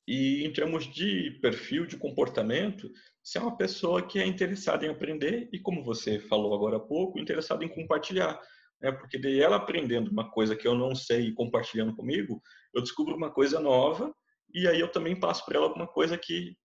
E 0.06 0.44
em 0.44 0.52
termos 0.52 0.84
de 0.84 1.38
perfil, 1.42 1.84
de 1.84 1.96
comportamento, 1.96 2.88
se 3.22 3.38
é 3.38 3.40
uma 3.40 3.56
pessoa 3.56 4.06
que 4.06 4.20
é 4.20 4.26
interessada 4.26 4.86
em 4.86 4.88
aprender 4.88 5.48
e, 5.52 5.58
como 5.58 5.82
você 5.82 6.20
falou 6.20 6.54
agora 6.54 6.76
há 6.76 6.80
pouco, 6.80 7.18
interessada 7.18 7.64
em 7.64 7.68
compartilhar. 7.68 8.40
Né? 8.80 8.92
Porque 8.92 9.18
daí 9.18 9.40
ela 9.40 9.56
aprendendo 9.56 10.10
uma 10.10 10.30
coisa 10.30 10.54
que 10.54 10.68
eu 10.68 10.76
não 10.76 10.94
sei 10.94 11.22
e 11.22 11.34
compartilhando 11.34 11.96
comigo, 11.96 12.40
eu 12.72 12.82
descubro 12.82 13.16
uma 13.16 13.32
coisa 13.32 13.58
nova 13.58 14.14
e 14.54 14.68
aí 14.68 14.78
eu 14.78 14.92
também 14.92 15.18
passo 15.18 15.44
para 15.44 15.56
ela 15.56 15.66
alguma 15.66 15.88
coisa 15.88 16.16
que 16.16 16.56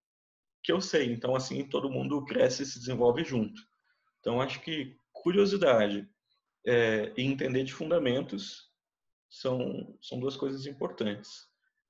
que 0.63 0.71
eu 0.71 0.81
sei. 0.81 1.11
Então, 1.11 1.35
assim, 1.35 1.65
todo 1.67 1.89
mundo 1.89 2.23
cresce 2.25 2.63
e 2.63 2.65
se 2.65 2.79
desenvolve 2.79 3.23
junto. 3.23 3.61
Então, 4.19 4.41
acho 4.41 4.61
que 4.61 4.95
curiosidade 5.11 6.07
é, 6.65 7.11
e 7.17 7.23
entender 7.23 7.63
de 7.63 7.73
fundamentos 7.73 8.69
são, 9.29 9.97
são 10.01 10.19
duas 10.19 10.35
coisas 10.35 10.65
importantes. 10.65 11.47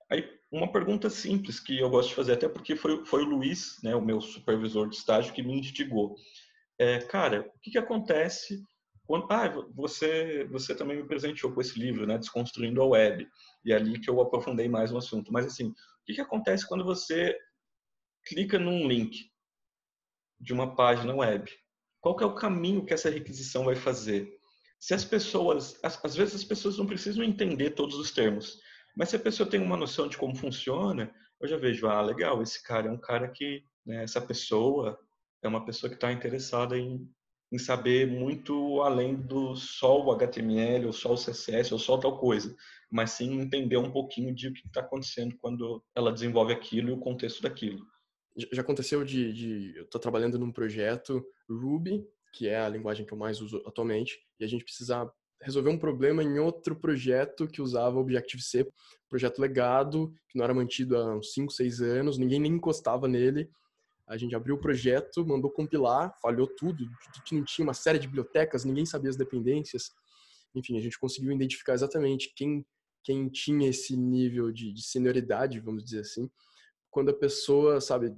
Aí, 0.10 0.30
uma 0.52 0.72
pergunta 0.72 1.10
simples 1.10 1.60
que 1.60 1.80
eu 1.80 1.90
gosto 1.90 2.10
de 2.10 2.16
fazer, 2.16 2.34
até 2.34 2.48
porque 2.48 2.76
foi, 2.76 3.06
foi 3.06 3.24
o 3.24 3.30
Luiz, 3.30 3.82
né, 3.82 3.96
o 3.96 4.02
meu 4.02 4.20
supervisor 4.20 4.90
de 4.90 4.98
estágio, 4.98 5.34
que 5.34 5.42
me 5.42 5.58
instigou. 5.58 6.16
É, 6.78 7.00
cara, 7.00 7.50
o 7.56 7.60
que, 7.60 7.72
que 7.72 7.78
acontece 7.78 8.62
quando... 9.06 9.26
Ah, 9.32 9.50
você, 9.74 10.46
você 10.46 10.76
também 10.76 10.98
me 10.98 11.08
presenteou 11.08 11.54
com 11.54 11.62
esse 11.62 11.80
livro, 11.80 12.06
né, 12.06 12.18
Desconstruindo 12.18 12.82
a 12.82 12.86
Web, 12.86 13.28
e 13.64 13.72
é 13.72 13.76
ali 13.76 14.00
que 14.00 14.10
eu 14.10 14.20
aprofundei 14.22 14.68
mais 14.68 14.92
no 14.92 14.98
assunto. 14.98 15.32
Mas, 15.32 15.46
assim, 15.46 15.70
o 15.70 15.76
que, 16.06 16.14
que 16.14 16.22
acontece 16.22 16.68
quando 16.68 16.84
você 16.84 17.38
clica 18.26 18.60
num 18.60 18.88
link 18.88 19.32
de 20.40 20.54
uma 20.54 20.76
página 20.76 21.14
web, 21.14 21.50
qual 22.00 22.20
é 22.20 22.26
o 22.26 22.34
caminho 22.36 22.84
que 22.86 22.94
essa 22.94 23.10
requisição 23.10 23.66
vai 23.66 23.76
fazer? 23.76 24.40
Se 24.80 24.94
as 24.94 25.06
pessoas, 25.06 25.80
às 25.84 26.16
vezes 26.16 26.36
as 26.36 26.44
pessoas 26.44 26.78
não 26.78 26.88
precisam 26.88 27.24
entender 27.24 27.72
todos 27.72 27.96
os 27.98 28.12
termos, 28.12 28.60
mas 28.98 29.10
se 29.10 29.16
a 29.16 29.20
pessoa 29.20 29.48
tem 29.48 29.62
uma 29.62 29.78
noção 29.78 30.08
de 30.08 30.18
como 30.18 30.36
funciona, 30.36 31.14
eu 31.40 31.48
já 31.48 31.58
vejo, 31.58 31.88
ah, 31.88 32.02
legal, 32.02 32.42
esse 32.42 32.62
cara 32.64 32.88
é 32.88 32.92
um 32.92 33.00
cara 33.00 33.30
que, 33.30 33.64
né, 33.86 34.04
essa 34.04 34.20
pessoa 34.20 35.00
é 35.44 35.48
uma 35.48 35.64
pessoa 35.64 35.90
que 35.90 35.96
está 35.96 36.12
interessada 36.12 36.78
em, 36.78 37.08
em 37.52 37.58
saber 37.60 38.08
muito 38.08 38.82
além 38.82 39.16
do 39.16 39.56
só 39.56 40.04
o 40.04 40.12
HTML, 40.12 40.88
ou 40.88 40.94
só 40.94 41.14
o 41.14 41.18
CSS, 41.18 41.72
ou 41.72 41.80
só 41.80 41.98
tal 41.98 42.18
coisa, 42.18 42.56
mas 42.92 43.12
sim 43.12 43.40
entender 43.40 43.78
um 43.78 43.92
pouquinho 43.92 44.34
de 44.34 44.48
o 44.48 44.54
que 44.54 44.66
está 44.66 44.82
acontecendo 44.82 45.38
quando 45.40 45.84
ela 45.96 46.12
desenvolve 46.12 46.54
aquilo 46.54 46.90
e 46.90 46.94
o 46.94 47.00
contexto 47.00 47.44
daquilo 47.44 47.91
já 48.36 48.62
aconteceu 48.62 49.04
de, 49.04 49.34
de 49.34 49.78
eu 49.78 49.84
estou 49.84 50.00
trabalhando 50.00 50.40
num 50.40 50.52
projeto 50.52 51.24
Ruby, 51.50 52.06
que 52.34 52.48
é 52.48 52.60
a 52.60 52.70
linguagem 52.70 53.06
que 53.06 53.14
eu 53.14 53.18
mais 53.18 53.42
uso 53.42 53.62
atualmente, 53.66 54.20
e 54.40 54.46
a 54.46 54.48
gente 54.48 54.64
precisar 54.64 55.12
resolver 55.42 55.70
um 55.70 55.78
problema 55.78 56.24
em 56.24 56.40
outro 56.40 56.76
projeto 56.76 57.48
que 57.48 57.62
usava 57.62 58.00
Objective-C, 58.00 58.68
projeto 59.10 59.40
legado, 59.40 60.14
que 60.30 60.38
não 60.38 60.46
era 60.46 60.54
mantido 60.54 60.96
há 60.96 61.16
uns 61.18 61.34
5, 61.34 61.52
6 61.52 61.82
anos, 61.82 62.18
ninguém 62.18 62.40
nem 62.40 62.54
encostava 62.54 63.08
nele. 63.08 63.50
A 64.08 64.18
gente 64.18 64.36
abriu 64.36 64.56
o 64.56 64.60
projeto, 64.60 65.26
mandou 65.26 65.50
compilar, 65.50 66.14
falhou 66.22 66.48
tudo, 66.48 66.86
não 67.32 67.44
tinha 67.44 67.66
uma 67.66 67.74
série 67.74 67.98
de 67.98 68.08
bibliotecas, 68.08 68.64
ninguém 68.64 68.86
sabia 68.86 69.10
as 69.10 69.18
dependências. 69.18 69.92
Enfim, 70.54 70.78
a 70.78 70.82
gente 70.82 71.00
conseguiu 71.00 71.32
identificar 71.32 71.74
exatamente 71.74 72.32
quem, 72.36 72.66
quem 73.04 73.30
tinha 73.30 73.70
esse 73.70 73.96
nível 73.96 74.52
de, 74.52 74.72
de 74.72 74.84
senioridade, 74.84 75.60
vamos 75.60 75.84
dizer 75.84 76.02
assim, 76.02 76.30
quando 76.92 77.10
a 77.10 77.14
pessoa, 77.14 77.82
sabe, 77.82 78.16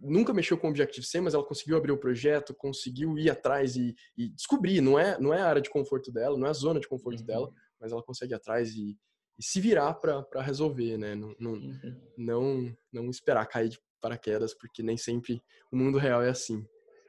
nunca 0.00 0.32
mexeu 0.32 0.58
com 0.58 0.68
Objective-C, 0.68 1.20
mas 1.20 1.34
ela 1.34 1.44
conseguiu 1.44 1.76
abrir 1.76 1.92
o 1.92 1.98
projeto, 1.98 2.54
conseguiu 2.54 3.18
ir 3.18 3.30
atrás 3.30 3.76
e, 3.76 3.94
e, 4.16 4.28
descobrir, 4.30 4.80
não 4.80 4.98
é, 4.98 5.18
não 5.18 5.32
é 5.32 5.40
a 5.40 5.48
área 5.48 5.62
de 5.62 5.70
conforto 5.70 6.12
dela, 6.12 6.38
não 6.38 6.46
é 6.46 6.50
a 6.50 6.54
zona 6.54 6.80
de 6.80 6.88
conforto 6.88 7.20
uhum. 7.20 7.26
dela, 7.26 7.50
mas 7.80 7.92
ela 7.92 8.02
consegue 8.02 8.32
ir 8.32 8.36
atrás 8.36 8.74
e, 8.74 8.96
e 9.38 9.42
se 9.42 9.60
virar 9.60 9.94
para 9.94 10.42
resolver, 10.42 10.96
né? 10.98 11.14
Não, 11.14 11.34
não, 11.38 11.52
uhum. 11.52 12.00
não, 12.16 12.76
não 12.92 13.10
esperar 13.10 13.46
cair 13.46 13.70
de 13.70 13.78
paraquedas, 14.00 14.54
porque 14.54 14.82
nem 14.82 14.96
sempre 14.96 15.42
o 15.72 15.76
mundo 15.76 15.98
real 15.98 16.22
é 16.22 16.30
assim. 16.30 16.64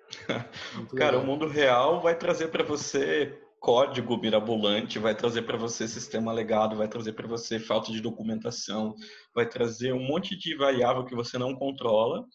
Cara, 0.98 1.18
legal. 1.18 1.22
o 1.22 1.26
mundo 1.26 1.48
real 1.48 2.02
vai 2.02 2.18
trazer 2.18 2.48
para 2.48 2.64
você 2.64 3.40
código 3.60 4.18
mirabolante, 4.18 5.00
vai 5.00 5.14
trazer 5.14 5.42
para 5.42 5.58
você 5.58 5.88
sistema 5.88 6.32
legado, 6.32 6.78
vai 6.78 6.88
trazer 6.88 7.14
para 7.14 7.28
você 7.28 7.60
falta 7.60 7.92
de 7.92 8.02
documentação, 8.02 8.96
vai 9.36 9.48
trazer 9.48 9.94
um 9.94 10.04
monte 10.04 10.38
de 10.38 10.56
variável 10.56 11.06
que 11.06 11.16
você 11.16 11.38
não 11.38 11.56
controla, 11.56 12.26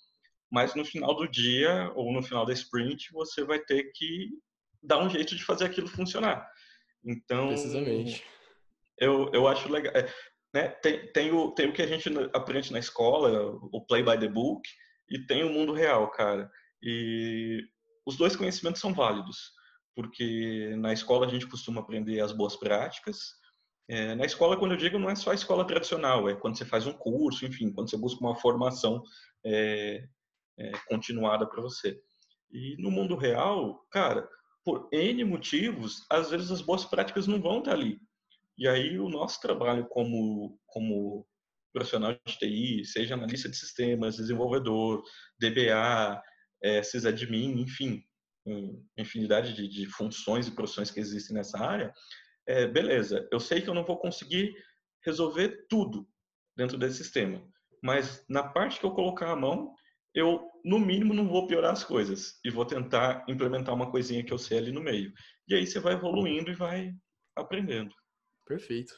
mas 0.50 0.74
no 0.74 0.84
final 0.84 1.14
do 1.14 1.26
dia 1.26 1.90
ou 1.94 2.12
no 2.12 2.22
final 2.22 2.44
da 2.44 2.52
sprint 2.52 3.10
você 3.12 3.42
vai 3.42 3.58
ter 3.58 3.90
que 3.94 4.30
dar 4.82 4.98
um 4.98 5.08
jeito 5.08 5.34
de 5.34 5.42
fazer 5.42 5.64
aquilo 5.64 5.88
funcionar. 5.88 6.46
Então, 7.04 7.48
precisamente. 7.48 8.22
Eu, 8.98 9.30
eu 9.32 9.48
acho 9.48 9.70
legal. 9.70 9.92
É, 9.96 10.08
né, 10.52 10.68
tem, 10.68 11.10
tem, 11.12 11.32
o, 11.32 11.50
tem 11.52 11.68
o 11.68 11.72
que 11.72 11.82
a 11.82 11.86
gente 11.86 12.08
aprende 12.32 12.72
na 12.72 12.78
escola, 12.78 13.58
o 13.72 13.84
play 13.86 14.02
by 14.02 14.18
the 14.18 14.28
book, 14.28 14.62
e 15.10 15.18
tem 15.26 15.42
o 15.42 15.50
mundo 15.50 15.72
real, 15.72 16.10
cara. 16.10 16.50
E 16.82 17.60
os 18.06 18.16
dois 18.16 18.36
conhecimentos 18.36 18.80
são 18.80 18.92
válidos 18.92 19.54
porque 19.94 20.74
na 20.78 20.92
escola 20.92 21.26
a 21.26 21.28
gente 21.28 21.46
costuma 21.46 21.80
aprender 21.80 22.20
as 22.20 22.32
boas 22.32 22.56
práticas. 22.56 23.34
É, 23.88 24.14
na 24.14 24.24
escola, 24.24 24.56
quando 24.56 24.72
eu 24.72 24.78
digo, 24.78 24.98
não 24.98 25.10
é 25.10 25.14
só 25.14 25.30
a 25.30 25.34
escola 25.34 25.66
tradicional, 25.66 26.28
é 26.28 26.34
quando 26.34 26.56
você 26.56 26.64
faz 26.64 26.86
um 26.86 26.92
curso, 26.92 27.44
enfim, 27.44 27.70
quando 27.70 27.90
você 27.90 27.96
busca 27.96 28.20
uma 28.24 28.34
formação 28.34 29.02
é, 29.44 30.06
é, 30.58 30.72
continuada 30.88 31.46
para 31.46 31.62
você. 31.62 32.00
E 32.50 32.76
no 32.78 32.90
mundo 32.90 33.16
real, 33.16 33.84
cara, 33.90 34.28
por 34.64 34.88
N 34.92 35.24
motivos, 35.24 36.06
às 36.10 36.30
vezes 36.30 36.50
as 36.50 36.62
boas 36.62 36.84
práticas 36.84 37.26
não 37.26 37.40
vão 37.40 37.58
estar 37.58 37.72
ali. 37.72 38.00
E 38.56 38.66
aí 38.66 38.98
o 38.98 39.08
nosso 39.08 39.40
trabalho 39.40 39.86
como, 39.88 40.58
como 40.66 41.26
profissional 41.72 42.16
de 42.24 42.38
TI, 42.38 42.84
seja 42.84 43.14
analista 43.14 43.48
de 43.48 43.56
sistemas, 43.56 44.16
desenvolvedor, 44.16 45.02
DBA, 45.38 46.22
é, 46.62 46.82
sysadmin, 46.82 47.60
enfim, 47.60 48.02
infinidade 48.96 49.54
de, 49.54 49.68
de, 49.68 49.86
funções 49.86 50.46
e 50.46 50.52
profissões 50.54 50.90
que 50.90 51.00
existem 51.00 51.34
nessa 51.34 51.58
área, 51.58 51.92
é, 52.46 52.66
beleza, 52.66 53.26
eu 53.32 53.40
sei 53.40 53.62
que 53.62 53.68
eu 53.68 53.74
não 53.74 53.84
vou 53.84 53.98
conseguir 53.98 54.54
resolver 55.04 55.66
tudo 55.68 56.06
dentro 56.56 56.76
desse 56.76 56.98
sistema, 56.98 57.42
mas 57.82 58.24
na 58.28 58.42
parte 58.42 58.78
que 58.78 58.86
eu 58.86 58.92
colocar 58.92 59.30
a 59.30 59.36
mão, 59.36 59.74
eu, 60.14 60.48
no 60.64 60.78
mínimo, 60.78 61.12
não 61.12 61.28
vou 61.28 61.46
piorar 61.46 61.72
as 61.72 61.82
coisas 61.82 62.38
e 62.44 62.50
vou 62.50 62.64
tentar 62.64 63.24
implementar 63.28 63.74
uma 63.74 63.90
coisinha 63.90 64.22
que 64.22 64.32
eu 64.32 64.38
sei 64.38 64.58
ali 64.58 64.70
no 64.70 64.80
meio. 64.80 65.12
E 65.48 65.54
aí 65.54 65.66
você 65.66 65.80
vai 65.80 65.94
evoluindo 65.94 66.50
e 66.50 66.54
vai 66.54 66.94
aprendendo. 67.34 67.92
Perfeito. 68.46 68.94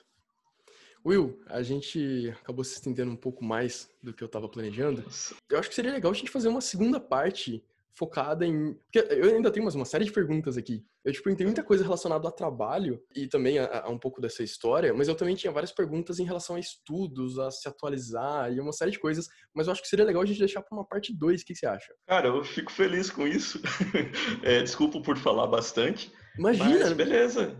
Will, 1.04 1.40
a 1.46 1.62
gente 1.62 2.34
acabou 2.40 2.64
se 2.64 2.74
estendendo 2.74 3.12
um 3.12 3.16
pouco 3.16 3.44
mais 3.44 3.88
do 4.02 4.12
que 4.12 4.22
eu 4.22 4.26
estava 4.26 4.48
planejando. 4.48 5.04
Eu 5.48 5.58
acho 5.58 5.68
que 5.68 5.74
seria 5.74 5.92
legal 5.92 6.10
a 6.10 6.14
gente 6.14 6.30
fazer 6.30 6.48
uma 6.48 6.60
segunda 6.60 7.00
parte 7.00 7.64
focada 7.96 8.46
em. 8.46 8.74
Porque 8.74 8.98
eu 9.14 9.34
ainda 9.34 9.50
tenho 9.50 9.68
uma 9.68 9.84
série 9.84 10.04
de 10.04 10.12
perguntas 10.12 10.56
aqui. 10.56 10.84
Eu, 11.04 11.12
tipo, 11.12 11.30
entendi 11.30 11.46
muita 11.46 11.62
coisa 11.62 11.82
relacionada 11.82 12.28
a 12.28 12.32
trabalho 12.32 13.02
e 13.14 13.26
também 13.26 13.58
a, 13.58 13.84
a, 13.84 13.88
um 13.88 13.98
pouco 13.98 14.20
dessa 14.20 14.42
história, 14.42 14.92
mas 14.92 15.08
eu 15.08 15.14
também 15.14 15.34
tinha 15.34 15.52
várias 15.52 15.72
perguntas 15.72 16.18
em 16.18 16.24
relação 16.24 16.56
a 16.56 16.60
estudos, 16.60 17.38
a 17.38 17.50
se 17.50 17.66
atualizar 17.68 18.52
e 18.52 18.60
uma 18.60 18.72
série 18.72 18.90
de 18.90 18.98
coisas. 18.98 19.28
Mas 19.54 19.66
eu 19.66 19.72
acho 19.72 19.82
que 19.82 19.88
seria 19.88 20.04
legal 20.04 20.22
a 20.22 20.26
gente 20.26 20.38
deixar 20.38 20.62
para 20.62 20.76
uma 20.76 20.86
parte 20.86 21.16
2. 21.16 21.40
O 21.40 21.44
que 21.44 21.54
você 21.54 21.66
acha? 21.66 21.94
Cara, 22.06 22.28
eu 22.28 22.44
fico 22.44 22.70
feliz 22.70 23.10
com 23.10 23.26
isso. 23.26 23.60
é, 24.42 24.62
desculpa 24.62 25.00
por 25.00 25.16
falar 25.16 25.46
bastante. 25.46 26.12
Imagina. 26.38 26.80
Mas 26.80 26.92
beleza. 26.92 27.56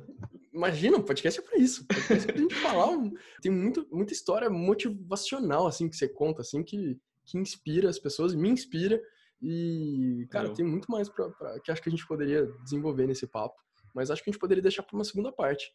Imagina, 0.52 0.96
o 0.96 1.02
podcast 1.02 1.40
é 1.40 1.42
pra 1.42 1.58
isso. 1.58 1.86
Podcast 1.86 2.28
é 2.28 2.32
pra 2.32 2.42
gente 2.42 2.54
falar. 2.56 2.96
Tem 3.42 3.52
muito, 3.52 3.86
muita 3.90 4.12
história 4.12 4.50
motivacional, 4.50 5.66
assim, 5.66 5.88
que 5.88 5.96
você 5.96 6.08
conta, 6.08 6.42
assim, 6.42 6.62
que, 6.62 6.98
que 7.24 7.38
inspira 7.38 7.88
as 7.88 7.98
pessoas, 7.98 8.34
me 8.34 8.48
inspira. 8.48 9.00
E, 9.40 10.26
cara, 10.30 10.52
tem 10.52 10.64
muito 10.64 10.90
mais 10.90 11.08
pra, 11.08 11.28
pra, 11.30 11.60
que 11.60 11.70
acho 11.70 11.82
que 11.82 11.88
a 11.88 11.92
gente 11.92 12.06
poderia 12.06 12.46
desenvolver 12.64 13.06
nesse 13.06 13.26
papo, 13.26 13.56
mas 13.94 14.10
acho 14.10 14.22
que 14.22 14.30
a 14.30 14.32
gente 14.32 14.40
poderia 14.40 14.62
deixar 14.62 14.82
para 14.82 14.96
uma 14.96 15.04
segunda 15.04 15.30
parte. 15.30 15.72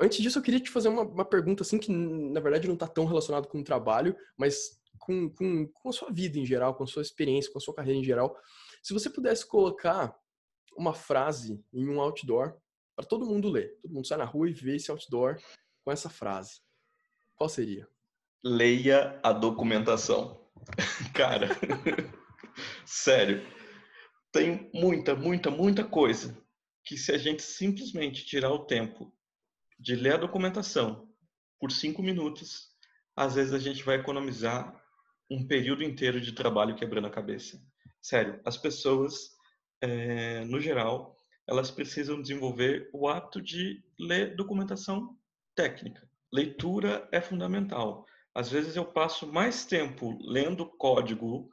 Antes 0.00 0.18
disso, 0.22 0.38
eu 0.38 0.42
queria 0.42 0.60
te 0.60 0.70
fazer 0.70 0.88
uma, 0.88 1.02
uma 1.02 1.24
pergunta, 1.24 1.62
assim, 1.62 1.78
que 1.78 1.92
na 1.92 2.40
verdade 2.40 2.66
não 2.66 2.74
está 2.74 2.88
tão 2.88 3.04
relacionado 3.04 3.46
com 3.48 3.60
o 3.60 3.64
trabalho, 3.64 4.16
mas 4.36 4.80
com, 4.98 5.28
com, 5.30 5.66
com 5.66 5.88
a 5.88 5.92
sua 5.92 6.10
vida 6.10 6.38
em 6.38 6.46
geral, 6.46 6.74
com 6.74 6.84
a 6.84 6.86
sua 6.86 7.02
experiência, 7.02 7.52
com 7.52 7.58
a 7.58 7.60
sua 7.60 7.74
carreira 7.74 7.98
em 7.98 8.04
geral. 8.04 8.36
Se 8.82 8.92
você 8.94 9.10
pudesse 9.10 9.46
colocar 9.46 10.14
uma 10.76 10.94
frase 10.94 11.62
em 11.72 11.88
um 11.88 12.00
outdoor 12.00 12.56
para 12.96 13.04
todo 13.04 13.26
mundo 13.26 13.48
ler, 13.48 13.78
todo 13.82 13.92
mundo 13.92 14.06
sai 14.06 14.18
na 14.18 14.24
rua 14.24 14.48
e 14.48 14.52
vê 14.52 14.76
esse 14.76 14.90
outdoor 14.90 15.36
com 15.84 15.92
essa 15.92 16.08
frase, 16.08 16.60
qual 17.36 17.48
seria? 17.48 17.88
Leia 18.42 19.18
a 19.22 19.32
documentação. 19.32 20.40
Cara, 21.14 21.48
sério, 22.92 23.42
tem 24.30 24.70
muita, 24.74 25.16
muita, 25.16 25.50
muita 25.50 25.82
coisa 25.82 26.38
que 26.84 26.96
se 26.98 27.10
a 27.10 27.16
gente 27.16 27.42
simplesmente 27.42 28.26
tirar 28.26 28.50
o 28.50 28.66
tempo 28.66 29.10
de 29.78 29.96
ler 29.96 30.14
a 30.14 30.18
documentação 30.18 31.08
por 31.58 31.72
cinco 31.72 32.02
minutos, 32.02 32.68
às 33.16 33.34
vezes 33.34 33.54
a 33.54 33.58
gente 33.58 33.82
vai 33.82 33.96
economizar 33.96 34.78
um 35.30 35.46
período 35.46 35.82
inteiro 35.82 36.20
de 36.20 36.32
trabalho 36.32 36.76
quebrando 36.76 37.06
a 37.06 37.10
cabeça. 37.10 37.58
Sério, 38.00 38.38
as 38.44 38.58
pessoas, 38.58 39.30
é, 39.80 40.44
no 40.44 40.60
geral, 40.60 41.16
elas 41.48 41.70
precisam 41.70 42.20
desenvolver 42.20 42.90
o 42.92 43.08
ato 43.08 43.40
de 43.40 43.82
ler 43.98 44.36
documentação 44.36 45.16
técnica. 45.56 46.06
Leitura 46.30 47.08
é 47.10 47.22
fundamental. 47.22 48.04
Às 48.34 48.50
vezes 48.50 48.76
eu 48.76 48.84
passo 48.84 49.26
mais 49.32 49.64
tempo 49.64 50.18
lendo 50.20 50.66
código 50.66 51.50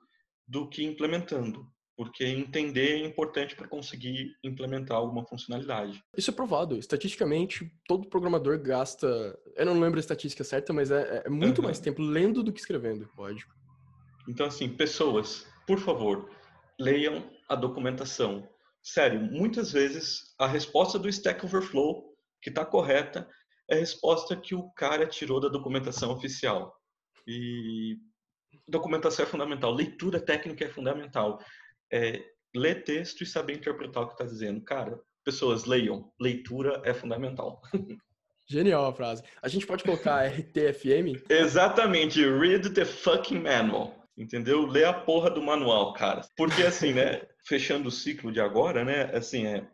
do 0.50 0.68
que 0.68 0.84
implementando, 0.84 1.66
porque 1.96 2.26
entender 2.26 3.02
é 3.02 3.06
importante 3.06 3.56
para 3.56 3.68
conseguir 3.68 4.34
implementar 4.44 4.98
alguma 4.98 5.24
funcionalidade. 5.24 6.04
Isso 6.18 6.32
é 6.32 6.34
provado. 6.34 6.76
Estatisticamente, 6.76 7.72
todo 7.88 8.10
programador 8.10 8.60
gasta. 8.60 9.08
Eu 9.56 9.66
não 9.68 9.80
lembro 9.80 10.00
a 10.00 10.02
estatística 10.02 10.44
certa, 10.44 10.74
mas 10.74 10.90
é, 10.90 11.24
é 11.26 11.30
muito 11.30 11.60
uhum. 11.60 11.66
mais 11.66 11.80
tempo 11.80 12.02
lendo 12.02 12.42
do 12.42 12.52
que 12.52 12.60
escrevendo 12.60 13.08
código. 13.16 13.52
Então, 14.28 14.48
assim, 14.48 14.68
pessoas, 14.68 15.46
por 15.68 15.78
favor, 15.78 16.30
leiam 16.80 17.30
a 17.48 17.56
documentação. 17.56 18.48
Sério, 18.82 19.22
muitas 19.22 19.72
vezes 19.72 20.34
a 20.40 20.48
resposta 20.48 20.98
do 20.98 21.10
Stack 21.10 21.46
Overflow, 21.46 22.16
que 22.42 22.50
está 22.50 22.66
correta, 22.66 23.28
é 23.70 23.76
a 23.76 23.80
resposta 23.80 24.36
que 24.36 24.56
o 24.56 24.72
cara 24.72 25.06
tirou 25.06 25.40
da 25.40 25.48
documentação 25.48 26.12
oficial. 26.12 26.76
E 27.28 27.98
documentação 28.70 29.26
é 29.26 29.28
fundamental, 29.28 29.74
leitura 29.74 30.20
técnica 30.20 30.66
é 30.66 30.70
fundamental. 30.70 31.40
É, 31.92 32.24
ler 32.56 32.84
texto 32.84 33.22
e 33.22 33.26
saber 33.26 33.54
interpretar 33.54 34.04
o 34.04 34.08
que 34.08 34.14
está 34.14 34.26
dizendo. 34.26 34.62
Cara, 34.62 35.00
pessoas, 35.24 35.66
leiam. 35.66 36.12
Leitura 36.20 36.82
é 36.86 36.94
fundamental. 36.94 37.62
Genial 38.48 38.88
a 38.88 38.94
frase. 38.94 39.24
A 39.42 39.48
gente 39.48 39.68
pode 39.68 39.84
colocar 39.84 40.26
RTFM? 40.26 41.24
Exatamente. 41.30 42.26
Read 42.26 42.72
the 42.72 42.86
fucking 42.86 43.42
manual. 43.42 43.96
Entendeu? 44.18 44.66
Lê 44.66 44.84
a 44.84 44.94
porra 44.94 45.30
do 45.30 45.42
manual, 45.42 45.94
cara. 45.94 46.22
Porque 46.36 46.64
assim, 46.64 46.94
né? 46.94 47.22
Fechando 47.48 47.88
o 47.88 47.92
ciclo 47.92 48.32
de 48.32 48.42
agora, 48.42 48.84
né? 48.84 49.16
Assim, 49.16 49.46
é, 49.46 49.66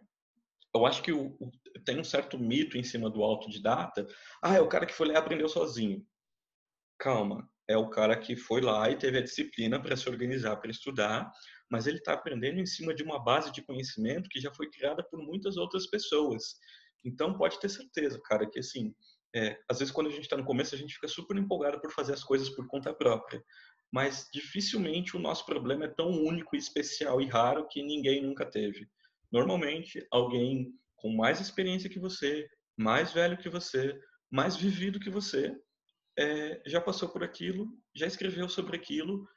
eu 0.74 0.86
acho 0.86 1.02
que 1.02 1.12
o, 1.12 1.36
o, 1.40 1.52
tem 1.84 2.00
um 2.00 2.04
certo 2.04 2.38
mito 2.38 2.78
em 2.78 2.84
cima 2.84 3.10
do 3.10 3.24
autodidata. 3.24 4.06
Ah, 4.42 4.56
é 4.56 4.62
o 4.62 4.68
cara 4.68 4.86
que 4.86 4.94
foi 4.94 5.08
lá 5.08 5.14
e 5.14 5.18
aprendeu 5.18 5.50
sozinho. 5.50 6.06
Calma, 7.00 7.50
é 7.68 7.78
o 7.78 7.90
cara 7.90 8.18
que 8.18 8.36
foi 8.36 8.62
lá 8.62 8.90
e 8.90 8.98
teve 8.98 9.18
a 9.18 9.24
disciplina 9.24 9.82
para 9.82 9.98
se 9.98 10.08
organizar, 10.08 10.56
para 10.58 10.72
estudar, 10.72 11.32
mas 11.70 11.88
ele 11.88 11.98
está 11.98 12.14
aprendendo 12.14 12.60
em 12.60 12.66
cima 12.66 12.94
de 12.94 13.04
uma 13.04 13.24
base 13.24 13.52
de 13.52 13.64
conhecimento 13.64 14.30
que 14.30 14.40
já 14.40 14.54
foi 14.54 14.70
criada 14.70 15.04
por 15.04 15.20
muitas 15.20 15.58
outras 15.58 15.88
pessoas. 15.88 16.56
Então, 17.04 17.38
pode 17.38 17.60
ter 17.60 17.70
certeza, 17.70 18.20
cara, 18.24 18.50
que 18.50 18.60
assim, 18.60 18.94
é, 19.36 19.58
às 19.70 19.80
vezes 19.80 19.94
quando 19.94 20.08
a 20.08 20.12
gente 20.12 20.24
está 20.24 20.38
no 20.38 20.46
começo, 20.46 20.76
a 20.76 20.78
gente 20.78 20.94
fica 20.94 21.08
super 21.08 21.36
empolgado 21.38 21.82
por 21.82 21.92
fazer 21.92 22.14
as 22.14 22.24
coisas 22.24 22.50
por 22.50 22.68
conta 22.68 22.94
própria, 22.94 23.44
mas 23.92 24.28
dificilmente 24.34 25.16
o 25.16 25.20
nosso 25.20 25.46
problema 25.46 25.86
é 25.86 25.94
tão 25.94 26.10
único, 26.10 26.56
especial 26.56 27.22
e 27.22 27.28
raro 27.28 27.68
que 27.68 27.84
ninguém 27.84 28.22
nunca 28.22 28.46
teve. 28.46 28.88
Normalmente, 29.32 30.06
alguém 30.12 30.72
com 30.96 31.16
mais 31.16 31.40
experiência 31.40 31.90
que 31.90 32.00
você, 32.00 32.48
mais 32.78 33.12
velho 33.12 33.38
que 33.38 33.50
você, 33.50 34.00
mais 34.32 34.56
vivido 34.56 35.00
que 35.00 35.10
você, 35.10 35.56
é, 36.18 36.62
já 36.66 36.80
passou 36.80 37.10
por 37.10 37.24
aquilo, 37.24 37.68
já 37.94 38.08
escreveu 38.08 38.48
sobre 38.48 38.76
aquilo 38.76 39.28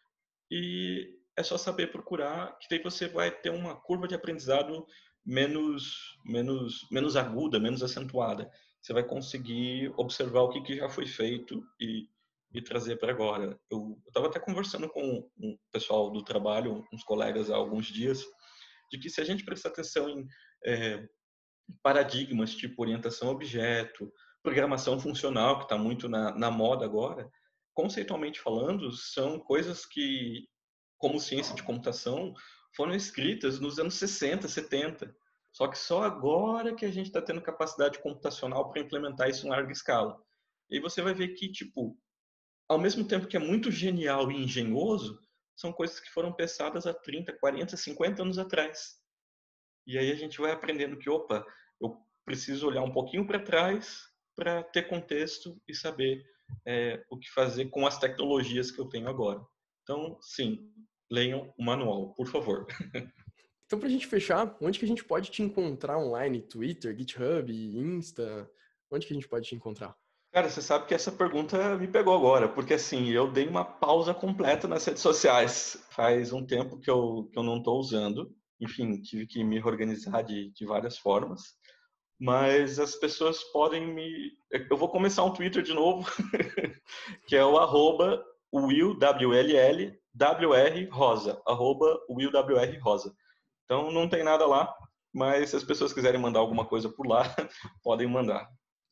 e 0.51 1.19
é 1.37 1.43
só 1.43 1.57
saber 1.57 1.91
procurar 1.91 2.59
que 2.59 2.69
daí 2.71 2.83
você 2.83 3.09
vai 3.09 3.31
ter 3.31 3.51
uma 3.51 3.77
curva 3.77 4.09
de 4.09 4.15
aprendizado 4.15 4.87
menos 5.25 6.17
menos 6.25 6.87
menos 6.91 7.17
aguda, 7.17 7.61
menos 7.61 7.83
acentuada. 7.83 8.51
Você 8.81 8.93
vai 8.93 9.05
conseguir 9.05 9.93
observar 9.97 10.43
o 10.43 10.51
que, 10.51 10.63
que 10.63 10.77
já 10.77 10.89
foi 10.89 11.07
feito 11.07 11.63
e, 11.81 12.09
e 12.55 12.63
trazer 12.63 12.97
para 12.97 13.13
agora. 13.13 13.59
Eu 13.71 14.01
estava 14.07 14.29
até 14.29 14.39
conversando 14.39 14.89
com 14.89 15.29
um 15.37 15.59
pessoal 15.73 16.11
do 16.11 16.23
trabalho, 16.23 16.85
uns 16.93 17.03
colegas 17.03 17.51
há 17.51 17.57
alguns 17.57 17.87
dias, 17.87 18.25
de 18.91 18.99
que 18.99 19.11
se 19.11 19.21
a 19.21 19.25
gente 19.25 19.45
prestar 19.45 19.71
atenção 19.71 20.09
em 20.09 20.27
é, 20.65 21.07
paradigmas 21.83 22.55
tipo 22.55 22.81
orientação 22.81 23.29
a 23.29 23.33
objeto, 23.33 24.11
programação 24.43 24.99
funcional, 24.99 25.59
que 25.59 25.65
está 25.65 25.77
muito 25.77 26.09
na, 26.09 26.33
na 26.37 26.51
moda 26.51 26.85
agora, 26.85 27.31
conceitualmente 27.75 28.41
falando, 28.41 28.91
são 28.93 29.39
coisas 29.39 29.87
que, 29.87 30.49
como 30.97 31.21
ciência 31.21 31.55
de 31.55 31.63
computação, 31.63 32.35
foram 32.75 32.95
escritas 32.95 33.61
nos 33.61 33.79
anos 33.79 33.95
60, 33.95 34.49
70. 34.49 35.15
Só 35.53 35.69
que 35.69 35.79
só 35.79 36.03
agora 36.03 36.75
que 36.75 36.85
a 36.85 36.91
gente 36.91 37.07
está 37.07 37.23
tendo 37.23 37.43
capacidade 37.43 37.99
computacional 38.01 38.71
para 38.71 38.81
implementar 38.81 39.29
isso 39.29 39.47
em 39.47 39.51
larga 39.51 39.73
escala. 39.73 40.21
E 40.71 40.81
você 40.81 41.01
vai 41.01 41.15
ver 41.15 41.29
que, 41.29 41.51
tipo, 41.51 41.97
ao 42.69 42.79
mesmo 42.79 43.07
tempo 43.07 43.27
que 43.27 43.37
é 43.37 43.41
muito 43.41 43.71
genial 43.71 44.31
e 44.31 44.37
engenhoso, 44.37 45.21
são 45.57 45.73
coisas 45.73 45.99
que 45.99 46.11
foram 46.11 46.33
pensadas 46.33 46.87
há 46.87 46.95
30, 46.95 47.33
40, 47.39 47.77
50 47.77 48.23
anos 48.23 48.39
atrás. 48.39 48.97
E 49.87 49.99
aí 49.99 50.13
a 50.13 50.15
gente 50.15 50.41
vai 50.41 50.53
aprendendo 50.53 50.99
que, 50.99 51.09
opa, 51.09 51.45
eu 51.81 51.97
preciso 52.25 52.69
olhar 52.69 52.83
um 52.83 52.93
pouquinho 52.93 53.27
para 53.27 53.43
trás 53.43 54.08
para 54.39 54.63
ter 54.63 54.85
contexto 54.85 55.61
e 55.67 55.75
saber 55.75 56.25
é, 56.65 57.03
o 57.11 57.19
que 57.19 57.29
fazer 57.29 57.67
com 57.71 57.85
as 57.85 57.99
tecnologias 57.99 58.71
que 58.71 58.79
eu 58.81 58.87
tenho 58.87 59.09
agora. 59.09 59.45
Então, 59.83 60.17
sim, 60.21 60.71
leiam 61.11 61.53
o 61.59 61.65
manual, 61.65 62.15
por 62.15 62.29
favor. 62.29 62.67
Então, 63.67 63.79
para 63.79 63.89
a 63.89 63.93
gente 63.93 64.07
fechar, 64.07 64.57
onde 64.63 64.79
que 64.79 64.87
a 64.87 64.89
gente 64.89 65.05
pode 65.05 65.31
te 65.31 65.43
encontrar 65.43 65.99
online? 65.99 66.41
Twitter, 66.41 66.97
GitHub, 66.97 67.53
Insta? 67.53 68.51
Onde 68.91 69.07
que 69.07 69.13
a 69.13 69.15
gente 69.15 69.29
pode 69.29 69.47
te 69.47 69.55
encontrar? 69.55 69.95
Cara, 70.33 70.49
você 70.49 70.63
sabe 70.63 70.87
que 70.87 70.95
essa 70.95 71.13
pergunta 71.13 71.77
me 71.77 71.87
pegou 71.87 72.17
agora, 72.17 72.49
porque 72.49 72.73
assim, 72.73 73.11
eu 73.11 73.31
dei 73.31 73.47
uma 73.47 73.67
pausa 73.67 74.15
completa 74.15 74.67
nas 74.67 74.87
redes 74.87 75.03
sociais. 75.03 75.85
Faz 75.91 76.33
um 76.33 76.47
tempo 76.47 76.79
que 76.79 76.91
eu, 76.91 77.29
que 77.31 77.39
eu 77.39 77.43
não 77.43 77.59
estou 77.59 77.79
usando. 77.79 78.35
Enfim, 78.59 79.03
tive 79.03 79.27
que 79.27 79.45
me 79.45 79.63
organizar 79.63 80.23
de, 80.23 80.51
de 80.51 80.65
várias 80.65 80.97
formas. 80.97 81.55
Mas 82.21 82.79
as 82.79 82.97
pessoas 82.97 83.45
podem 83.45 83.87
me. 83.95 84.33
Eu 84.71 84.77
vou 84.77 84.89
começar 84.89 85.25
um 85.25 85.33
Twitter 85.33 85.63
de 85.63 85.73
novo, 85.73 86.11
que 87.29 87.37
é 87.37 87.45
o 87.45 87.59
arroba 87.59 88.25
Will, 88.53 88.99
W-L-L, 88.99 89.99
W-R 90.15 90.89
Rosa. 90.91 91.41
Arroba 91.47 91.99
Will, 92.11 92.33
W-R 92.33 92.79
Rosa. 92.79 93.15
Então 93.65 93.93
não 93.93 94.09
tem 94.09 94.25
nada 94.25 94.47
lá, 94.47 94.75
mas 95.15 95.51
se 95.51 95.57
as 95.57 95.65
pessoas 95.65 95.93
quiserem 95.93 96.21
mandar 96.21 96.41
alguma 96.41 96.65
coisa 96.65 96.89
por 96.89 97.07
lá, 97.07 97.23
podem 97.85 98.09
mandar. 98.09 98.49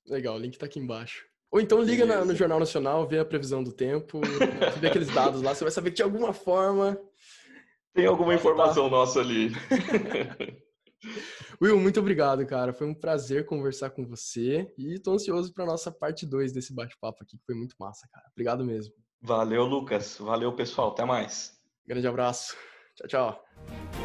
Legal, 0.06 0.36
o 0.36 0.38
link 0.38 0.52
está 0.52 0.66
aqui 0.66 0.78
embaixo. 0.78 1.24
Ou 1.50 1.60
então 1.60 1.80
liga 1.80 2.04
na, 2.04 2.24
no 2.24 2.34
Jornal 2.34 2.60
Nacional, 2.60 3.06
vê 3.06 3.18
a 3.18 3.24
previsão 3.24 3.62
do 3.62 3.72
tempo, 3.72 4.20
vê 4.78 4.88
aqueles 4.88 5.08
dados 5.08 5.42
lá, 5.42 5.54
você 5.54 5.64
vai 5.64 5.70
saber 5.70 5.90
que 5.90 5.96
de 5.96 6.02
alguma 6.02 6.32
forma. 6.32 7.00
Tem 7.94 8.06
alguma 8.06 8.34
informação 8.34 8.84
tá. 8.84 8.90
nossa 8.90 9.20
ali. 9.20 9.52
Will, 11.60 11.78
muito 11.78 12.00
obrigado, 12.00 12.46
cara. 12.46 12.72
Foi 12.72 12.86
um 12.86 12.94
prazer 12.94 13.46
conversar 13.46 13.90
com 13.90 14.06
você 14.06 14.72
e 14.76 14.98
tô 14.98 15.12
ansioso 15.12 15.52
para 15.52 15.66
nossa 15.66 15.90
parte 15.90 16.26
2 16.26 16.52
desse 16.52 16.74
bate-papo 16.74 17.22
aqui, 17.22 17.36
que 17.38 17.44
foi 17.44 17.54
muito 17.54 17.74
massa, 17.78 18.06
cara. 18.12 18.26
Obrigado 18.32 18.64
mesmo. 18.64 18.94
Valeu, 19.22 19.64
Lucas. 19.64 20.18
Valeu, 20.18 20.54
pessoal. 20.54 20.90
Até 20.90 21.04
mais. 21.04 21.58
Grande 21.86 22.06
abraço. 22.06 22.56
Tchau, 22.96 23.08
tchau. 23.08 23.95